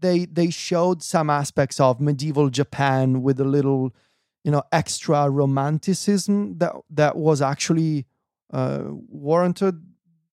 they 0.00 0.24
they 0.24 0.50
showed 0.50 1.04
some 1.04 1.30
aspects 1.30 1.78
of 1.78 2.00
medieval 2.00 2.50
Japan 2.50 3.22
with 3.22 3.38
a 3.38 3.44
little, 3.44 3.94
you 4.42 4.50
know, 4.50 4.64
extra 4.72 5.30
romanticism 5.30 6.58
that 6.58 6.72
that 6.90 7.14
was 7.16 7.40
actually 7.40 8.06
uh, 8.52 8.82
warranted 9.08 9.80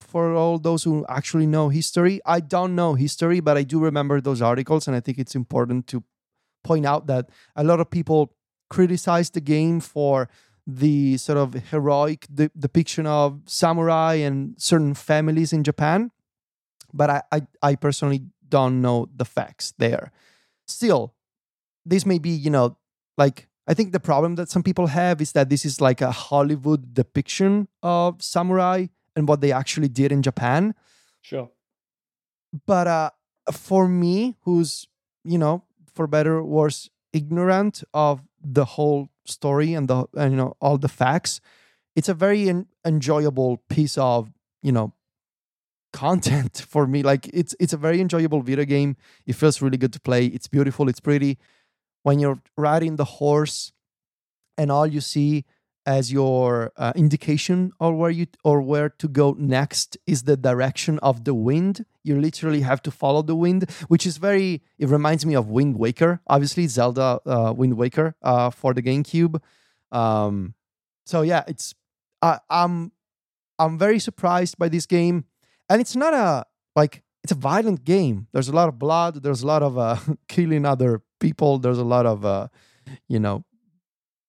for 0.01 0.33
all 0.33 0.57
those 0.57 0.83
who 0.83 1.05
actually 1.07 1.45
know 1.45 1.69
history. 1.69 2.19
I 2.25 2.39
don't 2.39 2.73
know 2.73 2.95
history, 2.95 3.39
but 3.39 3.55
I 3.55 3.61
do 3.61 3.79
remember 3.79 4.19
those 4.19 4.41
articles, 4.41 4.87
and 4.87 4.95
I 4.95 4.99
think 4.99 5.19
it's 5.19 5.35
important 5.35 5.85
to 5.89 6.03
point 6.63 6.87
out 6.87 7.05
that 7.05 7.29
a 7.55 7.63
lot 7.63 7.79
of 7.79 7.91
people 7.91 8.33
criticize 8.69 9.29
the 9.29 9.41
game 9.41 9.79
for 9.79 10.29
the 10.67 11.17
sort 11.17 11.37
of 11.37 11.53
heroic 11.53 12.25
de- 12.33 12.49
depiction 12.57 13.05
of 13.05 13.41
samurai 13.45 14.15
and 14.15 14.55
certain 14.57 14.93
families 14.93 15.53
in 15.53 15.63
Japan. 15.63 16.11
But 16.93 17.09
I, 17.09 17.21
I, 17.31 17.47
I 17.61 17.75
personally 17.75 18.23
don't 18.47 18.81
know 18.81 19.09
the 19.15 19.25
facts 19.25 19.73
there. 19.77 20.11
Still, 20.67 21.13
this 21.85 22.05
may 22.05 22.19
be, 22.19 22.29
you 22.29 22.49
know, 22.49 22.77
like 23.17 23.47
I 23.67 23.73
think 23.73 23.91
the 23.91 23.99
problem 23.99 24.35
that 24.35 24.49
some 24.49 24.63
people 24.63 24.87
have 24.87 25.21
is 25.21 25.31
that 25.33 25.49
this 25.49 25.65
is 25.65 25.81
like 25.81 26.01
a 26.01 26.11
Hollywood 26.11 26.93
depiction 26.93 27.67
of 27.83 28.21
samurai 28.21 28.87
and 29.15 29.27
what 29.27 29.41
they 29.41 29.51
actually 29.51 29.87
did 29.87 30.11
in 30.11 30.21
Japan. 30.21 30.75
Sure. 31.21 31.49
But 32.65 32.87
uh, 32.87 33.09
for 33.51 33.87
me, 33.87 34.35
who's, 34.41 34.87
you 35.23 35.37
know, 35.37 35.63
for 35.93 36.07
better 36.07 36.37
or 36.37 36.43
worse, 36.43 36.89
ignorant 37.13 37.83
of 37.93 38.21
the 38.53 38.65
whole 38.65 39.09
story 39.25 39.73
and 39.73 39.87
the 39.87 40.05
and, 40.15 40.31
you 40.31 40.37
know 40.37 40.55
all 40.61 40.77
the 40.77 40.87
facts 40.87 41.41
it's 41.95 42.09
a 42.09 42.13
very 42.13 42.49
en- 42.49 42.67
enjoyable 42.85 43.57
piece 43.69 43.97
of 43.97 44.31
you 44.61 44.71
know 44.71 44.93
content 45.95 46.65
for 46.69 46.85
me. 46.85 47.01
Like 47.01 47.29
it's 47.33 47.55
it's 47.59 47.73
a 47.73 47.77
very 47.77 48.01
enjoyable 48.01 48.41
video 48.41 48.65
game. 48.65 48.97
It 49.25 49.33
feels 49.33 49.61
really 49.61 49.77
good 49.77 49.93
to 49.93 49.99
play. 49.99 50.27
It's 50.27 50.47
beautiful. 50.47 50.89
It's 50.89 50.99
pretty. 50.99 51.39
When 52.03 52.19
you're 52.19 52.39
riding 52.55 52.97
the 52.97 53.05
horse 53.05 53.71
and 54.57 54.71
all 54.71 54.85
you 54.85 55.01
see 55.01 55.45
as 55.85 56.11
your 56.11 56.71
uh, 56.77 56.93
indication 56.95 57.71
or 57.79 57.95
where 57.95 58.09
you 58.09 58.27
or 58.43 58.61
where 58.61 58.89
to 58.89 59.07
go 59.07 59.35
next 59.37 59.97
is 60.07 60.23
the 60.23 60.35
direction 60.35 60.99
of 60.99 61.23
the 61.23 61.33
wind. 61.33 61.85
You 62.03 62.19
literally 62.19 62.61
have 62.61 62.81
to 62.83 62.91
follow 62.91 63.21
the 63.21 63.35
wind 63.35 63.69
which 63.87 64.05
is 64.05 64.17
very 64.17 64.61
it 64.79 64.89
reminds 64.89 65.25
me 65.25 65.35
of 65.35 65.49
wind 65.49 65.77
waker. 65.77 66.21
Obviously 66.27 66.67
zelda 66.67 67.19
uh, 67.25 67.53
wind 67.55 67.77
waker 67.77 68.15
uh, 68.21 68.49
for 68.49 68.73
the 68.73 68.81
gamecube. 68.81 69.41
Um, 69.91 70.55
so 71.05 71.21
yeah 71.21 71.43
it's 71.47 71.75
i'm 72.49 72.91
i'm 73.59 73.77
very 73.77 73.99
surprised 73.99 74.57
by 74.57 74.69
this 74.69 74.85
game. 74.85 75.25
And 75.69 75.81
it's 75.81 75.95
not 75.95 76.13
a 76.13 76.45
like 76.75 77.03
it's 77.23 77.31
a 77.31 77.35
violent 77.35 77.83
game. 77.83 78.27
There's 78.33 78.49
a 78.49 78.53
lot 78.53 78.69
of 78.69 78.77
blood. 78.77 79.23
There's 79.23 79.41
a 79.41 79.47
lot 79.47 79.63
of 79.63 79.77
uh, 79.77 79.97
killing 80.27 80.65
other 80.65 81.01
people. 81.19 81.57
There's 81.59 81.79
a 81.79 81.83
lot 81.83 82.05
of 82.05 82.25
uh, 82.25 82.47
you 83.07 83.19
know 83.19 83.45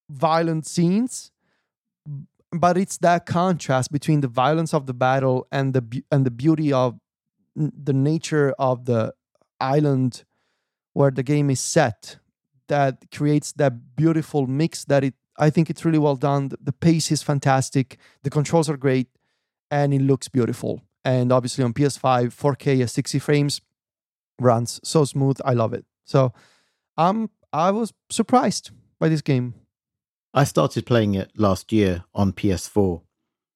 violent 0.08 0.66
scenes 0.66 1.32
but 2.52 2.76
it's 2.76 2.98
that 2.98 3.26
contrast 3.26 3.92
between 3.92 4.20
the 4.20 4.28
violence 4.28 4.72
of 4.72 4.86
the 4.86 4.94
battle 4.94 5.46
and 5.50 5.74
the 5.74 6.02
and 6.10 6.24
the 6.24 6.30
beauty 6.30 6.72
of 6.72 6.98
the 7.54 7.92
nature 7.92 8.54
of 8.58 8.84
the 8.84 9.12
island 9.60 10.24
where 10.92 11.10
the 11.10 11.22
game 11.22 11.50
is 11.50 11.60
set 11.60 12.18
that 12.68 13.04
creates 13.14 13.52
that 13.52 13.96
beautiful 13.96 14.46
mix 14.46 14.84
that 14.84 15.04
it 15.04 15.14
I 15.38 15.50
think 15.50 15.68
it's 15.70 15.84
really 15.84 15.98
well 15.98 16.16
done. 16.16 16.50
The, 16.60 16.72
pace 16.72 17.12
is 17.12 17.22
fantastic. 17.22 17.98
The 18.22 18.30
controls 18.30 18.70
are 18.70 18.76
great, 18.76 19.08
and 19.70 19.92
it 19.92 20.00
looks 20.00 20.28
beautiful. 20.28 20.82
And 21.04 21.30
obviously 21.30 21.62
on 21.62 21.72
PS5, 21.72 22.34
4K 22.34 22.82
at 22.82 22.90
60 22.90 23.18
frames 23.18 23.60
runs 24.40 24.80
so 24.82 25.04
smooth. 25.04 25.38
I 25.44 25.52
love 25.52 25.72
it. 25.72 25.84
So, 26.04 26.32
um, 26.96 27.30
I 27.52 27.70
was 27.70 27.92
surprised 28.10 28.70
by 28.98 29.08
this 29.08 29.22
game. 29.22 29.54
I 30.36 30.44
started 30.44 30.84
playing 30.84 31.14
it 31.14 31.30
last 31.34 31.72
year 31.72 32.04
on 32.14 32.34
PS4 32.34 33.00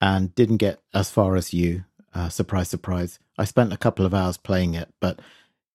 and 0.00 0.34
didn't 0.34 0.56
get 0.56 0.80
as 0.94 1.10
far 1.10 1.36
as 1.36 1.52
you. 1.52 1.84
Uh, 2.14 2.30
surprise, 2.30 2.70
surprise. 2.70 3.18
I 3.36 3.44
spent 3.44 3.74
a 3.74 3.76
couple 3.76 4.06
of 4.06 4.14
hours 4.14 4.38
playing 4.38 4.72
it, 4.72 4.88
but 4.98 5.20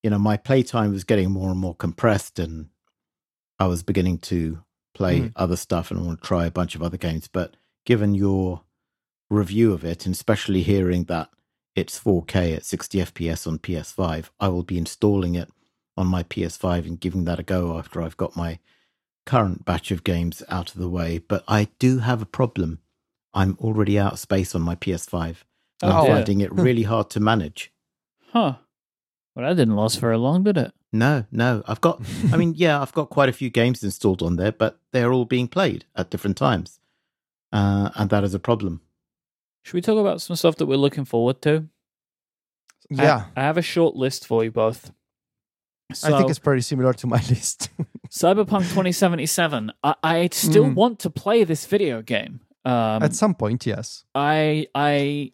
you 0.01 0.09
know, 0.09 0.17
my 0.17 0.35
playtime 0.35 0.91
was 0.91 1.03
getting 1.03 1.29
more 1.29 1.51
and 1.51 1.59
more 1.59 1.75
compressed, 1.75 2.39
and 2.39 2.69
I 3.59 3.67
was 3.67 3.83
beginning 3.83 4.17
to 4.19 4.63
play 4.95 5.21
mm. 5.21 5.31
other 5.35 5.55
stuff 5.55 5.91
and 5.91 6.03
want 6.03 6.23
to 6.23 6.27
try 6.27 6.47
a 6.47 6.51
bunch 6.51 6.73
of 6.73 6.81
other 6.81 6.97
games. 6.97 7.27
But 7.27 7.55
given 7.85 8.15
your 8.15 8.61
review 9.29 9.73
of 9.73 9.85
it, 9.85 10.07
and 10.07 10.13
especially 10.13 10.63
hearing 10.63 11.03
that 11.03 11.29
it's 11.75 11.99
4K 11.99 12.55
at 12.55 12.65
60 12.65 12.97
FPS 12.99 13.45
on 13.45 13.59
PS5, 13.59 14.29
I 14.39 14.47
will 14.47 14.63
be 14.63 14.79
installing 14.79 15.35
it 15.35 15.49
on 15.95 16.07
my 16.07 16.23
PS5 16.23 16.87
and 16.87 16.99
giving 16.99 17.25
that 17.25 17.39
a 17.39 17.43
go 17.43 17.77
after 17.77 18.01
I've 18.01 18.17
got 18.17 18.35
my 18.35 18.57
current 19.25 19.65
batch 19.65 19.91
of 19.91 20.03
games 20.03 20.43
out 20.49 20.73
of 20.73 20.79
the 20.79 20.89
way. 20.89 21.17
But 21.19 21.43
I 21.47 21.69
do 21.79 21.99
have 21.99 22.21
a 22.21 22.25
problem. 22.25 22.79
I'm 23.33 23.57
already 23.59 23.99
out 23.99 24.13
of 24.13 24.19
space 24.19 24.55
on 24.55 24.61
my 24.61 24.75
PS5. 24.75 25.37
Oh, 25.83 25.89
I'm 25.89 26.07
finding 26.07 26.41
it 26.41 26.53
really 26.53 26.83
hard 26.83 27.09
to 27.11 27.19
manage. 27.19 27.71
Huh. 28.31 28.55
Well, 29.35 29.47
that 29.47 29.55
didn't 29.55 29.75
last 29.75 29.99
very 29.99 30.17
long, 30.17 30.43
did 30.43 30.57
it? 30.57 30.73
No, 30.93 31.25
no. 31.31 31.61
I've 31.67 31.81
got, 31.81 32.01
I 32.31 32.37
mean, 32.37 32.53
yeah, 32.57 32.81
I've 32.81 32.93
got 32.93 33.09
quite 33.09 33.27
a 33.27 33.33
few 33.33 33.49
games 33.49 33.83
installed 33.83 34.21
on 34.21 34.37
there, 34.37 34.53
but 34.53 34.79
they're 34.93 35.11
all 35.11 35.25
being 35.25 35.49
played 35.49 35.85
at 35.95 36.09
different 36.09 36.37
times. 36.37 36.79
Uh, 37.51 37.89
and 37.95 38.09
that 38.09 38.23
is 38.23 38.33
a 38.33 38.39
problem. 38.39 38.81
Should 39.63 39.73
we 39.73 39.81
talk 39.81 39.99
about 39.99 40.21
some 40.21 40.35
stuff 40.35 40.55
that 40.57 40.67
we're 40.67 40.77
looking 40.77 41.05
forward 41.05 41.41
to? 41.41 41.67
Yeah. 42.89 43.25
I, 43.35 43.41
I 43.41 43.43
have 43.43 43.57
a 43.57 43.61
short 43.61 43.95
list 43.95 44.25
for 44.25 44.43
you 44.43 44.51
both. 44.51 44.91
So, 45.93 46.13
I 46.13 46.17
think 46.17 46.29
it's 46.29 46.39
pretty 46.39 46.61
similar 46.61 46.93
to 46.93 47.07
my 47.07 47.17
list. 47.29 47.69
Cyberpunk 48.15 48.61
2077. 48.69 49.73
I, 49.83 49.95
I 50.01 50.29
still 50.31 50.63
mm. 50.63 50.73
want 50.73 50.99
to 50.99 51.09
play 51.09 51.43
this 51.43 51.65
video 51.65 52.01
game. 52.01 52.39
Um, 52.63 53.03
At 53.03 53.13
some 53.13 53.35
point, 53.35 53.65
yes. 53.65 54.05
I 54.15 54.67
I 54.73 55.33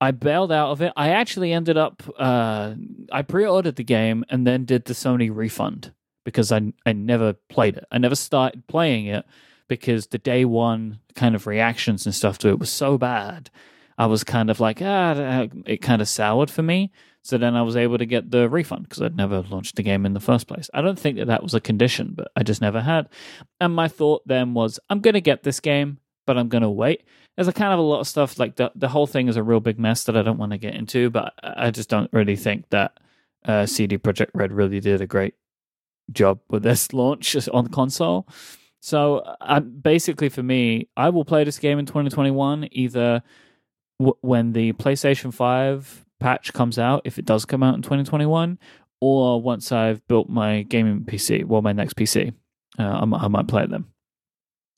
I 0.00 0.12
bailed 0.12 0.50
out 0.50 0.70
of 0.70 0.80
it. 0.80 0.94
I 0.96 1.10
actually 1.10 1.52
ended 1.52 1.76
up 1.76 2.02
uh, 2.18 2.74
I 3.12 3.20
pre-ordered 3.20 3.76
the 3.76 3.84
game 3.84 4.24
and 4.30 4.46
then 4.46 4.64
did 4.64 4.86
the 4.86 4.94
Sony 4.94 5.30
refund 5.30 5.92
because 6.24 6.50
I 6.50 6.72
I 6.86 6.94
never 6.94 7.34
played 7.50 7.76
it. 7.76 7.84
I 7.92 7.98
never 7.98 8.16
started 8.16 8.66
playing 8.66 9.06
it 9.06 9.26
because 9.68 10.06
the 10.06 10.18
day 10.18 10.46
one 10.46 11.00
kind 11.14 11.34
of 11.34 11.46
reactions 11.46 12.06
and 12.06 12.14
stuff 12.14 12.38
to 12.38 12.48
it 12.48 12.58
was 12.58 12.70
so 12.70 12.96
bad. 12.96 13.50
I 13.98 14.06
was 14.06 14.24
kind 14.24 14.48
of 14.48 14.58
like 14.58 14.80
ah, 14.80 15.48
it 15.66 15.82
kind 15.82 16.00
of 16.00 16.08
soured 16.08 16.50
for 16.50 16.62
me. 16.62 16.92
So 17.26 17.38
then 17.38 17.56
I 17.56 17.62
was 17.62 17.74
able 17.74 17.98
to 17.98 18.06
get 18.06 18.30
the 18.30 18.48
refund 18.48 18.84
because 18.84 19.02
I'd 19.02 19.16
never 19.16 19.42
launched 19.42 19.74
the 19.74 19.82
game 19.82 20.06
in 20.06 20.12
the 20.12 20.20
first 20.20 20.46
place. 20.46 20.70
I 20.72 20.80
don't 20.80 20.96
think 20.96 21.18
that 21.18 21.26
that 21.26 21.42
was 21.42 21.54
a 21.54 21.60
condition, 21.60 22.12
but 22.14 22.28
I 22.36 22.44
just 22.44 22.60
never 22.60 22.80
had. 22.80 23.08
And 23.60 23.74
my 23.74 23.88
thought 23.88 24.22
then 24.28 24.54
was, 24.54 24.78
I'm 24.90 25.00
going 25.00 25.14
to 25.14 25.20
get 25.20 25.42
this 25.42 25.58
game, 25.58 25.98
but 26.24 26.38
I'm 26.38 26.48
going 26.48 26.62
to 26.62 26.70
wait. 26.70 27.02
There's 27.34 27.48
a 27.48 27.52
kind 27.52 27.72
of 27.72 27.80
a 27.80 27.82
lot 27.82 27.98
of 27.98 28.06
stuff 28.06 28.38
like 28.38 28.54
the 28.54 28.70
the 28.76 28.86
whole 28.86 29.08
thing 29.08 29.26
is 29.26 29.36
a 29.36 29.42
real 29.42 29.58
big 29.58 29.76
mess 29.76 30.04
that 30.04 30.16
I 30.16 30.22
don't 30.22 30.38
want 30.38 30.52
to 30.52 30.58
get 30.58 30.76
into, 30.76 31.10
but 31.10 31.34
I 31.42 31.72
just 31.72 31.88
don't 31.88 32.08
really 32.12 32.36
think 32.36 32.70
that 32.70 32.96
uh, 33.44 33.66
CD 33.66 33.98
Projekt 33.98 34.30
Red 34.32 34.52
really 34.52 34.78
did 34.78 35.00
a 35.00 35.06
great 35.08 35.34
job 36.12 36.38
with 36.48 36.62
this 36.62 36.92
launch 36.92 37.36
on 37.52 37.66
console. 37.66 38.28
So 38.80 39.16
uh, 39.40 39.58
basically, 39.58 40.28
for 40.28 40.44
me, 40.44 40.90
I 40.96 41.08
will 41.08 41.24
play 41.24 41.42
this 41.42 41.58
game 41.58 41.80
in 41.80 41.86
2021 41.86 42.68
either 42.70 43.24
when 43.98 44.52
the 44.52 44.74
PlayStation 44.74 45.34
5 45.34 46.05
patch 46.20 46.52
comes 46.52 46.78
out, 46.78 47.02
if 47.04 47.18
it 47.18 47.24
does 47.24 47.44
come 47.44 47.62
out 47.62 47.74
in 47.74 47.82
2021, 47.82 48.58
or 49.00 49.40
once 49.40 49.72
I've 49.72 50.06
built 50.08 50.28
my 50.28 50.62
gaming 50.62 51.04
PC, 51.04 51.44
well, 51.44 51.62
my 51.62 51.72
next 51.72 51.94
PC, 51.96 52.32
uh, 52.78 52.82
I, 52.82 53.04
might, 53.04 53.22
I 53.22 53.28
might 53.28 53.48
play 53.48 53.66
them. 53.66 53.92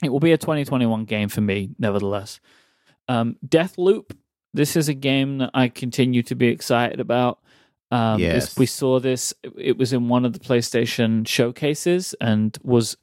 It 0.02 0.10
will 0.10 0.20
be 0.20 0.32
a 0.32 0.38
2021 0.38 1.04
game 1.04 1.28
for 1.28 1.40
me, 1.40 1.70
nevertheless. 1.78 2.40
Um, 3.08 3.36
Deathloop, 3.46 4.16
this 4.54 4.76
is 4.76 4.88
a 4.88 4.94
game 4.94 5.38
that 5.38 5.50
I 5.54 5.68
continue 5.68 6.22
to 6.24 6.34
be 6.34 6.48
excited 6.48 7.00
about. 7.00 7.40
Um, 7.90 8.20
yes. 8.20 8.58
We 8.58 8.66
saw 8.66 9.00
this, 9.00 9.34
it 9.56 9.78
was 9.78 9.92
in 9.92 10.08
one 10.08 10.24
of 10.24 10.32
the 10.32 10.40
PlayStation 10.40 11.26
showcases 11.26 12.14
and 12.20 12.56
was. 12.62 12.96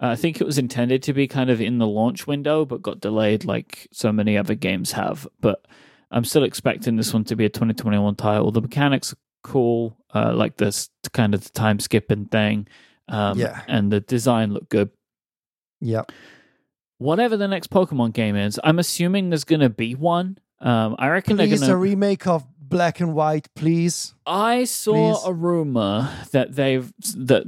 Uh, 0.00 0.10
I 0.10 0.14
think 0.14 0.40
it 0.40 0.44
was 0.44 0.58
intended 0.58 1.02
to 1.02 1.12
be 1.12 1.26
kind 1.26 1.50
of 1.50 1.60
in 1.60 1.78
the 1.78 1.86
launch 1.86 2.24
window, 2.24 2.64
but 2.64 2.82
got 2.82 3.00
delayed 3.00 3.44
like 3.44 3.88
so 3.90 4.12
many 4.12 4.38
other 4.38 4.54
games 4.54 4.92
have. 4.92 5.26
But 5.40 5.66
I'm 6.10 6.24
still 6.24 6.44
expecting 6.44 6.96
this 6.96 7.12
one 7.12 7.24
to 7.24 7.36
be 7.36 7.44
a 7.44 7.48
2021 7.48 8.16
title. 8.16 8.50
The 8.50 8.62
mechanics 8.62 9.12
are 9.12 9.16
cool, 9.42 9.96
uh, 10.14 10.32
like 10.34 10.56
this 10.56 10.90
kind 11.12 11.34
of 11.34 11.44
the 11.44 11.50
time 11.50 11.80
skipping 11.80 12.26
thing. 12.26 12.66
Um, 13.08 13.38
yeah. 13.38 13.62
And 13.68 13.90
the 13.92 14.00
design 14.00 14.52
looked 14.52 14.70
good. 14.70 14.90
Yeah. 15.80 16.02
Whatever 16.98 17.36
the 17.36 17.48
next 17.48 17.70
Pokemon 17.70 18.12
game 18.12 18.36
is, 18.36 18.58
I'm 18.64 18.78
assuming 18.78 19.30
there's 19.30 19.44
going 19.44 19.60
to 19.60 19.70
be 19.70 19.94
one. 19.94 20.38
Um, 20.60 20.96
I 20.98 21.08
reckon 21.08 21.36
please, 21.36 21.50
they're 21.50 21.58
going 21.58 21.68
to. 21.68 21.74
a 21.74 21.78
remake 21.78 22.26
of 22.26 22.44
Black 22.58 23.00
and 23.00 23.14
White, 23.14 23.48
please. 23.54 24.14
I 24.26 24.64
saw 24.64 25.14
please. 25.14 25.24
a 25.24 25.32
rumor 25.32 26.10
that 26.32 26.54
they've. 26.54 26.92
that 27.16 27.44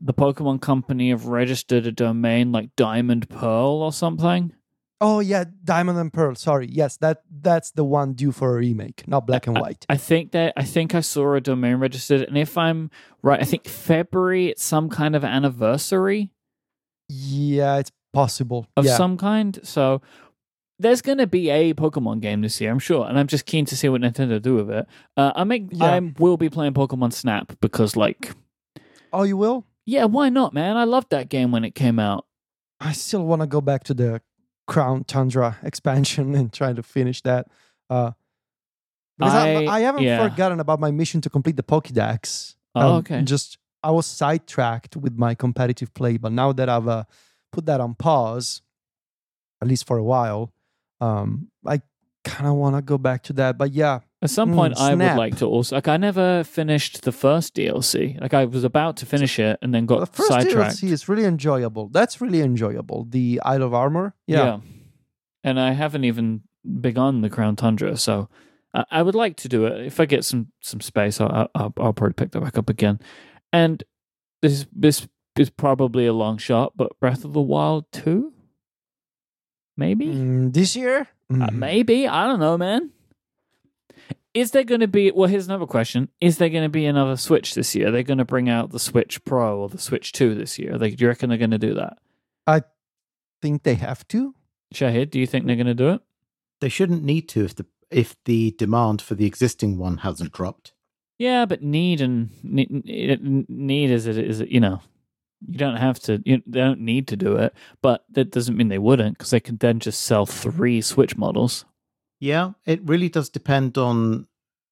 the 0.00 0.14
Pokemon 0.14 0.60
Company 0.60 1.10
have 1.10 1.26
registered 1.26 1.86
a 1.86 1.92
domain 1.92 2.52
like 2.52 2.76
Diamond 2.76 3.28
Pearl 3.28 3.82
or 3.82 3.92
something. 3.92 4.52
Oh 5.00 5.20
yeah, 5.20 5.44
Diamond 5.62 5.98
and 5.98 6.12
Pearl. 6.12 6.34
Sorry, 6.34 6.68
yes, 6.70 6.96
that 6.98 7.22
that's 7.30 7.70
the 7.72 7.84
one 7.84 8.14
due 8.14 8.32
for 8.32 8.56
a 8.56 8.60
remake, 8.60 9.06
not 9.06 9.26
Black 9.26 9.46
and 9.46 9.58
White. 9.58 9.84
I, 9.88 9.94
I 9.94 9.96
think 9.98 10.32
that 10.32 10.54
I 10.56 10.64
think 10.64 10.94
I 10.94 11.00
saw 11.00 11.34
a 11.34 11.40
domain 11.40 11.76
registered, 11.76 12.22
and 12.22 12.38
if 12.38 12.56
I'm 12.56 12.90
right, 13.22 13.40
I 13.40 13.44
think 13.44 13.68
February 13.68 14.48
it's 14.48 14.64
some 14.64 14.88
kind 14.88 15.14
of 15.14 15.22
anniversary. 15.22 16.30
Yeah, 17.08 17.76
it's 17.76 17.92
possible 18.14 18.66
of 18.76 18.86
yeah. 18.86 18.96
some 18.96 19.18
kind. 19.18 19.58
So 19.62 20.00
there's 20.78 21.02
going 21.02 21.18
to 21.18 21.26
be 21.26 21.50
a 21.50 21.74
Pokemon 21.74 22.20
game 22.20 22.40
this 22.40 22.58
year, 22.60 22.70
I'm 22.70 22.78
sure, 22.78 23.06
and 23.06 23.18
I'm 23.18 23.26
just 23.26 23.44
keen 23.44 23.66
to 23.66 23.76
see 23.76 23.90
what 23.90 24.00
Nintendo 24.00 24.40
do 24.40 24.56
with 24.56 24.70
it. 24.70 24.86
Uh, 25.16 25.32
I 25.34 25.44
make 25.44 25.68
yeah. 25.72 25.84
I 25.84 26.12
will 26.18 26.38
be 26.38 26.48
playing 26.48 26.72
Pokemon 26.72 27.12
Snap 27.12 27.52
because 27.60 27.96
like, 27.96 28.32
oh, 29.12 29.24
you 29.24 29.36
will? 29.36 29.66
Yeah, 29.84 30.06
why 30.06 30.30
not, 30.30 30.54
man? 30.54 30.78
I 30.78 30.84
loved 30.84 31.10
that 31.10 31.28
game 31.28 31.52
when 31.52 31.64
it 31.64 31.74
came 31.74 31.98
out. 31.98 32.26
I 32.80 32.92
still 32.92 33.24
want 33.24 33.42
to 33.42 33.46
go 33.46 33.60
back 33.60 33.84
to 33.84 33.94
the 33.94 34.20
Crown 34.66 35.04
Tundra 35.04 35.58
expansion 35.62 36.34
and 36.36 36.52
trying 36.52 36.76
to 36.76 36.82
finish 36.82 37.22
that. 37.22 37.48
Uh, 37.88 38.12
because 39.18 39.32
I, 39.32 39.64
I, 39.64 39.80
haven't 39.80 40.02
yeah. 40.02 40.28
forgotten 40.28 40.60
about 40.60 40.78
my 40.78 40.90
mission 40.90 41.22
to 41.22 41.30
complete 41.30 41.56
the 41.56 41.62
Pokédex. 41.62 42.54
Oh, 42.74 42.80
um, 42.80 42.92
okay. 42.96 43.22
Just 43.22 43.56
I 43.82 43.90
was 43.90 44.04
sidetracked 44.04 44.96
with 44.96 45.16
my 45.16 45.34
competitive 45.34 45.94
play, 45.94 46.18
but 46.18 46.32
now 46.32 46.52
that 46.52 46.68
I've 46.68 46.86
uh, 46.86 47.04
put 47.50 47.64
that 47.66 47.80
on 47.80 47.94
pause, 47.94 48.60
at 49.62 49.68
least 49.68 49.86
for 49.86 49.96
a 49.96 50.04
while, 50.04 50.52
um, 51.00 51.50
I 51.64 51.80
kind 52.24 52.48
of 52.48 52.56
want 52.56 52.76
to 52.76 52.82
go 52.82 52.98
back 52.98 53.22
to 53.24 53.32
that. 53.34 53.56
But 53.56 53.72
yeah, 53.72 54.00
at 54.26 54.30
some 54.30 54.54
point, 54.54 54.74
mm, 54.74 54.80
I 54.80 54.94
would 54.94 55.16
like 55.16 55.36
to 55.36 55.46
also 55.46 55.76
like. 55.76 55.86
I 55.86 55.96
never 55.96 56.42
finished 56.42 57.02
the 57.02 57.12
first 57.12 57.54
DLC. 57.54 58.20
Like 58.20 58.34
I 58.34 58.44
was 58.44 58.64
about 58.64 58.96
to 58.98 59.06
finish 59.06 59.38
it 59.38 59.58
and 59.62 59.72
then 59.72 59.86
got 59.86 60.00
the 60.00 60.06
first 60.06 60.28
sidetracked. 60.28 60.76
DLC 60.76 60.90
is 60.90 61.08
really 61.08 61.24
enjoyable. 61.24 61.88
That's 61.88 62.20
really 62.20 62.40
enjoyable. 62.40 63.06
The 63.08 63.40
Isle 63.44 63.62
of 63.62 63.72
Armor. 63.72 64.14
Yeah. 64.26 64.44
yeah. 64.44 64.58
And 65.44 65.60
I 65.60 65.72
haven't 65.72 66.02
even 66.02 66.42
begun 66.80 67.20
the 67.20 67.30
Crown 67.30 67.54
Tundra, 67.54 67.96
so 67.96 68.28
I, 68.74 68.84
I 68.90 69.02
would 69.02 69.14
like 69.14 69.36
to 69.38 69.48
do 69.48 69.64
it. 69.66 69.86
If 69.86 70.00
I 70.00 70.06
get 70.06 70.24
some 70.24 70.48
some 70.60 70.80
space, 70.80 71.20
I'll, 71.20 71.48
I'll, 71.54 71.72
I'll 71.78 71.92
probably 71.92 72.14
pick 72.14 72.32
that 72.32 72.40
back 72.40 72.58
up 72.58 72.68
again. 72.68 72.98
And 73.52 73.84
this 74.42 74.66
this 74.72 75.06
is 75.38 75.50
probably 75.50 76.06
a 76.06 76.12
long 76.12 76.36
shot, 76.38 76.72
but 76.74 76.98
Breath 76.98 77.24
of 77.24 77.32
the 77.32 77.40
Wild 77.40 77.84
two, 77.92 78.32
maybe 79.76 80.06
mm, 80.06 80.52
this 80.52 80.74
year. 80.74 81.06
Mm. 81.32 81.42
Uh, 81.42 81.50
maybe 81.52 82.08
I 82.08 82.26
don't 82.26 82.40
know, 82.40 82.58
man. 82.58 82.90
Is 84.36 84.50
there 84.50 84.64
going 84.64 84.82
to 84.82 84.86
be? 84.86 85.10
Well, 85.10 85.30
here's 85.30 85.46
another 85.46 85.64
question: 85.64 86.10
Is 86.20 86.36
there 86.36 86.50
going 86.50 86.62
to 86.62 86.68
be 86.68 86.84
another 86.84 87.16
Switch 87.16 87.54
this 87.54 87.74
year? 87.74 87.88
Are 87.88 87.90
they 87.90 88.02
going 88.02 88.18
to 88.18 88.24
bring 88.26 88.50
out 88.50 88.70
the 88.70 88.78
Switch 88.78 89.24
Pro 89.24 89.60
or 89.60 89.70
the 89.70 89.78
Switch 89.78 90.12
Two 90.12 90.34
this 90.34 90.58
year? 90.58 90.76
They, 90.76 90.90
do 90.90 91.04
you 91.04 91.08
reckon 91.08 91.30
they're 91.30 91.38
going 91.38 91.52
to 91.52 91.58
do 91.58 91.72
that? 91.72 91.96
I 92.46 92.60
think 93.40 93.62
they 93.62 93.76
have 93.76 94.06
to. 94.08 94.34
Shahid, 94.74 95.08
do 95.08 95.18
you 95.18 95.26
think 95.26 95.46
they're 95.46 95.56
going 95.56 95.66
to 95.68 95.74
do 95.74 95.88
it? 95.88 96.02
They 96.60 96.68
shouldn't 96.68 97.02
need 97.02 97.30
to 97.30 97.46
if 97.46 97.54
the 97.54 97.64
if 97.90 98.14
the 98.26 98.54
demand 98.58 99.00
for 99.00 99.14
the 99.14 99.24
existing 99.24 99.78
one 99.78 99.98
hasn't 99.98 100.32
dropped. 100.32 100.74
Yeah, 101.18 101.46
but 101.46 101.62
need 101.62 102.02
and 102.02 102.28
need, 102.44 103.48
need 103.48 103.90
is 103.90 104.06
it 104.06 104.18
is 104.18 104.40
it 104.40 104.50
you 104.50 104.60
know 104.60 104.82
you 105.48 105.56
don't 105.56 105.76
have 105.76 105.98
to 106.00 106.22
you, 106.26 106.42
they 106.46 106.60
don't 106.60 106.80
need 106.80 107.08
to 107.08 107.16
do 107.16 107.38
it, 107.38 107.54
but 107.80 108.04
that 108.10 108.32
doesn't 108.32 108.58
mean 108.58 108.68
they 108.68 108.76
wouldn't 108.78 109.16
because 109.16 109.30
they 109.30 109.40
can 109.40 109.56
then 109.56 109.80
just 109.80 110.02
sell 110.02 110.26
three 110.26 110.82
Switch 110.82 111.16
models. 111.16 111.64
Yeah, 112.18 112.52
it 112.64 112.80
really 112.82 113.08
does 113.08 113.28
depend 113.28 113.76
on 113.76 114.26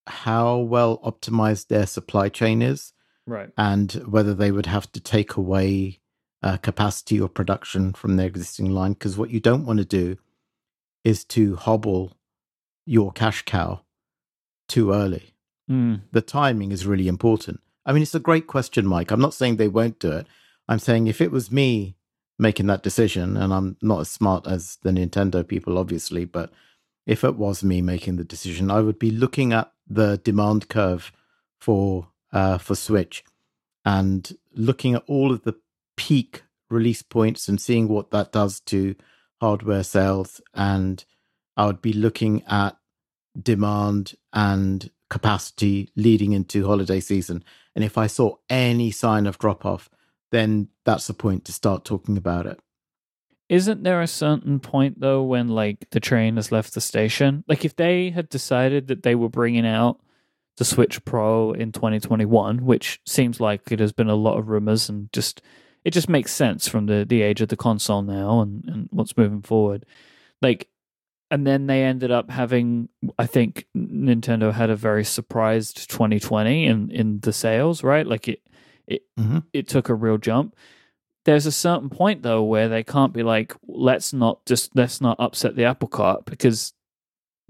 how 0.06 0.58
well 0.58 0.98
optimized 0.98 1.68
their 1.68 1.86
supply 1.86 2.28
chain 2.28 2.62
is. 2.62 2.92
Right. 3.26 3.50
And 3.56 3.92
whether 4.06 4.34
they 4.34 4.50
would 4.50 4.66
have 4.66 4.90
to 4.92 5.00
take 5.00 5.36
away 5.36 6.00
uh, 6.42 6.58
capacity 6.58 7.18
or 7.18 7.28
production 7.28 7.94
from 7.94 8.16
their 8.16 8.26
existing 8.26 8.70
line. 8.70 8.92
Because 8.92 9.16
what 9.16 9.30
you 9.30 9.40
don't 9.40 9.64
want 9.64 9.78
to 9.78 9.84
do 9.84 10.18
is 11.02 11.24
to 11.24 11.56
hobble 11.56 12.16
your 12.84 13.12
cash 13.12 13.42
cow 13.42 13.80
too 14.68 14.92
early. 14.92 15.34
Mm. 15.70 16.02
The 16.12 16.20
timing 16.20 16.70
is 16.70 16.86
really 16.86 17.08
important. 17.08 17.60
I 17.86 17.92
mean, 17.92 18.02
it's 18.02 18.14
a 18.14 18.20
great 18.20 18.46
question, 18.46 18.86
Mike. 18.86 19.10
I'm 19.10 19.20
not 19.20 19.34
saying 19.34 19.56
they 19.56 19.68
won't 19.68 19.98
do 19.98 20.12
it. 20.12 20.26
I'm 20.68 20.78
saying 20.78 21.06
if 21.06 21.20
it 21.20 21.30
was 21.30 21.50
me 21.50 21.96
making 22.38 22.66
that 22.66 22.82
decision, 22.82 23.36
and 23.36 23.52
I'm 23.52 23.76
not 23.80 24.00
as 24.00 24.10
smart 24.10 24.46
as 24.46 24.78
the 24.82 24.90
Nintendo 24.90 25.46
people, 25.46 25.78
obviously, 25.78 26.24
but 26.24 26.50
if 27.06 27.24
it 27.24 27.36
was 27.36 27.62
me 27.62 27.82
making 27.82 28.16
the 28.16 28.24
decision, 28.24 28.70
I 28.70 28.80
would 28.80 28.98
be 28.98 29.10
looking 29.10 29.52
at 29.52 29.72
the 29.86 30.18
demand 30.18 30.68
curve 30.68 31.12
for 31.60 32.08
uh, 32.32 32.58
for 32.58 32.74
Switch 32.74 33.24
and 33.84 34.36
looking 34.54 34.94
at 34.94 35.04
all 35.06 35.32
of 35.32 35.44
the 35.44 35.54
peak 35.96 36.42
release 36.70 37.02
points 37.02 37.48
and 37.48 37.60
seeing 37.60 37.88
what 37.88 38.10
that 38.10 38.32
does 38.32 38.60
to 38.60 38.94
hardware 39.40 39.84
sales. 39.84 40.40
And 40.54 41.04
I 41.56 41.66
would 41.66 41.82
be 41.82 41.92
looking 41.92 42.42
at 42.48 42.76
demand 43.40 44.14
and 44.32 44.90
capacity 45.10 45.90
leading 45.96 46.32
into 46.32 46.66
holiday 46.66 47.00
season. 47.00 47.44
And 47.74 47.84
if 47.84 47.98
I 47.98 48.06
saw 48.06 48.36
any 48.48 48.90
sign 48.90 49.26
of 49.26 49.38
drop 49.38 49.64
off, 49.64 49.90
then 50.32 50.68
that's 50.84 51.06
the 51.06 51.14
point 51.14 51.44
to 51.44 51.52
start 51.52 51.84
talking 51.84 52.16
about 52.16 52.46
it. 52.46 52.58
Isn't 53.48 53.82
there 53.82 54.00
a 54.00 54.06
certain 54.06 54.58
point 54.58 55.00
though 55.00 55.22
when 55.22 55.48
like 55.48 55.90
the 55.90 56.00
train 56.00 56.36
has 56.36 56.50
left 56.50 56.74
the 56.74 56.80
station? 56.80 57.44
Like 57.46 57.64
if 57.64 57.76
they 57.76 58.10
had 58.10 58.28
decided 58.28 58.88
that 58.88 59.02
they 59.02 59.14
were 59.14 59.28
bringing 59.28 59.66
out 59.66 60.00
the 60.56 60.64
Switch 60.64 61.04
Pro 61.04 61.52
in 61.52 61.72
2021, 61.72 62.64
which 62.64 63.00
seems 63.04 63.40
like 63.40 63.70
it 63.70 63.80
has 63.80 63.92
been 63.92 64.08
a 64.08 64.14
lot 64.14 64.38
of 64.38 64.48
rumors 64.48 64.88
and 64.88 65.12
just 65.12 65.42
it 65.84 65.92
just 65.92 66.08
makes 66.08 66.32
sense 66.32 66.66
from 66.68 66.86
the 66.86 67.04
the 67.04 67.20
age 67.22 67.40
of 67.42 67.48
the 67.48 67.56
console 67.56 68.02
now 68.02 68.40
and 68.40 68.64
and 68.66 68.88
what's 68.90 69.16
moving 69.16 69.42
forward. 69.42 69.84
Like 70.40 70.68
and 71.30 71.46
then 71.46 71.66
they 71.66 71.82
ended 71.82 72.10
up 72.10 72.30
having 72.30 72.88
I 73.18 73.26
think 73.26 73.66
Nintendo 73.76 74.52
had 74.52 74.70
a 74.70 74.76
very 74.76 75.04
surprised 75.04 75.90
2020 75.90 76.64
in 76.66 76.90
in 76.90 77.20
the 77.20 77.32
sales, 77.32 77.82
right? 77.82 78.06
Like 78.06 78.28
it 78.28 78.40
it 78.86 79.02
Mhm. 79.18 79.44
it 79.52 79.68
took 79.68 79.90
a 79.90 79.94
real 79.94 80.16
jump. 80.18 80.56
There's 81.24 81.46
a 81.46 81.52
certain 81.52 81.88
point 81.88 82.22
though 82.22 82.42
where 82.42 82.68
they 82.68 82.82
can't 82.82 83.12
be 83.12 83.22
like, 83.22 83.54
let's 83.66 84.12
not 84.12 84.44
just 84.46 84.76
let's 84.76 85.00
not 85.00 85.16
upset 85.18 85.56
the 85.56 85.64
apple 85.64 85.88
cart 85.88 86.24
because 86.26 86.72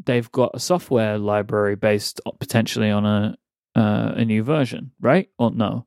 they've 0.05 0.31
got 0.33 0.53
a 0.55 0.61
software 0.61 1.19
library 1.19 1.77
based 1.77 2.21
potentially 2.41 2.91
on 2.91 3.05
a 3.05 3.37
uh, 3.77 4.13
a 4.17 4.25
new 4.25 4.43
version, 4.45 4.93
right? 5.01 5.29
Or 5.39 5.51
no? 5.51 5.87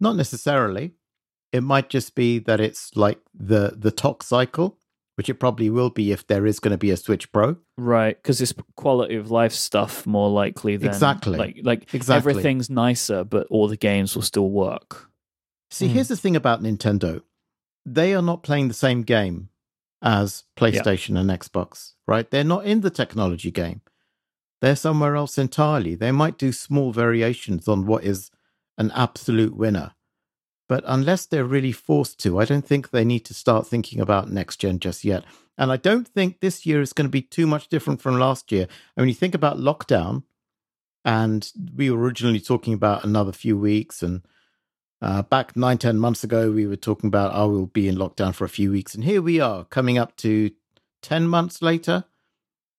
Not 0.00 0.16
necessarily. 0.16 0.92
It 1.52 1.62
might 1.62 1.88
just 1.88 2.14
be 2.14 2.38
that 2.40 2.60
it's 2.60 2.94
like 2.96 3.18
the 3.34 3.74
the 3.76 3.90
talk 3.90 4.22
cycle, 4.22 4.78
which 5.16 5.28
it 5.30 5.34
probably 5.34 5.70
will 5.70 5.90
be 5.90 6.12
if 6.12 6.26
there 6.26 6.46
is 6.46 6.60
going 6.60 6.72
to 6.72 6.78
be 6.78 6.90
a 6.90 6.96
Switch 6.96 7.30
Pro. 7.32 7.56
Right, 7.78 8.16
because 8.16 8.40
it's 8.40 8.52
quality 8.76 9.16
of 9.16 9.30
life 9.30 9.52
stuff 9.52 10.06
more 10.06 10.28
likely 10.30 10.76
than 10.76 10.88
Exactly. 10.88 11.38
like 11.38 11.60
like 11.62 11.94
Exactly. 11.94 12.30
everything's 12.32 12.68
nicer, 12.68 13.24
but 13.24 13.46
all 13.48 13.68
the 13.68 13.76
games 13.76 14.14
will 14.14 14.22
still 14.22 14.50
work. 14.50 15.08
See, 15.72 15.88
Hmm. 15.88 15.94
here's 15.94 16.08
the 16.08 16.16
thing 16.16 16.36
about 16.36 16.62
Nintendo. 16.62 17.22
They 17.86 18.14
are 18.14 18.22
not 18.22 18.42
playing 18.42 18.68
the 18.68 18.74
same 18.74 19.02
game 19.02 19.48
as 20.02 20.44
PlayStation 20.56 21.18
and 21.18 21.30
Xbox, 21.30 21.94
right? 22.06 22.30
They're 22.30 22.44
not 22.44 22.66
in 22.66 22.82
the 22.82 22.90
technology 22.90 23.50
game. 23.50 23.80
They're 24.60 24.76
somewhere 24.76 25.16
else 25.16 25.38
entirely. 25.38 25.94
They 25.94 26.12
might 26.12 26.36
do 26.38 26.52
small 26.52 26.92
variations 26.92 27.66
on 27.68 27.86
what 27.86 28.04
is 28.04 28.30
an 28.76 28.90
absolute 28.92 29.56
winner. 29.56 29.92
But 30.68 30.84
unless 30.86 31.26
they're 31.26 31.44
really 31.44 31.72
forced 31.72 32.18
to, 32.20 32.38
I 32.38 32.44
don't 32.44 32.66
think 32.66 32.90
they 32.90 33.04
need 33.04 33.24
to 33.26 33.34
start 33.34 33.66
thinking 33.66 34.00
about 34.00 34.30
next 34.30 34.58
gen 34.58 34.78
just 34.78 35.04
yet. 35.04 35.24
And 35.58 35.72
I 35.72 35.76
don't 35.76 36.06
think 36.06 36.40
this 36.40 36.64
year 36.64 36.80
is 36.80 36.92
going 36.92 37.06
to 37.06 37.10
be 37.10 37.22
too 37.22 37.46
much 37.46 37.68
different 37.68 38.00
from 38.00 38.18
last 38.18 38.52
year. 38.52 38.62
And 38.96 39.02
when 39.02 39.08
you 39.08 39.14
think 39.14 39.34
about 39.34 39.58
lockdown, 39.58 40.22
and 41.04 41.50
we 41.74 41.90
were 41.90 41.98
originally 41.98 42.40
talking 42.40 42.74
about 42.74 43.04
another 43.04 43.32
few 43.32 43.56
weeks, 43.58 44.02
and 44.02 44.22
uh, 45.02 45.22
back 45.22 45.56
nine, 45.56 45.78
ten 45.78 45.98
months 45.98 46.22
ago, 46.22 46.52
we 46.52 46.66
were 46.66 46.76
talking 46.76 47.08
about, 47.08 47.32
oh, 47.34 47.48
we'll 47.48 47.66
be 47.66 47.88
in 47.88 47.96
lockdown 47.96 48.32
for 48.32 48.44
a 48.44 48.48
few 48.48 48.70
weeks. 48.70 48.94
And 48.94 49.02
here 49.02 49.20
we 49.20 49.40
are, 49.40 49.64
coming 49.64 49.98
up 49.98 50.16
to 50.18 50.52
10 51.02 51.26
months 51.26 51.60
later. 51.60 52.04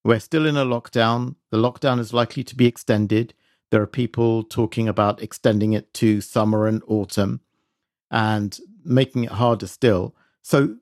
We're 0.06 0.22
still 0.22 0.46
in 0.46 0.56
a 0.56 0.66
lockdown. 0.66 1.36
The 1.52 1.58
lockdown 1.58 2.00
is 2.00 2.14
likely 2.14 2.44
to 2.46 2.56
be 2.56 2.66
extended. 2.66 3.34
There 3.72 3.82
are 3.82 3.88
people 3.88 4.44
talking 4.44 4.88
about 4.88 5.22
extending 5.22 5.74
it 5.74 5.94
to 5.96 6.22
summer 6.22 6.66
and 6.66 6.82
autumn 6.88 7.42
and 8.10 8.58
making 8.86 9.26
it 9.26 9.32
harder 9.32 9.68
still. 9.68 10.16
So 10.42 10.78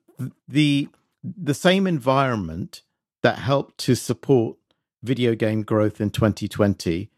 the 0.46 0.88
the 1.24 1.54
same 1.54 1.86
environment 1.86 2.82
that 3.22 3.38
helped 3.38 3.78
to 3.78 3.94
support 3.94 4.56
video 5.02 5.34
game 5.34 5.62
growth 5.62 6.00
in 6.00 6.10
2020 6.10 7.10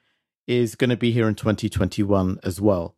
is 0.46 0.74
going 0.74 0.90
to 0.90 0.96
be 0.96 1.10
here 1.10 1.26
in 1.26 1.34
2021 1.34 2.38
as 2.42 2.60
well. 2.60 2.93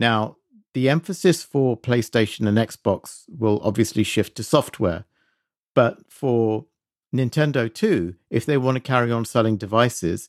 Now, 0.00 0.38
the 0.72 0.88
emphasis 0.88 1.42
for 1.44 1.76
PlayStation 1.76 2.48
and 2.48 2.56
Xbox 2.56 3.24
will 3.28 3.60
obviously 3.62 4.02
shift 4.02 4.34
to 4.36 4.42
software, 4.42 5.04
but 5.74 6.10
for 6.10 6.64
Nintendo 7.14 7.72
too, 7.72 8.14
if 8.30 8.46
they 8.46 8.56
want 8.56 8.76
to 8.76 8.80
carry 8.80 9.12
on 9.12 9.24
selling 9.26 9.58
devices, 9.58 10.28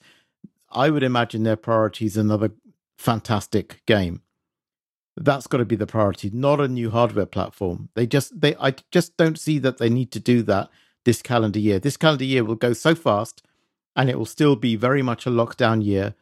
I 0.69 0.89
would 0.89 1.03
imagine 1.03 1.43
their 1.43 1.55
priority 1.55 2.05
is 2.05 2.17
another 2.17 2.51
fantastic 2.97 3.81
game. 3.85 4.21
That's 5.15 5.47
got 5.47 5.57
to 5.57 5.65
be 5.65 5.75
the 5.75 5.87
priority, 5.87 6.29
not 6.33 6.59
a 6.59 6.67
new 6.67 6.89
hardware 6.89 7.25
platform. 7.25 7.89
They 7.95 8.07
just 8.07 8.41
they 8.41 8.55
I 8.55 8.75
just 8.91 9.15
don't 9.17 9.39
see 9.39 9.59
that 9.59 9.77
they 9.77 9.89
need 9.89 10.11
to 10.11 10.19
do 10.19 10.41
that 10.43 10.69
this 11.05 11.21
calendar 11.21 11.59
year. 11.59 11.79
This 11.79 11.97
calendar 11.97 12.25
year 12.25 12.43
will 12.43 12.55
go 12.55 12.73
so 12.73 12.95
fast 12.95 13.43
and 13.95 14.09
it 14.09 14.17
will 14.17 14.25
still 14.25 14.55
be 14.55 14.75
very 14.75 15.01
much 15.01 15.25
a 15.25 15.29
lockdown 15.29 15.83
year. 15.83 16.15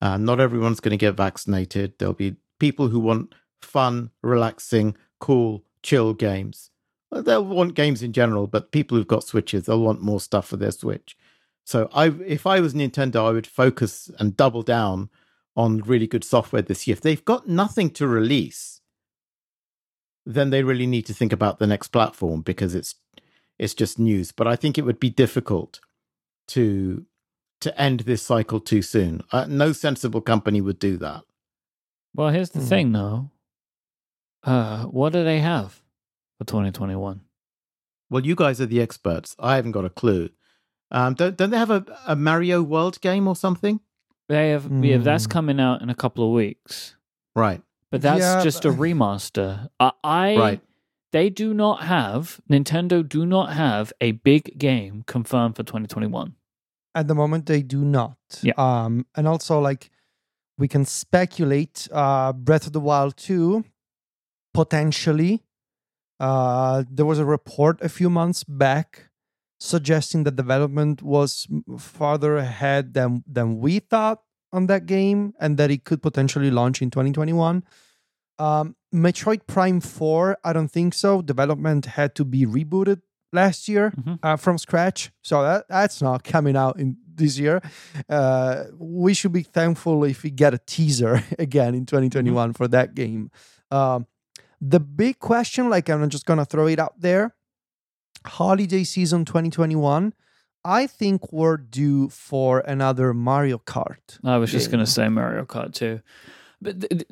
Uh, 0.00 0.18
not 0.18 0.40
everyone's 0.40 0.80
going 0.80 0.90
to 0.90 0.98
get 0.98 1.16
vaccinated. 1.16 1.94
There'll 1.98 2.14
be 2.14 2.36
people 2.64 2.88
who 2.88 2.98
want 2.98 3.34
fun, 3.60 4.10
relaxing, 4.22 4.96
cool, 5.20 5.62
chill 5.82 6.14
games. 6.14 6.70
They'll 7.12 7.44
want 7.44 7.74
games 7.74 8.02
in 8.02 8.14
general, 8.14 8.46
but 8.46 8.72
people 8.72 8.96
who've 8.96 9.14
got 9.14 9.22
Switches, 9.22 9.66
they'll 9.66 9.82
want 9.82 10.00
more 10.00 10.18
stuff 10.18 10.48
for 10.48 10.56
their 10.56 10.70
Switch. 10.70 11.14
So 11.66 11.90
I, 11.92 12.06
if 12.26 12.46
I 12.46 12.60
was 12.60 12.72
Nintendo, 12.72 13.28
I 13.28 13.32
would 13.32 13.46
focus 13.46 14.10
and 14.18 14.34
double 14.34 14.62
down 14.62 15.10
on 15.54 15.80
really 15.80 16.06
good 16.06 16.24
software 16.24 16.62
this 16.62 16.86
year. 16.86 16.94
If 16.94 17.02
they've 17.02 17.30
got 17.32 17.46
nothing 17.46 17.90
to 17.90 18.06
release, 18.08 18.80
then 20.24 20.48
they 20.48 20.62
really 20.62 20.86
need 20.86 21.04
to 21.04 21.14
think 21.14 21.34
about 21.34 21.58
the 21.58 21.66
next 21.66 21.88
platform 21.88 22.40
because 22.40 22.74
it's 22.74 22.94
it's 23.58 23.74
just 23.74 23.98
news. 23.98 24.32
But 24.32 24.46
I 24.46 24.56
think 24.56 24.78
it 24.78 24.86
would 24.86 24.98
be 24.98 25.10
difficult 25.10 25.80
to 26.48 27.04
to 27.60 27.78
end 27.78 28.00
this 28.00 28.22
cycle 28.22 28.58
too 28.58 28.80
soon. 28.80 29.20
Uh, 29.32 29.44
no 29.48 29.72
sensible 29.72 30.22
company 30.22 30.62
would 30.62 30.78
do 30.78 30.96
that. 30.96 31.24
Well, 32.14 32.30
here's 32.30 32.50
the 32.50 32.60
Hmm. 32.60 32.66
thing 32.66 32.92
though. 32.92 33.30
Uh, 34.42 34.84
what 34.84 35.12
do 35.12 35.24
they 35.24 35.40
have 35.40 35.82
for 36.38 36.44
2021? 36.44 37.20
Well, 38.10 38.24
you 38.26 38.34
guys 38.34 38.60
are 38.60 38.66
the 38.66 38.80
experts. 38.80 39.34
I 39.38 39.56
haven't 39.56 39.72
got 39.72 39.84
a 39.84 39.90
clue. 39.90 40.30
Um, 40.90 41.14
don't 41.14 41.36
don't 41.36 41.50
they 41.50 41.58
have 41.58 41.70
a, 41.70 41.84
a 42.06 42.14
Mario 42.14 42.62
World 42.62 43.00
game 43.00 43.26
or 43.26 43.34
something? 43.34 43.80
They 44.28 44.50
have 44.50 44.70
yeah, 44.84 44.98
that's 44.98 45.24
Hmm. 45.26 45.30
coming 45.30 45.60
out 45.60 45.82
in 45.82 45.90
a 45.90 45.94
couple 45.94 46.24
of 46.26 46.32
weeks. 46.32 46.96
Right, 47.34 47.62
But 47.90 48.00
that's 48.02 48.20
Yeah, 48.20 48.42
just 48.44 48.64
a 48.64 48.68
remaster. 48.84 49.68
I, 49.80 49.90
I 50.04 50.36
right. 50.36 50.60
they 51.10 51.30
do 51.30 51.52
not 51.52 51.82
have 51.82 52.40
Nintendo 52.48 53.06
do 53.06 53.26
not 53.26 53.54
have 53.54 53.92
a 54.00 54.12
big 54.12 54.56
game 54.58 55.02
confirmed 55.06 55.56
for 55.56 55.64
2021. 55.64 56.36
At 56.94 57.08
the 57.08 57.14
moment, 57.14 57.46
they 57.46 57.62
do 57.62 57.84
not. 57.84 58.16
Yeah. 58.42 58.52
Um, 58.56 59.04
and 59.16 59.26
also, 59.26 59.58
like, 59.58 59.90
we 60.58 60.68
can 60.68 60.84
speculate 60.84 61.88
uh, 61.92 62.32
Breath 62.32 62.66
of 62.66 62.72
the 62.72 62.80
Wild 62.80 63.16
2, 63.16 63.64
potentially. 64.52 65.42
Uh, 66.20 66.84
there 66.90 67.06
was 67.06 67.18
a 67.18 67.24
report 67.24 67.80
a 67.82 67.88
few 67.88 68.08
months 68.08 68.44
back 68.44 69.10
suggesting 69.58 70.24
that 70.24 70.36
development 70.36 71.02
was 71.02 71.46
farther 71.78 72.36
ahead 72.36 72.94
than, 72.94 73.24
than 73.26 73.58
we 73.58 73.78
thought 73.78 74.22
on 74.52 74.66
that 74.66 74.86
game 74.86 75.32
and 75.40 75.56
that 75.56 75.70
it 75.70 75.84
could 75.84 76.02
potentially 76.02 76.50
launch 76.50 76.80
in 76.82 76.90
2021. 76.90 77.64
Um, 78.38 78.76
Metroid 78.94 79.46
Prime 79.46 79.80
4, 79.80 80.38
I 80.44 80.52
don't 80.52 80.68
think 80.70 80.94
so. 80.94 81.22
Development 81.22 81.84
had 81.86 82.14
to 82.16 82.24
be 82.24 82.46
rebooted 82.46 83.00
last 83.32 83.68
year 83.68 83.90
Mhm. 83.96 84.18
uh, 84.22 84.36
from 84.36 84.58
scratch. 84.58 85.10
So 85.22 85.42
that 85.42 85.66
that's 85.68 86.00
not 86.00 86.22
coming 86.22 86.56
out 86.56 86.78
in 86.78 86.96
this 87.16 87.38
year. 87.38 87.60
Uh, 88.08 88.64
we 88.78 89.14
should 89.14 89.32
be 89.32 89.42
thankful 89.42 90.04
if 90.04 90.22
we 90.22 90.30
get 90.30 90.54
a 90.54 90.58
teaser 90.58 91.22
again 91.38 91.74
in 91.74 91.86
2021 91.86 92.52
for 92.52 92.68
that 92.68 92.94
game. 92.94 93.30
Um, 93.70 94.06
the 94.60 94.80
big 94.80 95.18
question, 95.18 95.68
like 95.68 95.88
I'm 95.88 96.08
just 96.10 96.26
gonna 96.26 96.44
throw 96.44 96.66
it 96.66 96.78
out 96.78 97.00
there, 97.00 97.34
holiday 98.26 98.84
season 98.84 99.24
2021. 99.24 100.14
I 100.64 100.86
think 100.86 101.30
we're 101.30 101.58
due 101.58 102.08
for 102.08 102.60
another 102.60 103.12
Mario 103.12 103.58
Kart. 103.58 104.18
I 104.24 104.38
was 104.38 104.50
just 104.50 104.70
going 104.70 104.82
to 104.82 104.90
say 104.90 105.10
Mario 105.10 105.44
Kart 105.44 105.74
too. 105.74 106.00
But 106.62 106.80
th- 106.80 106.90
th- 106.90 107.06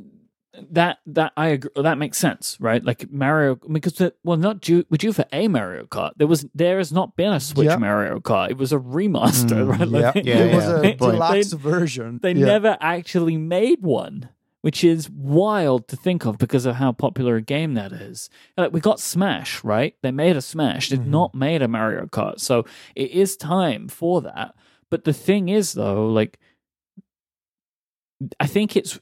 that 0.71 0.99
that 1.07 1.33
I 1.37 1.49
agree. 1.49 1.71
That 1.77 1.97
makes 1.99 2.19
sense, 2.19 2.57
right? 2.61 2.85
Like 2.85 3.11
Mario, 3.11 3.55
because 3.57 3.95
the, 3.95 4.15
well, 4.23 4.37
not 4.37 4.61
due, 4.61 4.85
we're 4.91 4.99
due 4.99 5.13
for 5.13 5.25
a 5.33 5.49
Mario 5.49 5.85
Kart. 5.87 6.13
There 6.17 6.27
was 6.27 6.47
there 6.55 6.79
has 6.79 6.93
not 6.93 7.17
been 7.17 7.33
a 7.33 7.41
Switch 7.41 7.67
Yeah. 7.67 7.77
Mario 7.77 8.21
Kart. 8.21 8.51
It 8.51 8.59
was 8.59 8.73
a 8.73 8.79
remaster, 8.79 9.67
Mm, 9.67 9.69
right? 9.69 9.89
yeah, 9.89 10.13
Like, 10.15 10.25
Yeah, 10.27 10.35
it 10.39 10.55
was 10.55 10.65
yeah. 10.65 10.77
a 10.77 10.81
They- 10.83 10.93
deluxe 10.95 11.51
they- 11.53 11.57
version. 11.57 12.21
They 12.23 12.33
yeah. 12.35 12.47
never 12.47 12.77
actually 12.81 13.39
made 13.39 13.81
one, 13.83 14.29
which 14.61 14.85
is 14.85 15.09
wild 15.09 15.89
to 15.89 15.97
think 15.97 16.27
of 16.27 16.37
because 16.37 16.67
of 16.67 16.75
how 16.77 16.93
popular 16.93 17.37
a 17.37 17.43
game 17.43 17.73
that 17.75 17.93
is. 17.93 18.29
Like 18.59 18.73
we 18.75 18.81
got 18.81 19.01
Smash, 19.01 19.65
right? 19.65 19.95
They 20.03 20.11
made 20.11 20.37
a 20.37 20.43
Smash. 20.43 20.91
They've 20.91 20.99
Mhm. 21.01 21.07
not 21.07 21.35
made 21.35 21.63
a 21.63 21.69
Mario 21.69 22.05
Kart, 22.07 22.41
so 22.41 22.67
it 22.95 23.11
is 23.13 23.39
time 23.39 23.89
for 23.89 24.21
that. 24.21 24.55
But 24.91 25.05
the 25.05 25.15
thing 25.15 25.49
is, 25.49 25.73
though, 25.73 26.07
like 26.09 26.39
I 28.39 28.47
think 28.47 28.77
it's 28.77 29.01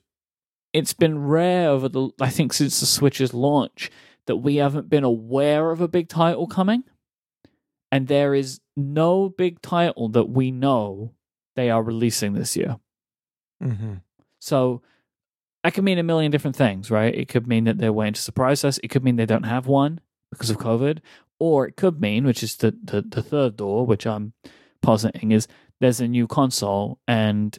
it's 0.72 0.92
been 0.94 1.18
rare 1.18 1.68
over 1.68 1.88
the 1.88 2.10
I 2.20 2.30
think 2.30 2.52
since 2.52 2.80
the 2.80 2.86
Switch's 2.86 3.34
launch 3.34 3.90
that 4.26 4.36
we 4.36 4.56
haven't 4.56 4.88
been 4.88 5.04
aware 5.04 5.70
of 5.70 5.80
a 5.80 5.88
big 5.88 6.08
title 6.08 6.46
coming. 6.46 6.84
And 7.92 8.06
there 8.06 8.34
is 8.34 8.60
no 8.76 9.28
big 9.28 9.60
title 9.62 10.08
that 10.10 10.28
we 10.28 10.52
know 10.52 11.12
they 11.56 11.70
are 11.70 11.82
releasing 11.82 12.34
this 12.34 12.56
year. 12.56 12.78
Mhm. 13.60 14.02
So 14.40 14.82
that 15.64 15.74
could 15.74 15.84
mean 15.84 15.98
a 15.98 16.04
million 16.04 16.30
different 16.30 16.56
things, 16.56 16.90
right? 16.90 17.12
It 17.14 17.28
could 17.28 17.46
mean 17.48 17.64
that 17.64 17.78
they're 17.78 17.92
waiting 17.92 18.14
to 18.14 18.20
surprise 18.20 18.64
us. 18.64 18.78
It 18.84 18.88
could 18.88 19.02
mean 19.02 19.16
they 19.16 19.26
don't 19.26 19.42
have 19.42 19.66
one 19.66 20.00
because 20.30 20.50
of 20.50 20.58
COVID. 20.58 21.00
Or 21.40 21.66
it 21.66 21.76
could 21.76 22.00
mean, 22.00 22.24
which 22.24 22.42
is 22.42 22.56
the, 22.56 22.76
the, 22.82 23.02
the 23.02 23.22
third 23.22 23.56
door, 23.56 23.84
which 23.84 24.06
I'm 24.06 24.34
positing, 24.82 25.32
is 25.32 25.48
there's 25.80 26.00
a 26.00 26.06
new 26.08 26.26
console. 26.26 27.00
And 27.08 27.58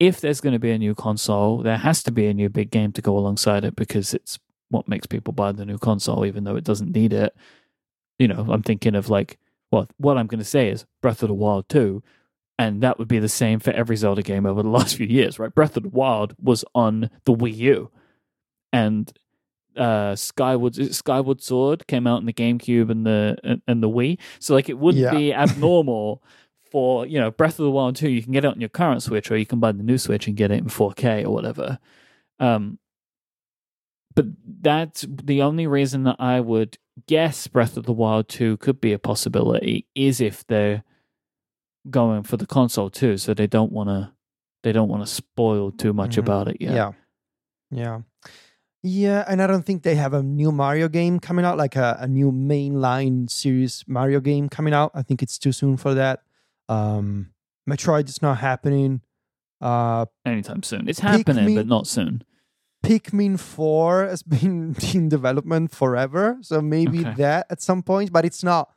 if 0.00 0.20
there's 0.20 0.40
going 0.40 0.54
to 0.54 0.58
be 0.58 0.70
a 0.72 0.78
new 0.78 0.94
console, 0.96 1.58
there 1.62 1.76
has 1.78 2.02
to 2.04 2.10
be 2.10 2.26
a 2.26 2.34
new 2.34 2.48
big 2.48 2.70
game 2.70 2.90
to 2.92 3.02
go 3.02 3.16
alongside 3.16 3.64
it 3.64 3.76
because 3.76 4.12
it's 4.14 4.38
what 4.70 4.88
makes 4.88 5.06
people 5.06 5.32
buy 5.32 5.52
the 5.52 5.64
new 5.66 5.78
console, 5.78 6.24
even 6.26 6.44
though 6.44 6.56
it 6.56 6.64
doesn't 6.64 6.92
need 6.92 7.12
it. 7.12 7.36
You 8.18 8.26
know, 8.28 8.46
I'm 8.50 8.62
thinking 8.62 8.94
of 8.94 9.08
like, 9.08 9.38
well, 9.70 9.86
what 9.98 10.16
I'm 10.18 10.26
going 10.26 10.38
to 10.40 10.44
say 10.44 10.70
is 10.70 10.86
Breath 11.02 11.22
of 11.22 11.28
the 11.28 11.34
Wild 11.34 11.68
2 11.68 12.02
and 12.58 12.82
that 12.82 12.98
would 12.98 13.08
be 13.08 13.18
the 13.18 13.28
same 13.28 13.58
for 13.58 13.70
every 13.70 13.96
Zelda 13.96 14.22
game 14.22 14.44
over 14.44 14.62
the 14.62 14.68
last 14.78 14.96
few 14.96 15.06
years, 15.06 15.38
right? 15.38 15.54
Breath 15.54 15.76
of 15.76 15.82
the 15.84 15.88
Wild 15.88 16.34
was 16.42 16.64
on 16.74 17.08
the 17.24 17.32
Wii 17.34 17.56
U, 17.56 17.90
and 18.72 19.10
uh, 19.76 20.14
Skyward 20.14 20.74
Skyward 20.94 21.40
Sword 21.42 21.86
came 21.86 22.06
out 22.06 22.20
in 22.20 22.26
the 22.26 22.32
GameCube 22.34 22.90
and 22.90 23.06
the 23.06 23.36
and, 23.44 23.62
and 23.66 23.82
the 23.82 23.88
Wii. 23.88 24.18
So 24.40 24.54
like, 24.54 24.68
it 24.68 24.78
wouldn't 24.78 25.02
Yeah. 25.02 25.10
be 25.10 25.32
abnormal 25.32 26.22
for 26.70 27.06
you 27.06 27.18
know 27.18 27.30
Breath 27.30 27.58
of 27.58 27.64
the 27.64 27.70
Wild 27.70 27.96
two. 27.96 28.10
You 28.10 28.22
can 28.22 28.32
get 28.32 28.44
it 28.44 28.48
on 28.48 28.60
your 28.60 28.68
current 28.68 29.02
Switch, 29.02 29.30
or 29.30 29.36
you 29.36 29.46
can 29.46 29.60
buy 29.60 29.72
the 29.72 29.82
new 29.82 29.98
Switch 29.98 30.26
and 30.26 30.36
get 30.36 30.50
it 30.50 30.58
in 30.58 30.66
4K 30.66 31.24
or 31.24 31.30
whatever. 31.30 31.78
Um, 32.38 32.78
but 34.14 34.26
that's 34.60 35.06
the 35.08 35.42
only 35.42 35.66
reason 35.66 36.04
that 36.04 36.16
I 36.18 36.40
would 36.40 36.78
guess 37.06 37.46
Breath 37.46 37.76
of 37.76 37.84
the 37.86 37.92
Wild 37.92 38.28
2 38.28 38.56
could 38.58 38.80
be 38.80 38.92
a 38.92 38.98
possibility 38.98 39.86
is 39.94 40.20
if 40.20 40.46
they're 40.46 40.82
going 41.88 42.22
for 42.24 42.36
the 42.36 42.46
console 42.46 42.90
too, 42.90 43.16
so 43.16 43.32
they 43.34 43.46
don't 43.46 43.72
want 43.72 43.88
to 43.88 44.12
they 44.62 44.72
don't 44.72 44.88
want 44.90 45.02
to 45.02 45.06
spoil 45.12 45.70
too 45.70 45.94
much 45.94 46.16
Mhm. 46.16 46.18
about 46.18 46.48
it 46.48 46.58
yet. 46.60 46.74
Yeah. 46.74 46.92
Yeah. 47.70 48.00
Yeah, 48.82 49.24
and 49.28 49.42
I 49.42 49.46
don't 49.46 49.64
think 49.64 49.82
they 49.82 49.94
have 49.94 50.12
a 50.14 50.22
new 50.22 50.52
Mario 50.52 50.88
game 50.88 51.18
coming 51.20 51.44
out, 51.44 51.56
like 51.58 51.76
a, 51.76 51.96
a 52.00 52.06
new 52.08 52.30
mainline 52.32 53.28
series 53.30 53.84
Mario 53.86 54.20
game 54.20 54.48
coming 54.48 54.72
out. 54.74 54.90
I 54.94 55.02
think 55.02 55.22
it's 55.22 55.38
too 55.38 55.52
soon 55.52 55.76
for 55.76 55.94
that. 55.94 56.22
Um 56.70 57.32
Metroid 57.68 58.08
is 58.08 58.22
not 58.22 58.38
happening. 58.38 59.00
Uh 59.60 60.06
Anytime 60.24 60.62
soon. 60.62 60.88
It's 60.88 61.00
happening, 61.00 61.46
Pikmin- 61.48 61.56
but 61.56 61.66
not 61.66 61.86
soon. 61.86 62.22
Pikmin 62.84 63.38
4 63.38 64.06
has 64.06 64.22
been 64.36 64.74
in 64.94 65.08
development 65.10 65.70
forever, 65.70 66.38
so 66.40 66.62
maybe 66.62 67.00
Okay. 67.00 67.14
that 67.16 67.46
at 67.50 67.60
some 67.60 67.82
point, 67.82 68.10
but 68.12 68.24
it's 68.24 68.42
not 68.42 68.70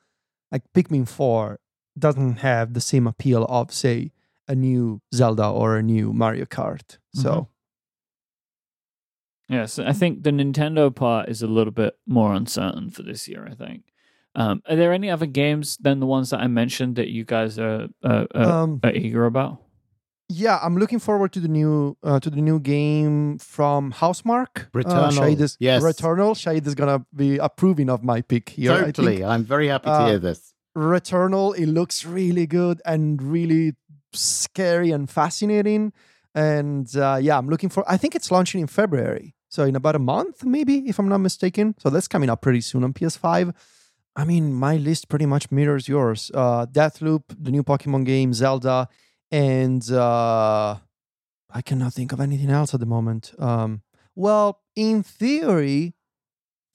like 0.51 0.63
Pikmin 0.75 1.07
4 1.07 1.57
doesn't 1.97 2.37
have 2.39 2.73
the 2.73 2.81
same 2.81 3.07
appeal 3.07 3.45
of 3.45 3.71
say 3.71 4.11
a 4.47 4.55
new 4.55 4.99
Zelda 5.15 5.47
or 5.47 5.77
a 5.77 5.83
new 5.83 6.11
Mario 6.11 6.43
Kart. 6.45 6.97
So 7.13 7.31
Mhm. 7.31 7.47
Yes, 9.49 9.77
I 9.79 9.93
think 9.93 10.23
the 10.23 10.31
Nintendo 10.31 10.93
part 10.93 11.29
is 11.29 11.41
a 11.41 11.47
little 11.47 11.71
bit 11.73 11.97
more 12.07 12.33
uncertain 12.33 12.89
for 12.91 13.03
this 13.03 13.27
year. 13.27 13.47
I 13.49 13.55
think. 13.55 13.92
Um, 14.35 14.61
are 14.67 14.75
there 14.75 14.93
any 14.93 15.09
other 15.11 15.27
games 15.27 15.77
than 15.77 15.99
the 15.99 16.07
ones 16.07 16.31
that 16.31 16.39
I 16.39 16.47
mentioned 16.47 16.95
that 16.95 17.09
you 17.09 17.23
guys 17.23 17.59
are 17.59 17.87
uh, 18.03 18.25
uh, 18.33 18.61
um 18.63 18.79
are 18.83 18.91
eager 18.91 19.25
about? 19.25 19.59
yeah, 20.29 20.57
I'm 20.63 20.77
looking 20.77 20.99
forward 20.99 21.31
to 21.33 21.39
the 21.39 21.47
new 21.47 21.95
uh, 22.01 22.19
to 22.19 22.29
the 22.29 22.41
new 22.41 22.59
game 22.59 23.37
from 23.37 23.91
Housemarque. 23.93 24.65
Uh, 24.65 24.79
Returnal, 24.79 25.11
Shahid 25.11 25.39
is, 25.39 25.57
yes. 25.59 25.83
Returnal. 25.83 26.33
Shahid 26.33 26.65
is 26.65 26.73
gonna 26.75 27.05
be 27.15 27.37
approving 27.37 27.89
of 27.89 28.03
my 28.03 28.21
pick 28.21 28.49
here. 28.49 28.71
I 28.71 28.81
think. 28.83 28.95
totally. 28.95 29.23
I'm 29.23 29.43
very 29.43 29.67
happy 29.67 29.85
to 29.85 29.91
Uh, 29.91 30.07
hear 30.07 30.19
this. 30.19 30.53
Returnal, 30.75 31.55
it 31.55 31.67
looks 31.67 32.03
really 32.05 32.47
good 32.47 32.81
and 32.85 33.21
really 33.21 33.75
scary 34.13 34.89
and 34.91 35.07
fascinating. 35.09 35.93
And 36.33 36.87
uh, 36.95 37.19
yeah, 37.21 37.37
I'm 37.37 37.47
looking 37.47 37.69
for. 37.69 37.83
I 37.87 37.97
think 37.97 38.15
it's 38.15 38.31
launching 38.31 38.61
in 38.61 38.67
February, 38.67 39.35
so 39.49 39.65
in 39.65 39.75
about 39.75 39.95
a 39.95 39.99
month, 39.99 40.43
maybe, 40.43 40.89
if 40.89 40.97
I'm 40.97 41.09
not 41.09 41.19
mistaken. 41.19 41.75
So 41.77 41.91
that's 41.91 42.07
coming 42.07 42.29
up 42.31 42.41
pretty 42.41 42.61
soon 42.61 42.83
on 42.83 42.93
PS5. 42.93 43.53
I 44.15 44.25
mean, 44.25 44.53
my 44.53 44.77
list 44.77 45.09
pretty 45.09 45.25
much 45.25 45.51
mirrors 45.51 45.87
yours. 45.87 46.31
Uh, 46.33 46.65
Deathloop, 46.67 47.23
the 47.29 47.51
new 47.51 47.63
Pokemon 47.63 48.05
game, 48.05 48.33
Zelda, 48.33 48.87
and 49.31 49.89
uh, 49.91 50.75
I 51.49 51.61
cannot 51.63 51.93
think 51.93 52.11
of 52.11 52.21
anything 52.21 52.49
else 52.51 52.73
at 52.73 52.79
the 52.79 52.85
moment. 52.85 53.33
Um, 53.39 53.81
well, 54.15 54.61
in 54.75 55.01
theory, 55.01 55.95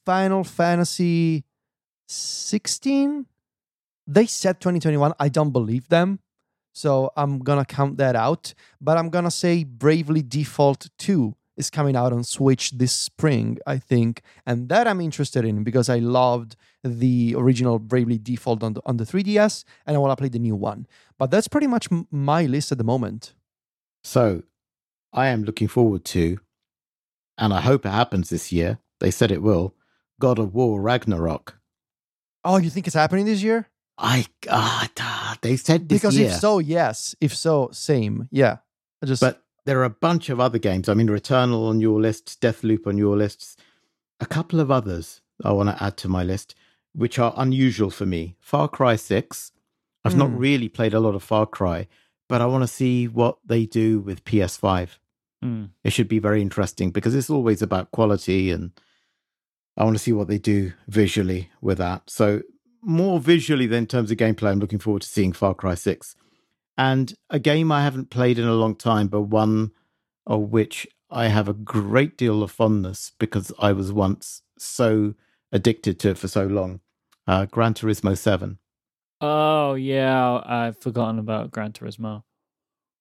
Final 0.04 0.42
Fantasy 0.42 1.44
16 2.08 3.26
they 4.06 4.24
said 4.24 4.60
2021 4.60 5.12
i 5.20 5.28
don't 5.28 5.50
believe 5.50 5.88
them 5.88 6.18
so 6.72 7.12
i'm 7.16 7.38
gonna 7.38 7.64
count 7.64 7.98
that 7.98 8.16
out 8.16 8.54
but 8.80 8.96
i'm 8.96 9.10
gonna 9.10 9.30
say 9.30 9.62
bravely 9.62 10.22
default 10.22 10.88
2 10.98 11.34
is 11.58 11.68
coming 11.70 11.96
out 11.96 12.12
on 12.12 12.22
switch 12.24 12.70
this 12.82 12.92
spring 12.92 13.58
i 13.66 13.76
think 13.76 14.22
and 14.46 14.68
that 14.68 14.86
i'm 14.88 15.00
interested 15.00 15.44
in 15.44 15.62
because 15.64 15.88
i 15.88 15.98
loved 15.98 16.56
the 16.84 17.34
original 17.36 17.78
bravely 17.78 18.16
default 18.18 18.62
on 18.62 18.72
the, 18.74 18.82
on 18.86 18.96
the 18.96 19.04
3ds 19.04 19.64
and 19.86 19.96
i 19.96 19.98
want 19.98 20.10
to 20.12 20.16
play 20.20 20.28
the 20.28 20.38
new 20.38 20.54
one 20.56 20.86
but 21.18 21.30
that's 21.30 21.48
pretty 21.48 21.66
much 21.66 21.90
m- 21.92 22.06
my 22.10 22.44
list 22.46 22.72
at 22.72 22.78
the 22.78 22.84
moment 22.94 23.34
So 24.04 24.42
I 25.12 25.26
am 25.34 25.42
looking 25.44 25.68
forward 25.68 26.04
to, 26.14 26.38
and 27.38 27.52
I 27.52 27.60
hope 27.62 27.86
it 27.86 27.90
happens 27.90 28.28
this 28.28 28.52
year. 28.52 28.78
They 29.00 29.10
said 29.10 29.30
it 29.30 29.42
will. 29.42 29.74
God 30.20 30.38
of 30.38 30.54
War 30.54 30.80
Ragnarok. 30.80 31.58
oh 32.44 32.58
you 32.58 32.70
think 32.70 32.86
it's 32.86 32.94
happening 33.02 33.24
this 33.26 33.42
year 33.42 33.66
I 33.98 34.26
God, 34.42 34.90
ah, 35.00 35.36
they 35.42 35.56
said 35.56 35.88
this 35.88 35.96
because 35.98 36.16
year. 36.18 36.28
if 36.30 36.34
so 36.40 36.58
yes 36.60 37.14
if 37.20 37.34
so 37.34 37.70
same 37.72 38.28
yeah 38.30 38.58
I 39.02 39.06
just 39.06 39.22
But 39.22 39.42
there 39.68 39.78
are 39.80 39.84
a 39.84 39.90
bunch 39.90 40.30
of 40.30 40.40
other 40.40 40.56
games. 40.58 40.88
I 40.88 40.94
mean, 40.94 41.08
Returnal 41.08 41.68
on 41.68 41.78
your 41.78 42.00
list, 42.00 42.40
Deathloop 42.40 42.86
on 42.86 42.96
your 42.96 43.18
lists, 43.18 43.54
a 44.18 44.24
couple 44.24 44.60
of 44.60 44.70
others 44.70 45.20
I 45.44 45.52
want 45.52 45.68
to 45.68 45.84
add 45.84 45.98
to 45.98 46.08
my 46.08 46.22
list, 46.24 46.54
which 46.94 47.18
are 47.18 47.34
unusual 47.36 47.90
for 47.90 48.06
me. 48.06 48.34
Far 48.40 48.66
Cry 48.66 48.96
6. 48.96 49.52
I've 50.06 50.16
not 50.16 50.30
Hmm. 50.30 50.38
really 50.38 50.70
played 50.70 50.94
a 50.94 51.00
lot 51.00 51.14
of 51.14 51.22
Far 51.22 51.44
Cry, 51.44 51.86
but 52.30 52.40
I 52.40 52.46
want 52.46 52.62
to 52.62 52.66
see 52.80 53.08
what 53.08 53.40
they 53.44 53.66
do 53.66 54.00
with 54.00 54.24
PS5. 54.24 54.98
Mm. 55.44 55.68
It 55.84 55.90
should 55.92 56.08
be 56.08 56.18
very 56.18 56.40
interesting 56.40 56.90
because 56.90 57.14
it's 57.14 57.28
always 57.28 57.60
about 57.60 57.90
quality 57.90 58.50
and 58.50 58.70
I 59.76 59.84
want 59.84 59.96
to 59.98 60.02
see 60.02 60.14
what 60.14 60.28
they 60.28 60.38
do 60.38 60.72
visually 60.88 61.50
with 61.60 61.76
that. 61.76 62.08
So, 62.08 62.40
more 62.80 63.20
visually 63.20 63.66
than 63.66 63.80
in 63.80 63.86
terms 63.86 64.10
of 64.10 64.16
gameplay, 64.16 64.50
I'm 64.50 64.60
looking 64.60 64.78
forward 64.78 65.02
to 65.02 65.08
seeing 65.08 65.34
Far 65.34 65.52
Cry 65.54 65.74
6. 65.74 66.16
And 66.78 67.12
a 67.28 67.40
game 67.40 67.72
I 67.72 67.82
haven't 67.82 68.08
played 68.08 68.38
in 68.38 68.46
a 68.46 68.54
long 68.54 68.76
time, 68.76 69.08
but 69.08 69.22
one 69.22 69.72
of 70.26 70.50
which 70.50 70.86
I 71.10 71.26
have 71.26 71.48
a 71.48 71.54
great 71.54 72.16
deal 72.16 72.42
of 72.42 72.52
fondness 72.52 73.12
because 73.18 73.52
I 73.58 73.72
was 73.72 73.92
once 73.92 74.42
so 74.58 75.14
addicted 75.50 75.98
to 76.00 76.10
it 76.10 76.18
for 76.18 76.28
so 76.28 76.46
long 76.46 76.80
uh, 77.26 77.44
Gran 77.44 77.74
Turismo 77.74 78.16
7. 78.16 78.58
Oh 79.20 79.74
yeah, 79.74 80.40
I've 80.44 80.78
forgotten 80.78 81.18
about 81.18 81.50
Gran 81.50 81.72
Turismo. 81.72 82.22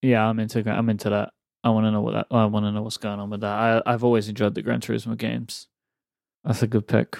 Yeah, 0.01 0.27
I'm 0.27 0.39
into 0.39 0.67
I'm 0.69 0.89
into 0.89 1.09
that. 1.09 1.31
I 1.63 1.69
want 1.69 1.85
to 1.85 1.91
know 1.91 2.01
what 2.01 2.13
that. 2.13 2.27
I 2.31 2.45
want 2.45 2.65
to 2.65 2.71
know 2.71 2.81
what's 2.81 2.97
going 2.97 3.19
on 3.19 3.29
with 3.29 3.41
that. 3.41 3.47
I 3.47 3.81
I've 3.85 4.03
always 4.03 4.27
enjoyed 4.27 4.55
the 4.55 4.61
Gran 4.61 4.81
Turismo 4.81 5.17
games. 5.17 5.67
That's 6.43 6.63
a 6.63 6.67
good 6.67 6.87
pick. 6.87 7.17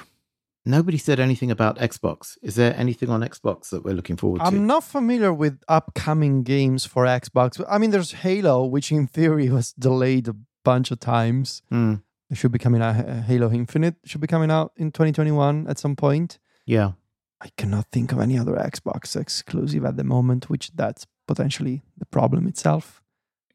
Nobody 0.68 0.98
said 0.98 1.20
anything 1.20 1.50
about 1.50 1.78
Xbox. 1.78 2.38
Is 2.42 2.56
there 2.56 2.76
anything 2.78 3.10
on 3.10 3.22
Xbox 3.22 3.70
that 3.70 3.84
we're 3.86 3.94
looking 3.96 4.18
forward 4.18 4.40
to? 4.40 4.46
I'm 4.46 4.68
not 4.68 4.84
familiar 4.84 5.34
with 5.34 5.62
upcoming 5.70 6.44
games 6.44 6.86
for 6.86 7.06
Xbox. 7.06 7.64
I 7.70 7.78
mean, 7.78 7.92
there's 7.92 8.12
Halo, 8.12 8.66
which 8.66 8.92
in 8.92 9.08
theory 9.08 9.50
was 9.58 9.72
delayed 9.74 10.28
a 10.28 10.36
bunch 10.66 10.92
of 10.92 11.00
times. 11.00 11.62
Hmm, 11.70 11.96
It 12.30 12.36
should 12.38 12.52
be 12.52 12.60
coming 12.60 12.82
out. 12.82 12.96
uh, 13.08 13.22
Halo 13.22 13.50
Infinite 13.52 13.96
should 14.04 14.20
be 14.22 14.28
coming 14.28 14.52
out 14.52 14.74
in 14.76 14.92
2021 14.92 15.68
at 15.68 15.80
some 15.80 15.96
point. 15.96 16.38
yeah. 16.66 16.92
I 17.40 17.50
cannot 17.56 17.86
think 17.92 18.12
of 18.12 18.20
any 18.20 18.36
other 18.36 18.54
Xbox 18.56 19.16
exclusive 19.16 19.86
at 19.86 19.96
the 19.96 20.04
moment, 20.04 20.50
which 20.50 20.72
that's 20.74 21.06
potentially 21.28 21.84
the 21.96 22.08
problem 22.08 22.48
itself. 22.48 23.04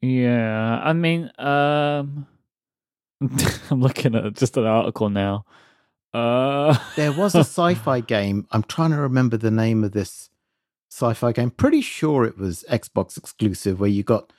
Yeah, 0.01 0.79
I 0.81 0.93
mean, 0.93 1.29
um, 1.37 2.25
I'm 3.69 3.81
looking 3.81 4.15
at 4.15 4.35
just 4.35 4.55
an 4.55 4.65
article 4.65 5.09
now. 5.09 5.43
Uh, 6.13 6.77
there 6.95 7.11
was 7.11 7.35
a 7.35 7.39
sci-fi 7.39 7.99
game. 8.01 8.47
I'm 8.51 8.63
trying 8.63 8.91
to 8.91 8.97
remember 8.97 9.37
the 9.37 9.51
name 9.51 9.83
of 9.83 9.91
this 9.93 10.29
sci-fi 10.91 11.31
game. 11.31 11.49
Pretty 11.51 11.81
sure 11.81 12.23
it 12.25 12.37
was 12.37 12.63
Xbox 12.69 13.17
exclusive, 13.17 13.79
where 13.79 13.89
you 13.89 14.03
got 14.03 14.31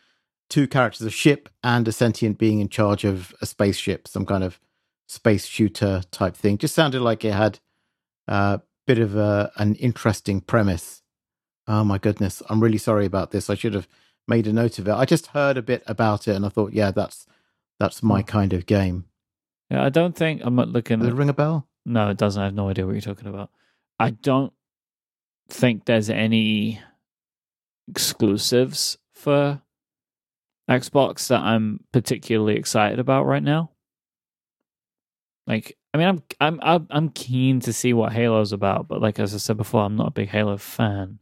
two 0.48 0.66
characters, 0.68 1.06
a 1.06 1.10
ship 1.10 1.48
and 1.62 1.88
a 1.88 1.92
sentient 1.92 2.38
being 2.38 2.60
in 2.60 2.68
charge 2.68 3.04
of 3.04 3.34
a 3.40 3.46
spaceship, 3.46 4.06
some 4.06 4.24
kind 4.26 4.44
of 4.44 4.60
space 5.08 5.46
shooter 5.46 6.02
type 6.10 6.36
thing. 6.36 6.58
Just 6.58 6.74
sounded 6.74 7.00
like 7.00 7.24
it 7.24 7.32
had 7.32 7.58
a 8.28 8.60
bit 8.86 8.98
of 8.98 9.16
a, 9.16 9.50
an 9.56 9.74
interesting 9.76 10.40
premise. 10.40 11.02
Oh 11.66 11.82
my 11.84 11.98
goodness, 11.98 12.42
I'm 12.48 12.60
really 12.60 12.78
sorry 12.78 13.06
about 13.06 13.30
this. 13.30 13.48
I 13.50 13.54
should 13.54 13.74
have 13.74 13.88
made 14.28 14.46
a 14.46 14.52
note 14.52 14.78
of 14.78 14.86
it. 14.86 14.92
I 14.92 15.04
just 15.06 15.28
heard 15.28 15.56
a 15.56 15.62
bit 15.62 15.82
about 15.86 16.28
it 16.28 16.36
and 16.36 16.44
I 16.46 16.50
thought, 16.50 16.72
yeah, 16.72 16.90
that's 16.90 17.26
that's 17.80 18.02
my 18.02 18.20
Hmm. 18.20 18.26
kind 18.26 18.52
of 18.52 18.66
game. 18.66 19.06
Yeah, 19.74 19.84
I 19.84 19.88
don't 19.88 20.14
think 20.16 20.42
I'm 20.44 20.54
not 20.54 20.68
looking. 20.68 20.98
Does 21.00 21.08
it 21.08 21.12
At, 21.12 21.16
ring 21.16 21.28
a 21.28 21.34
bell? 21.34 21.66
no, 21.84 22.10
it 22.10 22.16
doesn't. 22.16 22.40
I 22.40 22.46
have 22.46 22.54
no 22.54 22.68
idea 22.68 22.86
what 22.86 22.92
you're 22.92 23.00
talking 23.00 23.28
about. 23.28 23.50
I 23.98 24.10
don't 24.10 24.52
think 25.48 25.84
there's 25.84 26.10
any 26.10 26.80
exclusives 27.88 28.96
for 29.12 29.60
Xbox 30.70 31.28
that 31.28 31.40
I'm 31.40 31.80
particularly 31.92 32.56
excited 32.56 32.98
about 32.98 33.26
right 33.26 33.42
now. 33.42 33.70
Like, 35.46 35.76
I 35.92 35.98
mean, 35.98 36.08
I'm 36.08 36.22
I'm 36.40 36.60
I'm 36.62 36.86
I'm 36.90 37.08
keen 37.10 37.60
to 37.60 37.72
see 37.72 37.92
what 37.92 38.12
Halo's 38.12 38.52
about, 38.52 38.88
but 38.88 39.02
like 39.02 39.18
as 39.18 39.34
I 39.34 39.38
said 39.38 39.58
before, 39.58 39.82
I'm 39.82 39.96
not 39.96 40.08
a 40.08 40.12
big 40.12 40.30
Halo 40.30 40.56
fan, 40.56 41.18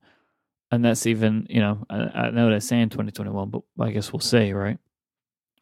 and 0.70 0.84
that's 0.84 1.06
even 1.06 1.46
you 1.50 1.60
know 1.60 1.84
I, 1.90 1.96
I 1.96 2.30
know 2.30 2.48
they're 2.48 2.60
saying 2.60 2.90
2021, 2.90 3.50
but 3.50 3.62
I 3.80 3.90
guess 3.90 4.12
we'll 4.12 4.20
see, 4.20 4.52
right? 4.52 4.78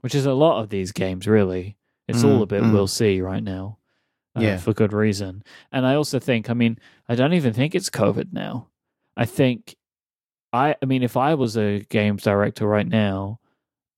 Which 0.03 0.15
is 0.15 0.27
a 0.27 0.35
lot 0.35 0.63
of 0.63 0.69
these 0.69 0.93
games, 0.93 1.27
really. 1.27 1.77
It's 2.11 2.25
all 2.25 2.41
Mm, 2.41 2.43
a 2.43 2.47
bit 2.47 2.63
mm. 2.63 2.73
we'll 2.73 2.87
see 2.87 3.21
right 3.21 3.43
now, 3.43 3.79
uh, 4.37 4.41
Yeah. 4.43 4.57
for 4.59 4.73
good 4.73 4.93
reason. 4.93 5.43
And 5.73 5.87
I 5.87 5.95
also 5.95 6.19
think, 6.19 6.51
I 6.51 6.55
mean, 6.55 6.79
I 7.09 7.15
don't 7.15 7.33
even 7.35 7.53
think 7.53 7.75
it's 7.75 7.91
COVID 7.91 8.33
now. 8.33 8.69
I 9.17 9.25
think, 9.27 9.77
I 10.53 10.77
I 10.83 10.87
mean, 10.87 11.03
if 11.03 11.17
I 11.17 11.35
was 11.35 11.57
a 11.57 11.81
games 11.89 12.23
director 12.23 12.67
right 12.67 12.87
now, 12.89 13.41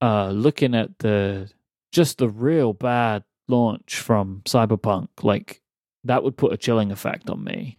uh, 0.00 0.30
looking 0.30 0.74
at 0.74 0.98
the 0.98 1.50
just 1.92 2.18
the 2.18 2.28
real 2.28 2.72
bad 2.72 3.24
launch 3.48 3.98
from 3.98 4.42
Cyberpunk, 4.44 5.08
like 5.22 5.60
that 6.04 6.22
would 6.24 6.36
put 6.36 6.52
a 6.52 6.56
chilling 6.56 6.90
effect 6.90 7.28
on 7.30 7.44
me 7.44 7.78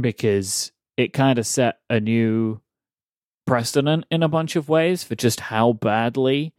because 0.00 0.72
it 0.96 1.12
kind 1.12 1.38
of 1.38 1.46
set 1.46 1.80
a 1.88 1.98
new 2.00 2.60
precedent 3.46 4.04
in 4.10 4.22
a 4.22 4.28
bunch 4.28 4.56
of 4.56 4.68
ways 4.68 5.02
for 5.02 5.14
just 5.16 5.40
how 5.40 5.72
badly 5.72 6.52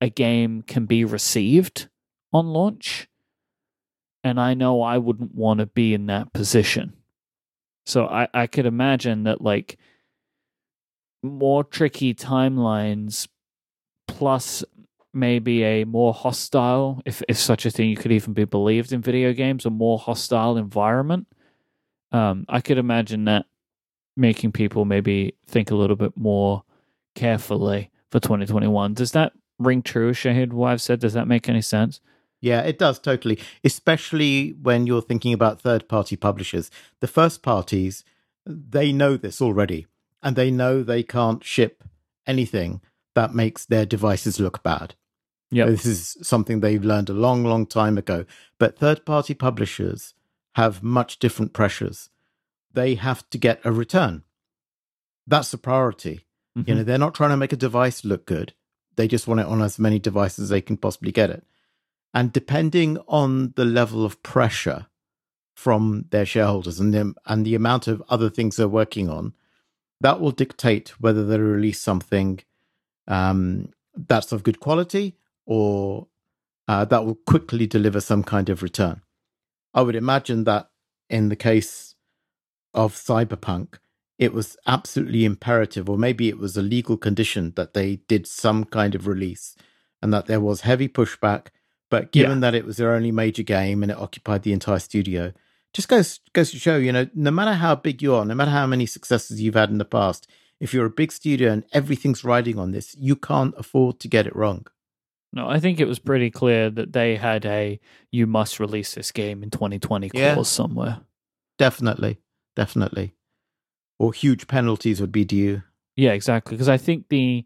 a 0.00 0.08
game 0.08 0.62
can 0.62 0.86
be 0.86 1.04
received 1.04 1.88
on 2.32 2.48
launch. 2.48 3.08
And 4.22 4.38
I 4.38 4.54
know 4.54 4.82
I 4.82 4.98
wouldn't 4.98 5.34
want 5.34 5.60
to 5.60 5.66
be 5.66 5.94
in 5.94 6.06
that 6.06 6.32
position. 6.32 6.94
So 7.86 8.06
I, 8.06 8.28
I 8.34 8.46
could 8.46 8.66
imagine 8.66 9.24
that 9.24 9.40
like 9.40 9.78
more 11.22 11.64
tricky 11.64 12.14
timelines 12.14 13.28
plus 14.06 14.64
maybe 15.12 15.64
a 15.64 15.84
more 15.84 16.14
hostile 16.14 17.02
if 17.04 17.22
if 17.28 17.36
such 17.36 17.66
a 17.66 17.70
thing 17.70 17.88
you 17.88 17.96
could 17.96 18.12
even 18.12 18.32
be 18.32 18.44
believed 18.44 18.92
in 18.92 19.00
video 19.00 19.32
games 19.32 19.66
a 19.66 19.70
more 19.70 19.98
hostile 19.98 20.56
environment 20.56 21.26
um 22.12 22.44
i 22.48 22.60
could 22.60 22.78
imagine 22.78 23.24
that 23.24 23.44
making 24.16 24.52
people 24.52 24.84
maybe 24.84 25.34
think 25.46 25.70
a 25.70 25.74
little 25.74 25.96
bit 25.96 26.16
more 26.16 26.62
carefully 27.14 27.90
for 28.10 28.20
2021 28.20 28.94
does 28.94 29.12
that 29.12 29.32
ring 29.58 29.82
true 29.82 30.12
shahid 30.12 30.52
what 30.52 30.70
i've 30.70 30.82
said 30.82 31.00
does 31.00 31.14
that 31.14 31.26
make 31.26 31.48
any 31.48 31.62
sense 31.62 32.00
Yeah, 32.40 32.62
it 32.62 32.78
does 32.78 32.98
totally. 32.98 33.38
Especially 33.62 34.50
when 34.62 34.86
you're 34.86 35.02
thinking 35.02 35.32
about 35.32 35.60
third 35.60 35.88
party 35.88 36.16
publishers. 36.16 36.70
The 37.00 37.06
first 37.06 37.42
parties, 37.42 38.04
they 38.46 38.92
know 38.92 39.16
this 39.16 39.40
already 39.42 39.86
and 40.22 40.36
they 40.36 40.50
know 40.50 40.82
they 40.82 41.02
can't 41.02 41.44
ship 41.44 41.84
anything 42.26 42.80
that 43.14 43.34
makes 43.34 43.66
their 43.66 43.84
devices 43.84 44.40
look 44.40 44.62
bad. 44.62 44.94
yeah 45.50 45.66
This 45.66 45.84
is 45.84 46.16
something 46.22 46.60
they've 46.60 46.84
learned 46.84 47.10
a 47.10 47.14
long, 47.14 47.44
long 47.44 47.66
time 47.66 47.98
ago. 47.98 48.24
But 48.58 48.78
third 48.78 49.04
party 49.04 49.34
publishers 49.34 50.14
have 50.54 50.82
much 50.82 51.18
different 51.18 51.52
pressures. 51.52 52.10
They 52.72 52.94
have 52.94 53.28
to 53.30 53.38
get 53.38 53.60
a 53.64 53.72
return. 53.72 54.22
That's 55.26 55.50
the 55.50 55.58
priority. 55.58 56.24
You 56.54 56.62
mm-hmm. 56.62 56.76
know, 56.78 56.82
they're 56.84 56.98
not 56.98 57.14
trying 57.14 57.30
to 57.30 57.36
make 57.36 57.52
a 57.52 57.56
device 57.56 58.04
look 58.04 58.26
good. 58.26 58.52
They 58.96 59.06
just 59.08 59.28
want 59.28 59.40
it 59.40 59.46
on 59.46 59.62
as 59.62 59.78
many 59.78 59.98
devices 59.98 60.44
as 60.44 60.48
they 60.50 60.60
can 60.60 60.76
possibly 60.76 61.12
get 61.12 61.30
it. 61.30 61.44
And 62.12 62.32
depending 62.32 62.98
on 63.08 63.52
the 63.56 63.64
level 63.64 64.04
of 64.04 64.22
pressure 64.22 64.86
from 65.54 66.06
their 66.10 66.26
shareholders 66.26 66.80
and 66.80 66.92
the, 66.92 67.14
and 67.26 67.44
the 67.44 67.54
amount 67.54 67.86
of 67.86 68.02
other 68.08 68.30
things 68.30 68.56
they're 68.56 68.68
working 68.68 69.08
on, 69.08 69.34
that 70.00 70.20
will 70.20 70.30
dictate 70.32 71.00
whether 71.00 71.24
they 71.24 71.38
release 71.38 71.80
something 71.80 72.40
um, 73.06 73.68
that's 73.94 74.32
of 74.32 74.42
good 74.42 74.60
quality 74.60 75.16
or 75.46 76.06
uh, 76.68 76.84
that 76.84 77.04
will 77.04 77.18
quickly 77.26 77.66
deliver 77.66 78.00
some 78.00 78.22
kind 78.22 78.48
of 78.48 78.62
return. 78.62 79.02
I 79.74 79.82
would 79.82 79.96
imagine 79.96 80.44
that 80.44 80.70
in 81.08 81.28
the 81.28 81.36
case 81.36 81.94
of 82.72 82.94
Cyberpunk, 82.94 83.78
it 84.18 84.32
was 84.32 84.56
absolutely 84.66 85.24
imperative, 85.24 85.88
or 85.88 85.98
maybe 85.98 86.28
it 86.28 86.38
was 86.38 86.56
a 86.56 86.62
legal 86.62 86.96
condition 86.96 87.52
that 87.56 87.74
they 87.74 87.96
did 88.06 88.26
some 88.26 88.64
kind 88.64 88.94
of 88.94 89.06
release 89.06 89.56
and 90.02 90.12
that 90.12 90.26
there 90.26 90.40
was 90.40 90.60
heavy 90.60 90.88
pushback. 90.88 91.48
But 91.90 92.12
given 92.12 92.40
that 92.40 92.54
it 92.54 92.64
was 92.64 92.76
their 92.76 92.94
only 92.94 93.10
major 93.12 93.42
game 93.42 93.82
and 93.82 93.90
it 93.90 93.98
occupied 93.98 94.42
the 94.42 94.52
entire 94.52 94.78
studio, 94.78 95.32
just 95.74 95.88
goes 95.88 96.20
goes 96.32 96.50
to 96.52 96.58
show, 96.58 96.76
you 96.76 96.92
know, 96.92 97.08
no 97.14 97.30
matter 97.30 97.54
how 97.54 97.74
big 97.74 98.00
you 98.00 98.14
are, 98.14 98.24
no 98.24 98.34
matter 98.34 98.50
how 98.52 98.66
many 98.66 98.86
successes 98.86 99.40
you've 99.40 99.54
had 99.56 99.70
in 99.70 99.78
the 99.78 99.84
past, 99.84 100.26
if 100.60 100.72
you're 100.72 100.86
a 100.86 100.90
big 100.90 101.10
studio 101.12 101.50
and 101.52 101.64
everything's 101.72 102.22
riding 102.24 102.58
on 102.58 102.70
this, 102.70 102.94
you 102.98 103.16
can't 103.16 103.54
afford 103.58 103.98
to 104.00 104.08
get 104.08 104.26
it 104.26 104.36
wrong. 104.36 104.66
no 105.32 105.48
i 105.48 105.58
think 105.60 105.78
it 105.80 105.86
was 105.86 105.98
pretty 106.00 106.30
clear 106.30 106.70
that 106.70 106.92
they 106.92 107.16
had 107.16 107.44
a 107.46 107.78
you 108.10 108.26
must 108.26 108.58
release 108.60 108.94
this 108.94 109.12
game 109.12 109.42
in 109.44 109.50
2020 109.50 110.10
Yeah. 110.14 110.42
somewhere 110.42 111.00
Definitely, 111.58 112.18
definitely. 112.56 113.12
Or 113.98 114.14
huge 114.14 114.46
penalties 114.46 114.98
would 115.00 115.12
be 115.12 115.26
due. 115.26 115.62
Yeah, 115.94 116.12
exactly. 116.12 116.54
Because 116.56 116.70
I 116.70 116.78
think 116.78 117.08
the 117.10 117.44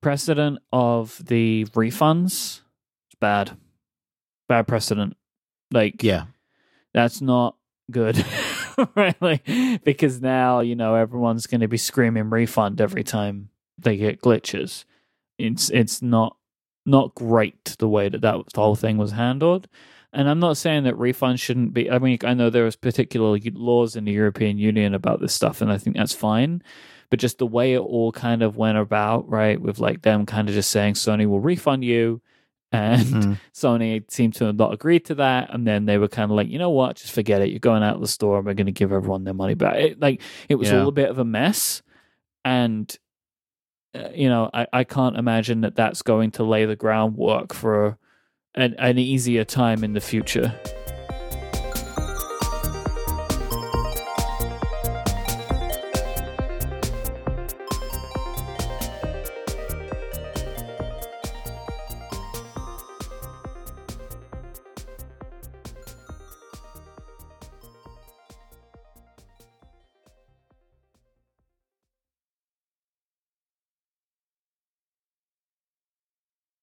precedent 0.00 0.60
of 0.72 1.20
the 1.26 1.64
refunds 1.74 2.60
bad. 3.20 3.56
Bad 4.48 4.68
precedent. 4.68 5.16
Like, 5.70 6.02
Yeah, 6.02 6.24
that's 6.94 7.20
not 7.20 7.56
good. 7.90 8.24
right? 8.94 9.20
Like, 9.20 9.48
because 9.84 10.20
now, 10.20 10.60
you 10.60 10.76
know, 10.76 10.94
everyone's 10.94 11.46
going 11.46 11.60
to 11.60 11.68
be 11.68 11.76
screaming 11.76 12.30
refund 12.30 12.80
every 12.80 13.04
time 13.04 13.50
they 13.78 13.96
get 13.96 14.20
glitches. 14.20 14.84
It's 15.38 15.70
it's 15.70 16.00
not 16.00 16.36
not 16.86 17.14
great 17.14 17.76
the 17.78 17.88
way 17.88 18.08
that, 18.08 18.20
that 18.20 18.36
the 18.54 18.60
whole 18.60 18.76
thing 18.76 18.96
was 18.96 19.12
handled. 19.12 19.68
And 20.12 20.30
I'm 20.30 20.38
not 20.38 20.56
saying 20.56 20.84
that 20.84 20.94
refunds 20.94 21.40
shouldn't 21.40 21.74
be. 21.74 21.90
I 21.90 21.98
mean, 21.98 22.18
I 22.24 22.32
know 22.32 22.48
there 22.48 22.64
was 22.64 22.76
particular 22.76 23.38
laws 23.54 23.96
in 23.96 24.04
the 24.04 24.12
European 24.12 24.56
Union 24.56 24.94
about 24.94 25.20
this 25.20 25.34
stuff, 25.34 25.60
and 25.60 25.70
I 25.70 25.76
think 25.76 25.96
that's 25.96 26.14
fine. 26.14 26.62
But 27.10 27.18
just 27.18 27.38
the 27.38 27.46
way 27.46 27.74
it 27.74 27.80
all 27.80 28.12
kind 28.12 28.42
of 28.42 28.56
went 28.56 28.78
about, 28.78 29.28
right, 29.28 29.60
with 29.60 29.78
like 29.78 30.02
them 30.02 30.24
kind 30.24 30.48
of 30.48 30.54
just 30.54 30.70
saying 30.70 30.94
Sony 30.94 31.26
will 31.26 31.40
refund 31.40 31.84
you, 31.84 32.22
and 32.76 33.06
Mm. 33.06 33.40
Sony 33.54 34.10
seemed 34.10 34.34
to 34.36 34.52
not 34.52 34.72
agree 34.72 35.00
to 35.00 35.14
that, 35.16 35.52
and 35.52 35.66
then 35.66 35.86
they 35.86 35.98
were 35.98 36.08
kind 36.08 36.30
of 36.30 36.36
like, 36.36 36.48
you 36.48 36.58
know 36.58 36.70
what, 36.70 36.96
just 36.96 37.12
forget 37.12 37.40
it. 37.42 37.50
You're 37.50 37.58
going 37.58 37.82
out 37.82 37.94
of 37.96 38.00
the 38.00 38.08
store, 38.08 38.38
and 38.38 38.46
we're 38.46 38.54
going 38.54 38.66
to 38.66 38.72
give 38.72 38.92
everyone 38.92 39.24
their 39.24 39.34
money 39.34 39.54
back. 39.54 39.76
It, 39.76 40.00
like 40.00 40.20
it 40.48 40.54
was 40.56 40.70
Yeah. 40.70 40.80
all 40.82 40.88
a 40.88 40.92
bit 40.92 41.08
of 41.10 41.18
a 41.18 41.24
mess, 41.24 41.82
and 42.44 42.96
uh, 43.94 44.10
you 44.14 44.28
know, 44.28 44.50
I, 44.52 44.66
I 44.72 44.84
can't 44.84 45.16
imagine 45.16 45.62
that 45.62 45.74
that's 45.76 46.02
going 46.02 46.30
to 46.32 46.44
lay 46.44 46.64
the 46.66 46.76
groundwork 46.76 47.54
for 47.54 47.96
an, 48.54 48.74
an 48.78 48.98
easier 48.98 49.44
time 49.44 49.82
in 49.82 49.92
the 49.94 50.00
future. 50.00 50.52